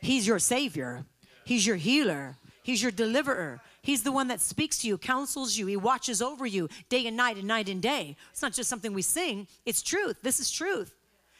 He's 0.00 0.26
your 0.26 0.38
Savior, 0.38 1.04
He's 1.44 1.66
your 1.66 1.76
healer, 1.76 2.36
He's 2.62 2.82
your 2.82 2.92
deliverer. 2.92 3.60
He's 3.82 4.02
the 4.02 4.12
one 4.12 4.28
that 4.28 4.40
speaks 4.40 4.78
to 4.78 4.88
you, 4.88 4.96
counsels 4.96 5.56
you, 5.56 5.66
He 5.66 5.76
watches 5.76 6.22
over 6.22 6.46
you 6.46 6.68
day 6.88 7.06
and 7.06 7.16
night 7.16 7.36
and 7.36 7.46
night 7.46 7.68
and 7.68 7.82
day. 7.82 8.16
It's 8.30 8.42
not 8.42 8.52
just 8.52 8.70
something 8.70 8.94
we 8.94 9.02
sing, 9.02 9.46
it's 9.66 9.82
truth. 9.82 10.16
This 10.22 10.40
is 10.40 10.50
truth. 10.50 10.94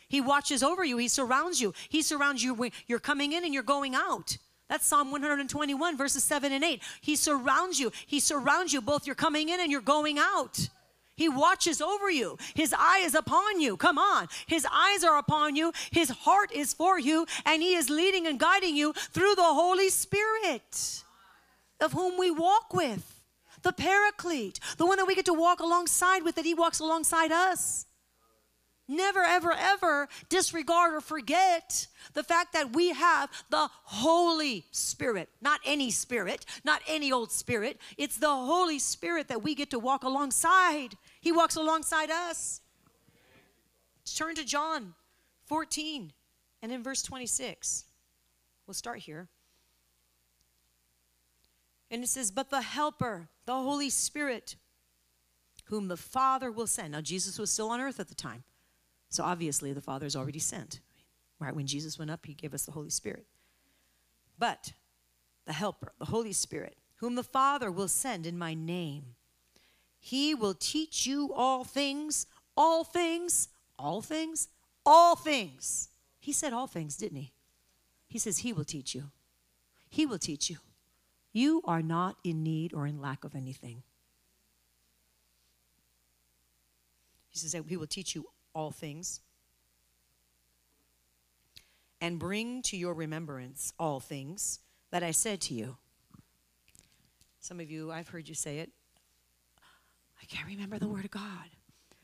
He 0.09 0.21
watches 0.21 0.63
over 0.63 0.85
you, 0.85 0.99
He 0.99 1.09
surrounds 1.09 1.61
you. 1.61 1.73
He 1.89 2.03
surrounds 2.03 2.43
you 2.43 2.55
when 2.55 2.73
you're 2.87 2.99
coming 2.99 3.33
in 3.33 3.45
and 3.45 3.55
you're 3.55 3.63
going 3.63 3.95
out. 3.95 4.37
That's 4.69 4.87
Psalm 4.87 5.11
121, 5.11 5.97
verses 5.97 6.25
7 6.25 6.53
and 6.53 6.65
8. 6.65 6.83
He 7.01 7.17
surrounds 7.17 7.79
you. 7.79 7.93
He 8.07 8.19
surrounds 8.19 8.73
you 8.73 8.81
both 8.81 9.07
you're 9.07 9.15
coming 9.15 9.51
in 9.51 9.61
and 9.61 9.71
you're 9.71 9.83
going 9.83 10.19
out. 10.19 10.69
He 11.17 11.29
watches 11.29 11.81
over 11.81 12.11
you. 12.11 12.37
His 12.55 12.75
eye 12.77 13.03
is 13.05 13.15
upon 13.15 13.61
you. 13.61 13.77
Come 13.77 13.99
on. 13.99 14.29
His 14.47 14.67
eyes 14.71 15.05
are 15.05 15.19
upon 15.19 15.55
you. 15.55 15.73
His 15.91 16.11
heart 16.11 16.51
is 16.53 16.75
for 16.75 16.99
you. 16.99 17.27
And 17.45 17.63
He 17.63 17.75
is 17.75 17.89
leading 17.89 18.27
and 18.27 18.39
guiding 18.39 18.77
you 18.77 18.93
through 18.93 19.35
the 19.37 19.43
Holy 19.43 19.91
Spirit 19.91 21.05
of 21.81 21.93
whom 21.93 22.19
we 22.19 22.31
walk 22.31 22.73
with, 22.73 23.23
the 23.63 23.73
paraclete, 23.73 24.61
the 24.77 24.87
one 24.87 24.97
that 24.97 25.07
we 25.07 25.15
get 25.15 25.27
to 25.27 25.35
walk 25.35 25.61
alongside 25.61 26.23
with, 26.23 26.35
that 26.37 26.45
he 26.45 26.55
walks 26.55 26.81
alongside 26.81 27.33
us. 27.33 27.87
Never, 28.87 29.21
ever, 29.21 29.53
ever 29.53 30.09
disregard 30.29 30.95
or 30.95 31.01
forget 31.01 31.87
the 32.13 32.23
fact 32.23 32.53
that 32.53 32.75
we 32.75 32.91
have 32.91 33.31
the 33.49 33.71
Holy 33.85 34.67
Spirit, 34.73 35.31
not 35.41 35.61
any 35.65 35.91
spirit, 35.91 36.45
not 36.65 36.83
any 36.87 37.11
old 37.11 37.33
spirit. 37.33 37.81
It's 37.97 38.19
the 38.19 38.29
Holy 38.29 38.79
Spirit 38.79 39.29
that 39.29 39.43
we 39.43 39.55
get 39.55 39.71
to 39.71 39.79
walk 39.79 40.05
alongside. 40.05 40.97
He 41.21 41.33
walks 41.33 41.57
alongside 41.57 42.11
us. 42.11 42.61
Turn 44.15 44.35
to 44.35 44.45
John 44.45 44.93
14 45.47 46.13
and 46.61 46.71
in 46.71 46.83
verse 46.83 47.03
26. 47.03 47.85
We'll 48.67 48.75
start 48.75 48.99
here. 48.99 49.29
And 51.91 52.03
it 52.03 52.09
says, 52.09 52.31
But 52.31 52.51
the 52.51 52.61
Helper, 52.61 53.29
the 53.47 53.55
Holy 53.55 53.89
Spirit, 53.89 54.57
whom 55.67 55.89
the 55.89 55.97
Father 55.97 56.51
will 56.51 56.67
send. 56.67 56.93
Now, 56.93 57.01
Jesus 57.01 57.39
was 57.39 57.51
still 57.51 57.71
on 57.71 57.81
earth 57.81 57.99
at 57.99 58.09
the 58.09 58.15
time. 58.15 58.45
So 59.15 59.23
obviously, 59.23 59.73
the 59.73 59.81
Father 59.81 60.07
is 60.07 60.17
already 60.17 60.41
sent. 60.41 60.81
Right? 61.39 61.55
When 61.55 61.69
Jesus 61.69 62.01
went 62.01 62.11
up, 62.11 62.27
he 62.27 62.35
gave 62.35 62.53
us 62.53 62.65
the 62.65 62.73
Holy 62.73 62.91
Spirit. 62.91 63.27
But 64.41 64.73
the 65.47 65.53
Helper, 65.53 65.93
the 66.01 66.07
Holy 66.07 66.33
Spirit, 66.33 66.77
whom 66.97 67.15
the 67.15 67.23
Father 67.23 67.71
will 67.71 67.87
send 67.87 68.27
in 68.27 68.37
my 68.37 68.55
name, 68.55 69.15
he 70.01 70.35
will 70.35 70.55
teach 70.55 71.07
you 71.07 71.33
all 71.33 71.63
things, 71.63 72.27
all 72.57 72.83
things, 72.83 73.51
all 73.79 74.03
things, 74.03 74.49
all 74.85 75.15
things. 75.15 75.91
He 76.19 76.33
said 76.33 76.53
all 76.53 76.67
things, 76.67 76.97
didn't 76.97 77.19
he? 77.19 77.33
He 78.09 78.19
says 78.19 78.39
he 78.39 78.53
will 78.53 78.65
teach 78.65 78.97
you. 78.97 79.13
He 79.89 80.07
will 80.07 80.19
teach 80.19 80.51
you. 80.51 80.57
You 81.33 81.63
are 81.67 81.83
not 81.83 82.17
in 82.25 82.43
need 82.43 82.75
or 82.75 82.85
in 82.89 83.01
lack 83.01 83.23
of 83.23 83.37
anything. 83.37 83.85
He 87.29 87.39
says 87.39 87.53
that 87.53 87.65
he 87.69 87.77
will 87.77 87.87
teach 87.87 88.17
you 88.17 88.27
all 88.55 88.71
things 88.71 89.21
and 92.01 92.19
bring 92.19 92.63
to 92.63 92.77
your 92.77 92.95
remembrance 92.95 93.73
all 93.79 93.99
things 93.99 94.61
that 94.91 95.03
I 95.03 95.11
said 95.11 95.41
to 95.43 95.55
you. 95.55 95.77
Some 97.41 97.61
of 97.61 97.71
you, 97.71 97.91
I've 97.91 98.09
heard 98.09 98.29
you 98.29 98.35
say 98.35 98.59
it. 98.59 98.71
I 100.21 100.27
can't 100.27 100.47
remember 100.47 100.79
the 100.79 100.89
word 100.89 101.05
of 101.05 101.11
God. 101.11 101.51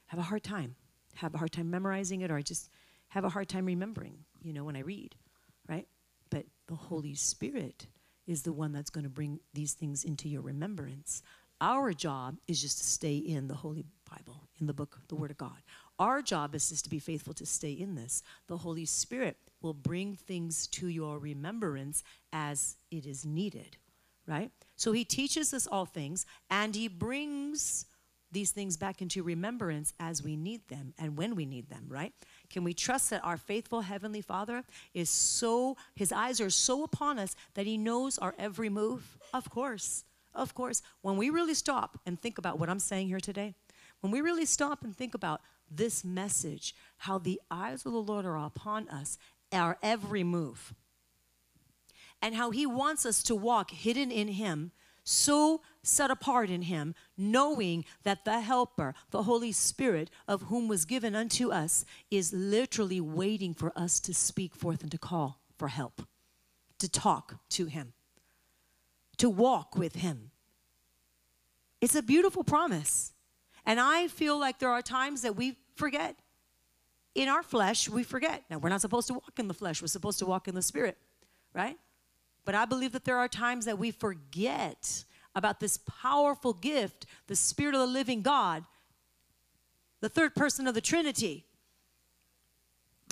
Have 0.07 0.21
a 0.21 0.25
hard 0.25 0.43
time. 0.43 0.75
Have 1.17 1.35
a 1.35 1.39
hard 1.39 1.53
time 1.53 1.71
memorizing 1.71 2.23
it, 2.23 2.31
or 2.31 2.37
I 2.37 2.43
just 2.43 2.71
have 3.09 3.25
a 3.25 3.29
hard 3.29 3.49
time 3.49 3.67
remembering, 3.67 4.19
you 4.43 4.53
know, 4.53 4.65
when 4.65 4.77
I 4.77 4.81
read, 4.81 5.17
right? 5.69 5.87
But 6.31 6.47
the 6.67 6.75
Holy 6.75 7.15
Spirit 7.15 7.87
is 8.27 8.43
the 8.43 8.53
one 8.53 8.73
that's 8.73 8.91
going 8.91 9.05
to 9.05 9.11
bring 9.11 9.41
these 9.53 9.75
things 9.75 10.05
into 10.05 10.29
your 10.29 10.43
remembrance. 10.43 11.23
Our 11.61 11.93
job 11.93 12.39
is 12.49 12.63
just 12.63 12.79
to 12.79 12.85
stay 12.85 13.17
in 13.17 13.49
the 13.49 13.55
Holy 13.55 13.85
Bible, 14.11 14.49
in 14.61 14.67
the 14.67 14.73
book, 14.73 14.99
the 15.09 15.15
Word 15.15 15.31
of 15.31 15.37
God. 15.37 15.63
Our 16.01 16.23
job 16.23 16.55
is 16.55 16.71
just 16.71 16.85
to 16.85 16.91
be 16.91 16.99
faithful 16.99 17.35
to 17.35 17.45
stay 17.45 17.73
in 17.73 17.95
this. 17.95 18.23
The 18.47 18.57
Holy 18.57 18.87
Spirit 18.87 19.37
will 19.61 19.75
bring 19.75 20.17
things 20.17 20.67
to 20.69 20.89
your 20.89 21.19
remembrance 21.19 22.03
as 22.33 22.79
it 22.91 23.05
is 23.05 23.27
needed, 23.27 23.77
right? 24.27 24.51
So 24.77 24.93
he 24.93 25.05
teaches 25.05 25.53
us 25.53 25.67
all 25.67 25.85
things 25.85 26.25
and 26.49 26.75
he 26.75 26.89
brings 26.89 27.85
these 28.33 28.51
things 28.51 28.79
back 28.79 29.03
into 29.03 29.23
remembrance 29.23 29.93
as 30.01 30.23
we 30.23 30.37
need 30.37 30.67
them 30.69 30.95
and 30.99 31.19
when 31.19 31.35
we 31.35 31.45
need 31.45 31.69
them, 31.69 31.85
right? 31.87 32.15
Can 32.49 32.65
we 32.65 32.73
trust 32.73 33.11
that 33.11 33.23
our 33.23 33.37
faithful 33.37 33.83
Heavenly 33.83 34.23
Father 34.23 34.65
is 34.95 35.11
so, 35.11 35.77
his 35.97 36.13
eyes 36.13 36.41
are 36.41 36.49
so 36.49 36.83
upon 36.83 37.19
us 37.19 37.37
that 37.55 37.67
he 37.67 37.77
knows 37.77 38.17
our 38.17 38.35
every 38.39 38.71
move? 38.71 39.19
Of 39.35 39.51
course, 39.51 40.05
of 40.35 40.55
course. 40.55 40.81
When 41.03 41.19
we 41.19 41.29
really 41.29 41.55
stop 41.55 42.01
and 42.07 42.19
think 42.19 42.39
about 42.39 42.59
what 42.59 42.71
I'm 42.71 42.79
saying 42.79 43.09
here 43.09 43.21
today, 43.21 43.55
when 44.01 44.11
we 44.11 44.23
really 44.23 44.47
stop 44.47 44.83
and 44.83 44.97
think 44.97 45.15
about 45.15 45.43
this 45.71 46.05
message, 46.05 46.75
how 46.99 47.19
the 47.19 47.41
eyes 47.51 47.87
of 47.87 47.93
the 47.93 47.99
Lord 47.99 48.25
are 48.27 48.37
upon 48.37 48.89
us, 48.89 49.19
our 49.53 49.79
every 49.83 50.25
move, 50.25 50.75
and 52.23 52.35
how 52.35 52.51
he 52.51 52.67
wants 52.67 53.07
us 53.07 53.23
to 53.25 53.35
walk 53.35 53.71
hidden 53.71 54.11
in 54.11 54.29
him 54.29 54.73
so 55.11 55.63
set 55.83 56.11
apart 56.11 56.51
in 56.51 56.63
him, 56.63 56.95
knowing 57.17 57.85
that 58.03 58.25
the 58.25 58.41
Helper, 58.41 58.95
the 59.11 59.25
Holy 59.25 59.53
Spirit, 59.53 60.11
of 60.29 60.43
whom 60.43 60.69
was 60.69 60.85
given 60.85 61.15
unto 61.15 61.51
us, 61.51 61.85
is 62.11 62.33
literally 62.33 63.01
waiting 63.01 63.55
for 63.55 63.73
us 63.77 63.99
to 64.01 64.15
speak 64.15 64.55
forth 64.55 64.83
and 64.83 64.91
to 64.91 64.99
call 64.99 65.41
for 65.57 65.69
help, 65.69 66.03
to 66.79 66.89
talk 66.89 67.37
to 67.51 67.67
him, 67.67 67.93
to 69.17 69.29
walk 69.29 69.77
with 69.77 69.97
him. 69.97 70.31
It's 71.81 71.95
a 71.95 72.03
beautiful 72.03 72.45
promise. 72.45 73.13
And 73.67 73.81
I 73.81 74.09
feel 74.09 74.39
like 74.39 74.59
there 74.59 74.71
are 74.71 74.83
times 74.83 75.23
that 75.23 75.37
we 75.37 75.57
forget. 75.81 76.15
In 77.17 77.29
our 77.29 77.43
flesh, 77.43 77.89
we 77.89 78.05
forget. 78.05 78.45
Now, 78.49 78.59
we're 78.59 78.69
not 78.69 78.81
supposed 78.81 79.09
to 79.09 79.15
walk 79.15 79.39
in 79.39 79.49
the 79.49 79.55
flesh, 79.55 79.83
we're 79.83 79.89
supposed 79.89 80.21
to 80.21 80.27
walk 80.27 80.47
in 80.47 80.55
the 80.55 80.63
spirit, 80.63 80.97
right? 81.53 81.77
But 82.45 82.55
I 82.55 82.65
believe 82.65 82.93
that 82.93 83.05
there 83.05 83.19
are 83.19 83.29
times 83.29 83.65
that 83.65 83.79
we 83.79 83.91
forget 83.91 85.05
about 85.35 85.61
this 85.61 85.79
powerful 86.03 86.53
gift, 86.53 87.07
the 87.27 87.37
Spirit 87.37 87.75
of 87.75 87.81
the 87.81 87.87
living 87.87 88.23
God, 88.23 88.65
the 90.01 90.09
third 90.09 90.35
person 90.35 90.67
of 90.67 90.75
the 90.75 90.81
Trinity. 90.81 91.45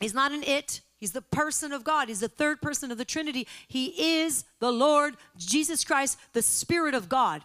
He's 0.00 0.14
not 0.14 0.32
an 0.32 0.42
it, 0.42 0.80
He's 0.98 1.12
the 1.12 1.22
person 1.22 1.72
of 1.72 1.84
God. 1.84 2.08
He's 2.08 2.20
the 2.20 2.28
third 2.28 2.60
person 2.60 2.90
of 2.90 2.98
the 2.98 3.04
Trinity. 3.04 3.46
He 3.68 4.20
is 4.20 4.44
the 4.58 4.72
Lord 4.72 5.14
Jesus 5.36 5.84
Christ, 5.84 6.18
the 6.32 6.42
Spirit 6.42 6.94
of 6.94 7.08
God, 7.08 7.42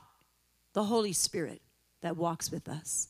the 0.73 0.85
Holy 0.85 1.13
Spirit 1.13 1.61
that 2.01 2.17
walks 2.17 2.51
with 2.51 2.67
us. 2.67 3.09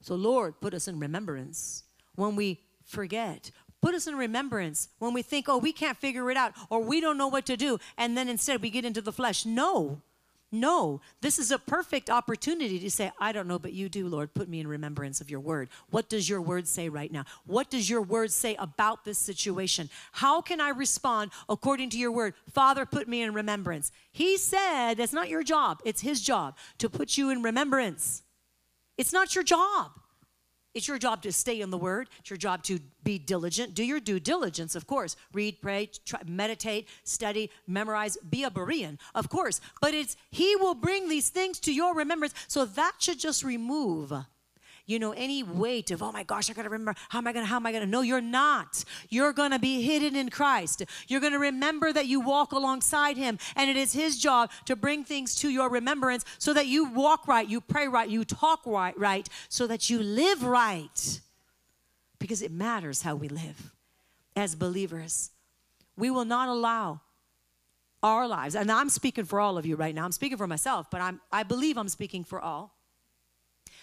So, 0.00 0.14
Lord, 0.14 0.60
put 0.60 0.74
us 0.74 0.88
in 0.88 0.98
remembrance 0.98 1.84
when 2.14 2.36
we 2.36 2.60
forget. 2.84 3.50
Put 3.80 3.94
us 3.94 4.06
in 4.06 4.16
remembrance 4.16 4.88
when 4.98 5.14
we 5.14 5.22
think, 5.22 5.48
oh, 5.48 5.58
we 5.58 5.72
can't 5.72 5.96
figure 5.96 6.30
it 6.30 6.36
out 6.36 6.52
or 6.68 6.80
we 6.80 7.00
don't 7.00 7.16
know 7.16 7.28
what 7.28 7.46
to 7.46 7.56
do. 7.56 7.78
And 7.96 8.16
then 8.16 8.28
instead 8.28 8.60
we 8.60 8.70
get 8.70 8.84
into 8.84 9.00
the 9.00 9.12
flesh. 9.12 9.46
No, 9.46 10.02
no, 10.52 11.00
this 11.20 11.38
is 11.38 11.52
a 11.52 11.58
perfect 11.58 12.10
opportunity 12.10 12.80
to 12.80 12.90
say, 12.90 13.12
I 13.20 13.30
don't 13.30 13.46
know, 13.46 13.58
but 13.58 13.72
you 13.72 13.88
do, 13.88 14.08
Lord. 14.08 14.34
Put 14.34 14.48
me 14.48 14.58
in 14.58 14.66
remembrance 14.66 15.20
of 15.20 15.30
your 15.30 15.38
word. 15.38 15.68
What 15.90 16.08
does 16.08 16.28
your 16.28 16.42
word 16.42 16.66
say 16.66 16.88
right 16.88 17.12
now? 17.12 17.24
What 17.46 17.70
does 17.70 17.88
your 17.88 18.02
word 18.02 18.32
say 18.32 18.56
about 18.56 19.04
this 19.04 19.18
situation? 19.18 19.88
How 20.12 20.40
can 20.40 20.60
I 20.60 20.70
respond 20.70 21.30
according 21.48 21.90
to 21.90 21.98
your 21.98 22.10
word? 22.10 22.34
Father, 22.52 22.84
put 22.84 23.06
me 23.06 23.22
in 23.22 23.32
remembrance. 23.32 23.92
He 24.10 24.36
said, 24.36 24.94
that's 24.94 25.12
not 25.12 25.28
your 25.28 25.44
job, 25.44 25.80
it's 25.84 26.00
his 26.00 26.20
job 26.20 26.56
to 26.78 26.90
put 26.90 27.16
you 27.16 27.30
in 27.30 27.42
remembrance. 27.42 28.22
It's 29.00 29.14
not 29.14 29.34
your 29.34 29.44
job. 29.44 29.92
It's 30.74 30.86
your 30.86 30.98
job 30.98 31.22
to 31.22 31.32
stay 31.32 31.62
in 31.62 31.70
the 31.70 31.78
Word. 31.78 32.10
It's 32.18 32.28
your 32.28 32.36
job 32.36 32.62
to 32.64 32.78
be 33.02 33.18
diligent. 33.18 33.72
Do 33.72 33.82
your 33.82 33.98
due 33.98 34.20
diligence, 34.20 34.74
of 34.74 34.86
course. 34.86 35.16
Read, 35.32 35.62
pray, 35.62 35.88
try, 36.04 36.20
meditate, 36.26 36.86
study, 37.02 37.50
memorize, 37.66 38.18
be 38.28 38.44
a 38.44 38.50
Berean, 38.50 38.98
of 39.14 39.30
course. 39.30 39.62
But 39.80 39.94
it's 39.94 40.18
He 40.30 40.54
will 40.56 40.74
bring 40.74 41.08
these 41.08 41.30
things 41.30 41.58
to 41.60 41.72
your 41.72 41.94
remembrance. 41.94 42.34
So 42.46 42.66
that 42.66 42.96
should 42.98 43.18
just 43.18 43.42
remove 43.42 44.12
you 44.90 44.98
know, 44.98 45.12
any 45.12 45.44
weight 45.44 45.92
of, 45.92 46.02
oh 46.02 46.10
my 46.10 46.24
gosh, 46.24 46.50
I 46.50 46.52
gotta 46.52 46.68
remember, 46.68 46.94
how 47.10 47.18
am 47.18 47.26
I 47.28 47.32
gonna, 47.32 47.46
how 47.46 47.56
am 47.56 47.66
I 47.66 47.70
gonna? 47.70 47.86
No, 47.86 48.00
you're 48.00 48.20
not. 48.20 48.84
You're 49.08 49.32
gonna 49.32 49.60
be 49.60 49.82
hidden 49.82 50.16
in 50.16 50.30
Christ. 50.30 50.82
You're 51.06 51.20
gonna 51.20 51.38
remember 51.38 51.92
that 51.92 52.06
you 52.06 52.20
walk 52.20 52.50
alongside 52.50 53.16
Him, 53.16 53.38
and 53.54 53.70
it 53.70 53.76
is 53.76 53.92
His 53.92 54.18
job 54.18 54.50
to 54.64 54.74
bring 54.74 55.04
things 55.04 55.36
to 55.36 55.48
your 55.48 55.70
remembrance 55.70 56.24
so 56.38 56.52
that 56.54 56.66
you 56.66 56.86
walk 56.90 57.28
right, 57.28 57.48
you 57.48 57.60
pray 57.60 57.86
right, 57.86 58.08
you 58.08 58.24
talk 58.24 58.66
right, 58.66 58.98
right, 58.98 59.28
so 59.48 59.68
that 59.68 59.90
you 59.90 60.02
live 60.02 60.42
right. 60.42 61.20
Because 62.18 62.42
it 62.42 62.50
matters 62.50 63.02
how 63.02 63.14
we 63.14 63.28
live 63.28 63.72
as 64.34 64.56
believers. 64.56 65.30
We 65.96 66.10
will 66.10 66.24
not 66.24 66.48
allow 66.48 67.00
our 68.02 68.26
lives, 68.26 68.56
and 68.56 68.72
I'm 68.72 68.88
speaking 68.88 69.24
for 69.24 69.38
all 69.38 69.56
of 69.56 69.64
you 69.66 69.76
right 69.76 69.94
now. 69.94 70.04
I'm 70.04 70.12
speaking 70.12 70.36
for 70.36 70.48
myself, 70.48 70.90
but 70.90 71.00
I'm, 71.00 71.20
I 71.30 71.44
believe 71.44 71.78
I'm 71.78 71.88
speaking 71.88 72.24
for 72.24 72.40
all 72.40 72.79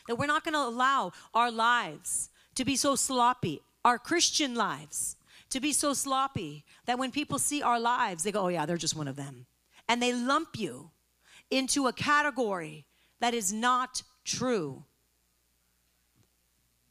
that 0.07 0.15
we're 0.15 0.25
not 0.27 0.43
going 0.43 0.53
to 0.53 0.59
allow 0.59 1.11
our 1.33 1.51
lives 1.51 2.29
to 2.55 2.65
be 2.65 2.75
so 2.75 2.95
sloppy, 2.95 3.61
our 3.85 3.99
Christian 3.99 4.55
lives 4.55 5.17
to 5.49 5.59
be 5.59 5.71
so 5.71 5.93
sloppy 5.93 6.63
that 6.85 6.99
when 6.99 7.11
people 7.11 7.39
see 7.39 7.61
our 7.61 7.79
lives, 7.79 8.23
they 8.23 8.31
go, 8.31 8.41
oh, 8.41 8.47
yeah, 8.49 8.65
they're 8.65 8.77
just 8.77 8.95
one 8.95 9.07
of 9.07 9.15
them. 9.15 9.45
And 9.87 10.01
they 10.01 10.13
lump 10.13 10.57
you 10.57 10.91
into 11.49 11.87
a 11.87 11.93
category 11.93 12.85
that 13.19 13.33
is 13.33 13.53
not 13.53 14.03
true. 14.25 14.83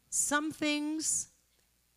Some 0.09 0.51
things, 0.51 1.29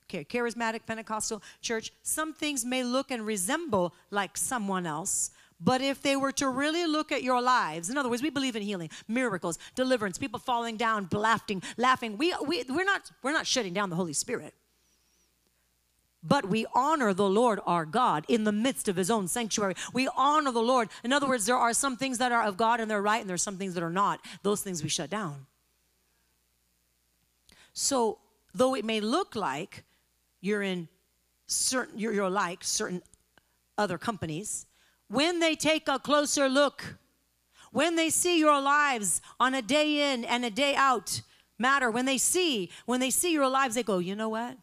okay, 0.05 0.25
charismatic 0.25 0.85
Pentecostal 0.85 1.41
church, 1.61 1.91
some 2.03 2.33
things 2.33 2.65
may 2.65 2.83
look 2.83 3.11
and 3.11 3.25
resemble 3.25 3.93
like 4.11 4.35
someone 4.35 4.85
else, 4.85 5.31
but 5.59 5.81
if 5.81 6.01
they 6.01 6.15
were 6.15 6.31
to 6.33 6.47
really 6.47 6.85
look 6.85 7.11
at 7.11 7.21
your 7.21 7.41
lives, 7.41 7.89
in 7.89 7.97
other 7.97 8.09
words, 8.09 8.21
we 8.21 8.29
believe 8.29 8.55
in 8.55 8.61
healing, 8.61 8.89
miracles, 9.07 9.59
deliverance, 9.75 10.17
people 10.17 10.39
falling 10.39 10.77
down, 10.77 11.07
laughing, 11.11 11.61
laughing. 11.77 12.17
We, 12.17 12.33
we, 12.45 12.63
we're, 12.69 12.85
not, 12.85 13.11
we're 13.23 13.33
not 13.33 13.45
shutting 13.45 13.73
down 13.73 13.89
the 13.89 13.97
Holy 13.97 14.13
Spirit. 14.13 14.53
But 16.23 16.49
we 16.49 16.65
honor 16.73 17.13
the 17.13 17.29
Lord 17.29 17.59
our 17.65 17.85
God 17.85 18.25
in 18.27 18.43
the 18.43 18.51
midst 18.51 18.87
of 18.87 18.95
his 18.95 19.09
own 19.09 19.27
sanctuary. 19.27 19.75
We 19.93 20.09
honor 20.15 20.51
the 20.51 20.61
Lord. 20.61 20.89
In 21.03 21.13
other 21.13 21.27
words, 21.27 21.45
there 21.45 21.55
are 21.55 21.73
some 21.73 21.97
things 21.97 22.17
that 22.17 22.31
are 22.31 22.43
of 22.43 22.57
God 22.57 22.79
and 22.79 22.89
they're 22.91 23.01
right, 23.01 23.21
and 23.21 23.29
there's 23.29 23.43
some 23.43 23.57
things 23.57 23.73
that 23.75 23.83
are 23.83 23.89
not. 23.89 24.19
Those 24.43 24.61
things 24.61 24.83
we 24.83 24.89
shut 24.89 25.09
down. 25.09 25.45
So, 27.73 28.19
though 28.53 28.75
it 28.75 28.83
may 28.83 28.99
look 28.99 29.35
like 29.35 29.83
you're 30.41 30.61
in 30.61 30.89
certain, 31.47 31.97
you're, 31.97 32.11
you're 32.11 32.29
like 32.29 32.63
certain 32.63 33.01
other 33.77 33.97
companies, 33.97 34.65
when 35.09 35.39
they 35.39 35.55
take 35.55 35.87
a 35.87 35.99
closer 35.99 36.47
look, 36.47 36.97
when 37.71 37.95
they 37.95 38.09
see 38.09 38.39
your 38.39 38.61
lives 38.61 39.21
on 39.39 39.53
a 39.53 39.61
day 39.61 40.13
in 40.13 40.23
and 40.23 40.45
a 40.45 40.49
day 40.49 40.75
out 40.75 41.21
matter, 41.57 41.91
when 41.91 42.05
they 42.05 42.17
see, 42.17 42.69
when 42.85 42.99
they 42.99 43.09
see 43.09 43.33
your 43.33 43.49
lives, 43.49 43.75
they 43.75 43.83
go, 43.83 43.97
you 43.97 44.15
know 44.15 44.29
what? 44.29 44.57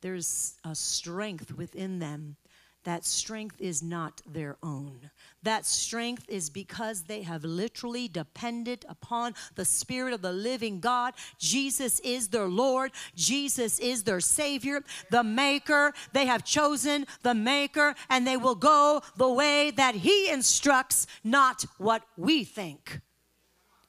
There's 0.00 0.58
a 0.64 0.74
strength 0.74 1.56
within 1.56 1.98
them 1.98 2.36
that 2.84 3.04
strength 3.04 3.60
is 3.60 3.82
not 3.82 4.22
their 4.26 4.56
own. 4.62 5.10
That 5.46 5.64
strength 5.64 6.28
is 6.28 6.50
because 6.50 7.04
they 7.04 7.22
have 7.22 7.44
literally 7.44 8.08
depended 8.08 8.84
upon 8.88 9.36
the 9.54 9.64
Spirit 9.64 10.12
of 10.12 10.20
the 10.20 10.32
living 10.32 10.80
God. 10.80 11.14
Jesus 11.38 12.00
is 12.00 12.26
their 12.26 12.48
Lord, 12.48 12.90
Jesus 13.14 13.78
is 13.78 14.02
their 14.02 14.18
Savior, 14.18 14.82
the 15.12 15.22
Maker. 15.22 15.92
They 16.12 16.26
have 16.26 16.44
chosen 16.44 17.06
the 17.22 17.32
Maker, 17.32 17.94
and 18.10 18.26
they 18.26 18.36
will 18.36 18.56
go 18.56 19.02
the 19.16 19.30
way 19.30 19.70
that 19.70 19.94
He 19.94 20.28
instructs, 20.28 21.06
not 21.22 21.64
what 21.78 22.02
we 22.16 22.42
think. 22.42 23.00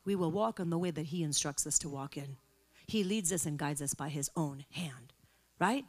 We 0.05 0.15
will 0.15 0.31
walk 0.31 0.59
in 0.59 0.69
the 0.69 0.77
way 0.77 0.91
that 0.91 1.07
He 1.07 1.23
instructs 1.23 1.65
us 1.65 1.79
to 1.79 1.89
walk 1.89 2.17
in. 2.17 2.37
He 2.85 3.03
leads 3.03 3.33
us 3.33 3.47
and 3.47 3.57
guides 3.57 3.81
us 3.81 3.95
by 3.95 4.09
His 4.09 4.29
own 4.35 4.63
hand, 4.69 5.11
right? 5.57 5.85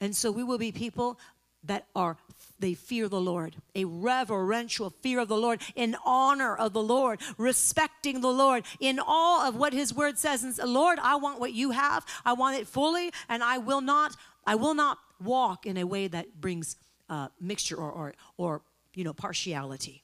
And 0.00 0.16
so 0.16 0.32
we 0.32 0.42
will 0.42 0.58
be 0.58 0.72
people 0.72 1.20
that 1.64 1.86
are 1.94 2.16
they 2.60 2.74
fear 2.74 3.08
the 3.08 3.20
Lord, 3.20 3.56
a 3.74 3.84
reverential 3.84 4.90
fear 4.90 5.20
of 5.20 5.28
the 5.28 5.36
Lord, 5.36 5.60
in 5.74 5.96
honor 6.04 6.56
of 6.56 6.72
the 6.72 6.82
Lord, 6.82 7.20
respecting 7.36 8.20
the 8.20 8.32
Lord, 8.32 8.64
in 8.80 8.98
awe 8.98 9.48
of 9.48 9.56
what 9.56 9.72
His 9.72 9.94
Word 9.94 10.18
says. 10.18 10.42
And 10.42 10.54
say, 10.54 10.64
Lord, 10.64 10.98
I 11.00 11.16
want 11.16 11.40
what 11.40 11.52
you 11.52 11.70
have. 11.70 12.04
I 12.24 12.32
want 12.32 12.58
it 12.58 12.66
fully, 12.66 13.12
and 13.28 13.42
I 13.42 13.58
will 13.58 13.80
not. 13.80 14.16
I 14.46 14.54
will 14.54 14.74
not 14.74 14.98
walk 15.22 15.66
in 15.66 15.76
a 15.76 15.84
way 15.84 16.08
that 16.08 16.40
brings 16.40 16.76
uh, 17.08 17.28
mixture 17.40 17.76
or, 17.76 17.90
or 17.90 18.14
or 18.36 18.62
you 18.94 19.04
know 19.04 19.12
partiality. 19.12 20.02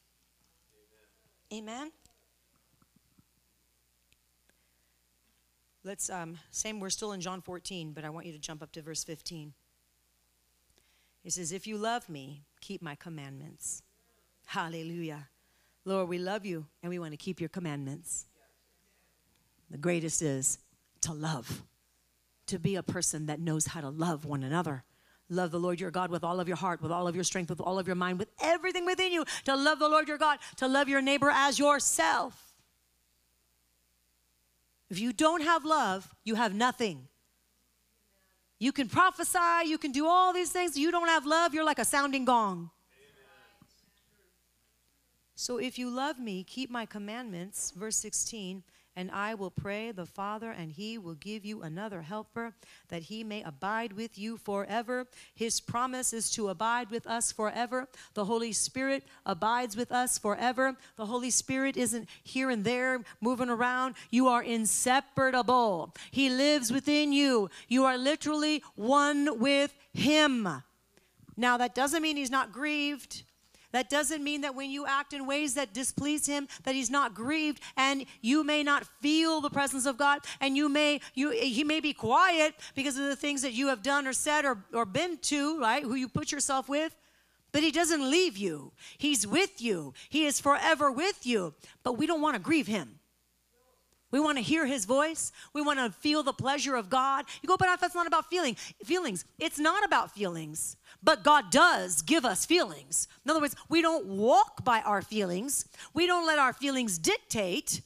Amen. 1.53 1.71
Amen? 1.71 1.93
Let's 5.83 6.09
um, 6.09 6.39
same. 6.51 6.81
We're 6.81 6.91
still 6.91 7.13
in 7.13 7.21
John 7.21 7.43
14, 7.43 7.93
but 7.93 8.05
I 8.05 8.11
want 8.11 8.27
you 8.27 8.33
to 8.33 8.39
jump 8.39 8.63
up 8.63 8.73
to 8.73 8.83
verse 8.83 9.05
15. 9.05 9.53
He 11.25 11.31
says, 11.31 11.51
If 11.51 11.67
you 11.67 11.79
love 11.79 12.09
me, 12.09 12.45
keep 12.61 12.83
my 12.83 12.95
commandments. 12.95 13.83
Hallelujah. 14.47 15.29
Lord, 15.87 16.09
we 16.09 16.19
love 16.19 16.47
you 16.47 16.67
and 16.83 16.91
we 16.91 16.99
want 16.99 17.13
to 17.13 17.17
keep 17.17 17.41
your 17.41 17.49
commandments. 17.49 18.27
The 19.71 19.79
greatest 19.79 20.23
is 20.23 20.59
to 21.01 21.13
love, 21.13 21.63
to 22.47 22.59
be 22.59 22.77
a 22.77 22.83
person 22.83 23.27
that 23.27 23.41
knows 23.41 23.67
how 23.67 23.81
to 23.81 23.89
love 23.89 24.25
one 24.25 24.43
another. 24.43 24.85
Love 25.31 25.51
the 25.51 25.59
Lord 25.59 25.81
your 25.81 25.91
God 25.91 26.11
with 26.11 26.23
all 26.23 26.39
of 26.39 26.49
your 26.49 26.59
heart, 26.59 26.83
with 26.83 26.93
all 26.93 27.09
of 27.09 27.15
your 27.15 27.25
strength, 27.25 27.49
with 27.49 27.61
all 27.61 27.79
of 27.79 27.87
your 27.87 27.97
mind, 27.97 28.19
with 28.19 28.29
everything 28.41 28.85
within 28.85 29.11
you. 29.11 29.25
To 29.47 29.57
love 29.57 29.79
the 29.79 29.89
Lord 29.89 30.07
your 30.07 30.19
God, 30.19 30.39
to 30.57 30.69
love 30.69 30.89
your 30.89 31.01
neighbor 31.01 31.31
as 31.31 31.59
yourself. 31.59 32.55
If 34.91 35.01
you 35.01 35.15
don't 35.15 35.43
have 35.43 35.65
love, 35.65 36.15
you 36.25 36.35
have 36.35 36.55
nothing. 36.55 37.09
You 38.65 38.73
can 38.73 38.89
prophesy, 38.89 39.67
you 39.67 39.77
can 39.77 39.93
do 39.93 40.07
all 40.07 40.33
these 40.33 40.51
things. 40.51 40.75
You 40.75 40.91
don't 40.91 41.09
have 41.09 41.27
love, 41.27 41.53
you're 41.53 41.67
like 41.67 41.79
a 41.79 41.85
sounding 41.85 42.25
gong. 42.25 42.71
So 45.35 45.59
if 45.59 45.79
you 45.79 45.91
love 45.91 46.19
me, 46.19 46.45
keep 46.45 46.71
my 46.71 46.87
commandments. 46.87 47.73
Verse 47.77 47.97
16 47.97 48.63
and 48.97 49.11
I 49.11 49.35
will 49.35 49.51
pray 49.51 49.91
the 49.91 50.07
Father, 50.07 50.51
and 50.51 50.71
he 50.71 50.99
will 50.99 51.15
give 51.15 51.45
you 51.45 51.63
another 51.63 52.03
helper, 52.03 52.55
that 52.89 53.03
he 53.03 53.25
may 53.25 53.43
abide 53.43 53.93
with 53.93 54.19
you 54.19 54.37
forever. 54.37 55.07
His 55.35 55.61
promise 55.61 56.13
is 56.13 56.31
to 56.33 56.49
abide 56.49 56.91
with 56.91 57.07
us 57.07 57.33
forever. 57.33 57.89
The 58.15 58.25
Holy 58.25 58.53
Spirit 58.53 59.05
abides 59.27 59.77
with 59.77 59.91
us 59.91 60.19
forever. 60.19 60.77
The 60.97 61.07
Holy 61.07 61.31
Spirit 61.31 61.77
isn't 61.77 62.09
here 62.23 62.51
and 62.51 62.65
there 62.65 63.03
moving 63.21 63.51
around. 63.51 63.97
You 64.11 64.29
are 64.29 64.43
inseparable. 64.43 65.95
He 66.11 66.31
lives 66.31 66.71
within 66.71 67.13
you. 67.13 67.51
You 67.69 67.85
are 67.85 67.99
literally 67.99 68.63
one 68.77 69.41
with 69.41 69.75
him. 69.93 70.63
Now, 71.37 71.57
that 71.57 71.75
doesn't 71.75 72.03
mean 72.03 72.17
he's 72.17 72.31
not 72.31 72.53
grieved. 72.53 73.25
That 73.75 73.91
doesn't 73.91 74.23
mean 74.23 74.43
that 74.43 74.55
when 74.55 74.71
you 74.71 74.87
act 74.87 75.15
in 75.15 75.27
ways 75.27 75.55
that 75.55 75.75
displease 75.75 76.27
him, 76.27 76.47
that 76.63 76.77
he's 76.77 76.91
not 76.91 77.13
grieved 77.13 77.61
and 77.77 78.07
you 78.21 78.45
may 78.45 78.63
not 78.63 78.87
feel 79.01 79.41
the 79.41 79.51
presence 79.51 79.85
of 79.85 79.99
God 79.99 80.21
and 80.41 80.57
you 80.57 80.69
may 80.69 81.01
you 81.15 81.31
he 81.31 81.65
may 81.65 81.81
be 81.81 81.93
quiet 81.93 82.55
because 82.77 82.97
of 82.97 83.07
the 83.07 83.17
things 83.17 83.43
that 83.43 83.53
you 83.53 83.67
have 83.67 83.83
done 83.83 84.07
or 84.07 84.13
said 84.13 84.45
or, 84.45 84.65
or 84.73 84.85
been 84.85 85.19
to, 85.23 85.59
right? 85.59 85.83
Who 85.83 85.97
you 85.97 86.09
put 86.09 86.31
yourself 86.31 86.69
with. 86.69 86.95
But 87.51 87.65
he 87.65 87.73
doesn't 87.73 88.09
leave 88.09 88.37
you. 88.37 88.71
He's 88.97 89.27
with 89.27 89.61
you. 89.61 89.93
He 90.09 90.25
is 90.25 90.41
forever 90.41 90.93
with 90.93 91.27
you. 91.27 91.55
But 91.83 91.99
we 91.99 92.07
don't 92.07 92.23
want 92.23 92.37
to 92.37 92.41
grieve 92.41 92.69
him. 92.69 93.01
We 94.15 94.21
want 94.21 94.39
to 94.39 94.45
hear 94.45 94.65
his 94.65 94.85
voice. 94.85 95.33
We 95.55 95.61
want 95.61 95.81
to 95.81 95.91
feel 95.91 96.23
the 96.23 96.33
pleasure 96.33 96.77
of 96.77 96.89
God. 96.89 97.25
You 97.43 97.49
go, 97.49 97.57
but 97.57 97.81
that's 97.81 97.97
not 97.97 98.07
about 98.07 98.31
feeling. 98.31 98.55
Feelings. 98.85 99.25
It's 99.41 99.59
not 99.59 99.85
about 99.85 100.13
feelings. 100.13 100.77
But 101.03 101.25
God 101.25 101.51
does 101.51 102.01
give 102.01 102.25
us 102.25 102.47
feelings. 102.47 103.09
In 103.25 103.33
other 103.33 103.41
words, 103.41 103.57
we 103.69 103.83
don't 103.83 104.07
walk 104.07 104.65
by 104.65 104.83
our 104.83 105.03
feelings, 105.03 105.65
we 105.95 106.07
don't 106.07 106.29
let 106.29 106.39
our 106.39 106.53
feelings 106.53 106.97
dictate. 106.97 107.81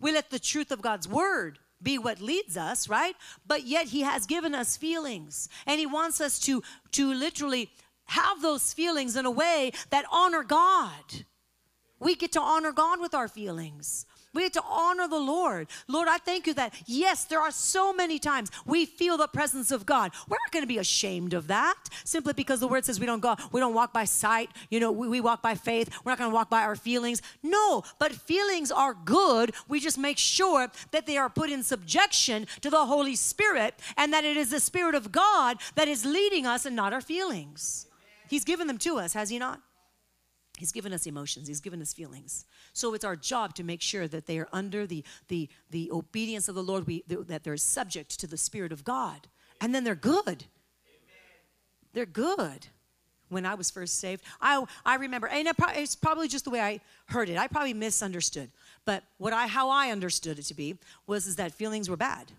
We 0.00 0.10
let 0.10 0.30
the 0.30 0.40
truth 0.40 0.72
of 0.72 0.82
God's 0.82 1.06
word 1.06 1.60
be 1.80 1.96
what 1.96 2.20
leads 2.20 2.56
us, 2.56 2.88
right? 2.88 3.14
But 3.46 3.64
yet 3.64 3.86
he 3.86 4.00
has 4.00 4.26
given 4.26 4.56
us 4.56 4.76
feelings 4.76 5.48
and 5.64 5.78
he 5.78 5.86
wants 5.86 6.20
us 6.20 6.40
to 6.40 6.60
to 6.90 7.14
literally 7.14 7.70
have 8.06 8.42
those 8.42 8.72
feelings 8.72 9.14
in 9.14 9.26
a 9.26 9.30
way 9.30 9.70
that 9.90 10.06
honor 10.10 10.42
God. 10.42 11.24
We 12.00 12.16
get 12.16 12.32
to 12.32 12.40
honor 12.40 12.72
God 12.72 13.00
with 13.00 13.14
our 13.14 13.28
feelings. 13.28 14.06
We 14.38 14.44
have 14.44 14.52
to 14.52 14.62
honor 14.70 15.08
the 15.08 15.18
Lord. 15.18 15.66
Lord, 15.88 16.06
I 16.06 16.18
thank 16.18 16.46
you 16.46 16.54
that, 16.54 16.72
yes, 16.86 17.24
there 17.24 17.40
are 17.40 17.50
so 17.50 17.92
many 17.92 18.20
times 18.20 18.52
we 18.64 18.86
feel 18.86 19.16
the 19.16 19.26
presence 19.26 19.72
of 19.72 19.84
God. 19.84 20.12
We're 20.28 20.36
not 20.36 20.52
going 20.52 20.62
to 20.62 20.68
be 20.68 20.78
ashamed 20.78 21.34
of 21.34 21.48
that 21.48 21.74
simply 22.04 22.34
because 22.34 22.60
the 22.60 22.68
word 22.68 22.84
says 22.84 23.00
we 23.00 23.06
don't 23.06 23.18
go, 23.18 23.34
we 23.50 23.58
don't 23.58 23.74
walk 23.74 23.92
by 23.92 24.04
sight, 24.04 24.50
you 24.70 24.78
know, 24.78 24.92
we, 24.92 25.08
we 25.08 25.20
walk 25.20 25.42
by 25.42 25.56
faith. 25.56 25.90
We're 26.04 26.12
not 26.12 26.18
going 26.18 26.30
to 26.30 26.34
walk 26.36 26.50
by 26.50 26.62
our 26.62 26.76
feelings. 26.76 27.20
No, 27.42 27.82
but 27.98 28.12
feelings 28.12 28.70
are 28.70 28.94
good. 28.94 29.56
We 29.66 29.80
just 29.80 29.98
make 29.98 30.18
sure 30.18 30.70
that 30.92 31.04
they 31.04 31.16
are 31.16 31.28
put 31.28 31.50
in 31.50 31.64
subjection 31.64 32.46
to 32.60 32.70
the 32.70 32.86
Holy 32.86 33.16
Spirit 33.16 33.74
and 33.96 34.12
that 34.12 34.24
it 34.24 34.36
is 34.36 34.50
the 34.50 34.60
Spirit 34.60 34.94
of 34.94 35.10
God 35.10 35.56
that 35.74 35.88
is 35.88 36.04
leading 36.04 36.46
us 36.46 36.64
and 36.64 36.76
not 36.76 36.92
our 36.92 37.00
feelings. 37.00 37.88
He's 38.28 38.44
given 38.44 38.68
them 38.68 38.78
to 38.78 38.98
us, 39.00 39.14
has 39.14 39.30
He 39.30 39.40
not? 39.40 39.60
He's 40.58 40.72
given 40.72 40.92
us 40.92 41.06
emotions, 41.06 41.48
He's 41.48 41.60
given 41.60 41.80
us 41.80 41.92
feelings. 41.92 42.44
So 42.72 42.94
it's 42.94 43.04
our 43.04 43.16
job 43.16 43.54
to 43.54 43.64
make 43.64 43.80
sure 43.80 44.08
that 44.08 44.26
they 44.26 44.38
are 44.38 44.48
under 44.52 44.86
the, 44.86 45.04
the, 45.28 45.48
the 45.70 45.90
obedience 45.92 46.48
of 46.48 46.54
the 46.54 46.62
Lord, 46.62 46.86
we, 46.86 47.04
that 47.06 47.44
they're 47.44 47.56
subject 47.56 48.18
to 48.20 48.26
the 48.26 48.36
Spirit 48.36 48.72
of 48.72 48.84
God. 48.84 49.28
And 49.60 49.74
then 49.74 49.84
they're 49.84 49.94
good. 49.94 50.44
They're 51.92 52.06
good. 52.06 52.66
When 53.28 53.44
I 53.44 53.54
was 53.54 53.70
first 53.70 54.00
saved, 54.00 54.24
I, 54.40 54.64
I 54.86 54.94
remember, 54.96 55.28
and 55.28 55.46
it's 55.76 55.94
probably 55.94 56.28
just 56.28 56.44
the 56.44 56.50
way 56.50 56.60
I 56.60 56.80
heard 57.06 57.28
it. 57.28 57.36
I 57.36 57.46
probably 57.46 57.74
misunderstood. 57.74 58.50
But 58.86 59.04
what 59.18 59.34
I, 59.34 59.46
how 59.46 59.68
I 59.68 59.90
understood 59.90 60.38
it 60.38 60.44
to 60.46 60.54
be 60.54 60.78
was 61.06 61.26
is 61.26 61.36
that 61.36 61.52
feelings 61.52 61.90
were 61.90 61.96
bad 61.96 62.32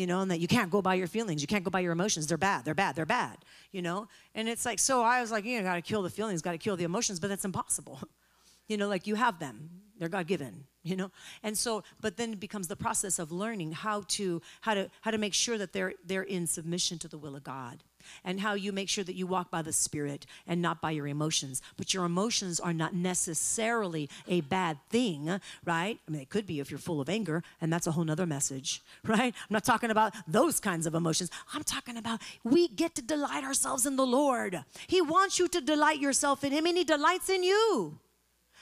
you 0.00 0.06
know, 0.06 0.22
and 0.22 0.30
that 0.30 0.40
you 0.40 0.48
can't 0.48 0.70
go 0.70 0.80
by 0.80 0.94
your 0.94 1.06
feelings, 1.06 1.42
you 1.42 1.46
can't 1.46 1.62
go 1.62 1.70
by 1.70 1.80
your 1.80 1.92
emotions. 1.92 2.26
They're 2.26 2.38
bad, 2.38 2.64
they're 2.64 2.74
bad, 2.74 2.96
they're 2.96 3.04
bad, 3.04 3.36
you 3.70 3.82
know? 3.82 4.08
And 4.34 4.48
it's 4.48 4.64
like, 4.64 4.78
so 4.78 5.02
I 5.02 5.20
was 5.20 5.30
like, 5.30 5.44
you 5.44 5.58
know, 5.58 5.62
gotta 5.62 5.82
kill 5.82 6.00
the 6.00 6.08
feelings, 6.08 6.40
gotta 6.40 6.56
kill 6.56 6.74
the 6.74 6.84
emotions, 6.84 7.20
but 7.20 7.28
that's 7.28 7.44
impossible. 7.44 8.00
you 8.66 8.78
know, 8.78 8.88
like 8.88 9.06
you 9.06 9.14
have 9.14 9.38
them, 9.38 9.68
they're 9.98 10.08
God 10.08 10.26
given, 10.26 10.64
you 10.82 10.96
know? 10.96 11.10
And 11.42 11.56
so, 11.58 11.84
but 12.00 12.16
then 12.16 12.32
it 12.32 12.40
becomes 12.40 12.66
the 12.66 12.76
process 12.76 13.18
of 13.18 13.30
learning 13.30 13.72
how 13.72 14.04
to, 14.08 14.40
how 14.62 14.72
to, 14.72 14.90
how 15.02 15.10
to 15.10 15.18
make 15.18 15.34
sure 15.34 15.58
that 15.58 15.74
they're, 15.74 15.92
they're 16.02 16.22
in 16.22 16.46
submission 16.46 16.98
to 17.00 17.06
the 17.06 17.18
will 17.18 17.36
of 17.36 17.44
God 17.44 17.84
and 18.24 18.40
how 18.40 18.54
you 18.54 18.72
make 18.72 18.88
sure 18.88 19.04
that 19.04 19.14
you 19.14 19.26
walk 19.26 19.50
by 19.50 19.62
the 19.62 19.72
Spirit 19.72 20.26
and 20.46 20.60
not 20.60 20.80
by 20.80 20.90
your 20.90 21.06
emotions. 21.06 21.62
But 21.76 21.94
your 21.94 22.04
emotions 22.04 22.60
are 22.60 22.72
not 22.72 22.94
necessarily 22.94 24.08
a 24.28 24.40
bad 24.42 24.78
thing, 24.88 25.40
right? 25.64 25.98
I 26.06 26.10
mean, 26.10 26.22
it 26.22 26.30
could 26.30 26.46
be 26.46 26.60
if 26.60 26.70
you're 26.70 26.78
full 26.78 27.00
of 27.00 27.08
anger, 27.08 27.42
and 27.60 27.72
that's 27.72 27.86
a 27.86 27.92
whole 27.92 28.04
nother 28.04 28.26
message, 28.26 28.82
right? 29.04 29.34
I'm 29.34 29.52
not 29.52 29.64
talking 29.64 29.90
about 29.90 30.14
those 30.26 30.60
kinds 30.60 30.86
of 30.86 30.94
emotions. 30.94 31.30
I'm 31.54 31.64
talking 31.64 31.96
about 31.96 32.20
we 32.44 32.68
get 32.68 32.94
to 32.96 33.02
delight 33.02 33.44
ourselves 33.44 33.86
in 33.86 33.96
the 33.96 34.06
Lord. 34.06 34.64
He 34.86 35.00
wants 35.00 35.38
you 35.38 35.48
to 35.48 35.60
delight 35.60 36.00
yourself 36.00 36.44
in 36.44 36.52
Him, 36.52 36.66
and 36.66 36.76
He 36.76 36.84
delights 36.84 37.28
in 37.28 37.42
you. 37.42 37.98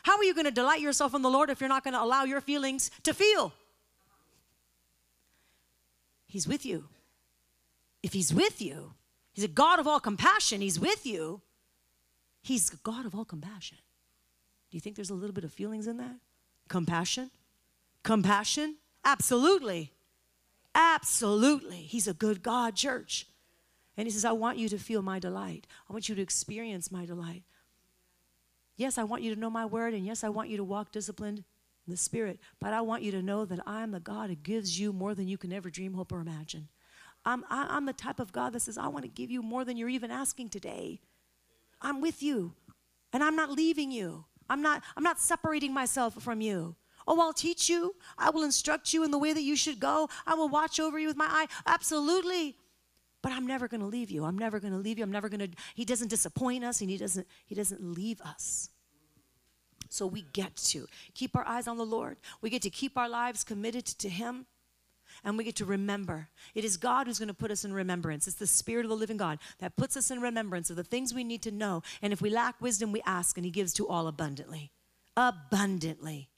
How 0.03 0.17
are 0.17 0.25
you 0.25 0.35
going 0.35 0.47
to 0.47 0.51
delight 0.51 0.81
yourself 0.81 1.15
in 1.15 1.23
the 1.23 1.31
Lord 1.31 1.51
if 1.51 1.61
you're 1.61 1.69
not 1.69 1.85
going 1.85 1.95
to 1.95 2.03
allow 2.03 2.25
your 2.25 2.41
feelings 2.41 2.91
to 3.03 3.13
feel? 3.13 3.53
He's 6.27 6.47
with 6.47 6.65
you. 6.65 6.85
If 8.03 8.13
He's 8.13 8.33
with 8.33 8.63
you, 8.63 8.93
He's 9.39 9.45
a 9.45 9.47
God 9.47 9.79
of 9.79 9.87
all 9.87 10.01
compassion. 10.01 10.61
He's 10.61 10.81
with 10.81 11.07
you. 11.07 11.43
He's 12.43 12.71
God 12.71 13.07
of 13.07 13.15
all 13.15 13.25
compassion. 13.25 13.79
Do 14.69 14.77
you 14.77 14.81
think 14.81 14.97
there's 14.97 15.11
a 15.11 15.15
little 15.15 15.33
bit 15.33 15.45
of 15.45 15.53
feelings 15.53 15.87
in 15.87 15.97
that? 15.99 16.17
Compassion? 16.67 17.31
Compassion? 18.03 18.79
Absolutely. 19.05 19.93
Absolutely. 20.75 21.77
He's 21.77 22.09
a 22.09 22.15
good 22.15 22.43
God, 22.43 22.75
church. 22.75 23.29
And 23.97 24.09
he 24.09 24.11
says, 24.11 24.25
I 24.25 24.33
want 24.33 24.59
you 24.59 24.69
to 24.71 24.77
feel 24.77 25.03
my 25.03 25.21
delight. 25.21 25.69
I 25.89 25.93
want 25.93 26.09
you 26.09 26.17
to 26.17 26.23
experience 26.23 26.91
my 26.91 27.07
delight. 27.07 27.45
Yes, 28.77 28.99
I 28.99 29.05
want 29.05 29.23
you 29.23 29.33
to 29.33 29.41
know 29.41 29.51
my 29.51 29.67
word, 29.67 29.95
and 29.95 30.05
yes, 30.05 30.25
I 30.25 30.31
want 30.31 30.49
you 30.49 30.57
to 30.57 30.65
walk 30.65 30.91
disciplined 30.91 31.45
in 31.87 31.93
the 31.93 31.97
spirit, 31.97 32.41
but 32.59 32.73
I 32.73 32.81
want 32.81 33.05
you 33.05 33.13
to 33.13 33.23
know 33.23 33.45
that 33.45 33.61
I 33.69 33.83
am 33.83 33.93
the 33.93 34.01
God 34.01 34.31
who 34.31 34.35
gives 34.35 34.81
you 34.81 34.93
more 34.93 35.15
than 35.15 35.29
you 35.29 35.39
can 35.39 35.53
ever 35.53 35.71
dream, 35.71 35.95
hope, 35.95 36.11
or 36.11 36.19
imagine. 36.19 36.67
I'm, 37.29 37.45
I, 37.51 37.77
am 37.77 37.85
the 37.85 37.93
type 37.93 38.21
of 38.21 38.33
God 38.33 38.55
that 38.55 38.61
says, 38.61 38.79
I 38.79 38.89
want 38.89 39.05
to 39.05 39.11
give 39.11 39.31
you 39.31 39.43
more 39.43 39.63
than 39.63 39.77
you're 39.77 39.91
even 39.91 40.11
asking 40.11 40.49
today. 40.49 40.99
I'm 41.83 42.01
with 42.01 42.23
you 42.23 42.55
and 43.13 43.23
I'm 43.23 43.37
not 43.37 43.51
leaving 43.51 43.91
you. 43.93 44.25
I'm 44.49 44.63
not 44.63 44.83
I'm 44.97 45.03
not 45.03 45.21
separating 45.21 45.75
myself 45.75 46.15
from 46.23 46.41
you. 46.41 46.75
Oh, 47.07 47.21
I'll 47.21 47.35
teach 47.35 47.69
you. 47.69 47.95
I 48.17 48.31
will 48.31 48.45
instruct 48.45 48.95
you 48.95 49.05
in 49.05 49.11
the 49.11 49.19
way 49.19 49.35
that 49.35 49.43
you 49.43 49.57
should 49.57 49.79
go. 49.79 50.09
I 50.27 50.35
will 50.35 50.49
watch 50.49 50.81
over 50.81 50.99
you 50.99 51.07
with 51.07 51.19
my 51.19 51.27
eye. 51.27 51.49
Absolutely. 51.67 52.57
But 53.21 53.33
I'm 53.33 53.47
never 53.47 53.69
going 53.69 53.83
to 53.83 53.87
leave 53.87 54.11
you. 54.11 54.25
I'm 54.25 54.39
never 54.39 54.59
going 54.59 54.73
to 54.73 54.79
leave 54.79 54.97
you. 54.97 55.05
I'm 55.05 55.13
never 55.13 55.29
going 55.29 55.41
to 55.41 55.51
He 55.75 55.85
doesn't 55.85 56.09
disappoint 56.09 56.65
us 56.65 56.81
and 56.81 56.89
he 56.89 56.97
doesn't 56.97 57.27
he 57.45 57.55
doesn't 57.55 57.83
leave 57.83 58.23
us. 58.23 58.71
So 59.91 60.07
we 60.07 60.23
get 60.33 60.57
to 60.57 60.87
keep 61.13 61.37
our 61.37 61.47
eyes 61.47 61.69
on 61.69 61.77
the 61.77 61.85
Lord. 61.85 62.17
We 62.41 62.49
get 62.49 62.63
to 62.63 62.71
keep 62.71 62.97
our 62.97 63.09
lives 63.09 63.45
committed 63.45 63.85
to 63.85 64.09
him 64.09 64.47
and 65.25 65.37
we 65.37 65.45
get 65.45 65.57
to 65.57 65.65
remember. 65.65 66.29
It 66.55 66.65
is 66.65 66.77
God 66.77 67.07
who's 67.07 67.19
going 67.19 67.29
to 67.29 67.35
put 67.35 67.51
us 67.51 67.65
in 67.65 67.73
remembrance. 67.73 68.27
It's 68.27 68.37
the 68.37 68.47
Spirit 68.47 68.85
of 68.85 68.91
the 68.91 68.97
living 68.97 69.17
God 69.17 69.39
that 69.59 69.77
puts 69.77 69.97
us 69.97 70.11
in 70.11 70.21
remembrance 70.21 70.71
of 70.71 70.77
the 70.77 70.85
things 70.85 71.13
we 71.15 71.25
need 71.25 71.43
to 71.43 71.51
know. 71.51 71.83
And 72.03 72.13
if 72.13 72.21
we 72.21 72.31
lack 72.31 72.61
wisdom, 72.61 72.93
we 72.93 73.03
ask, 73.07 73.37
and 73.37 73.45
He 73.45 73.51
gives 73.51 73.73
to 73.75 73.89
all 73.89 74.07
abundantly. 74.07 74.73
Abundantly. 75.17 76.29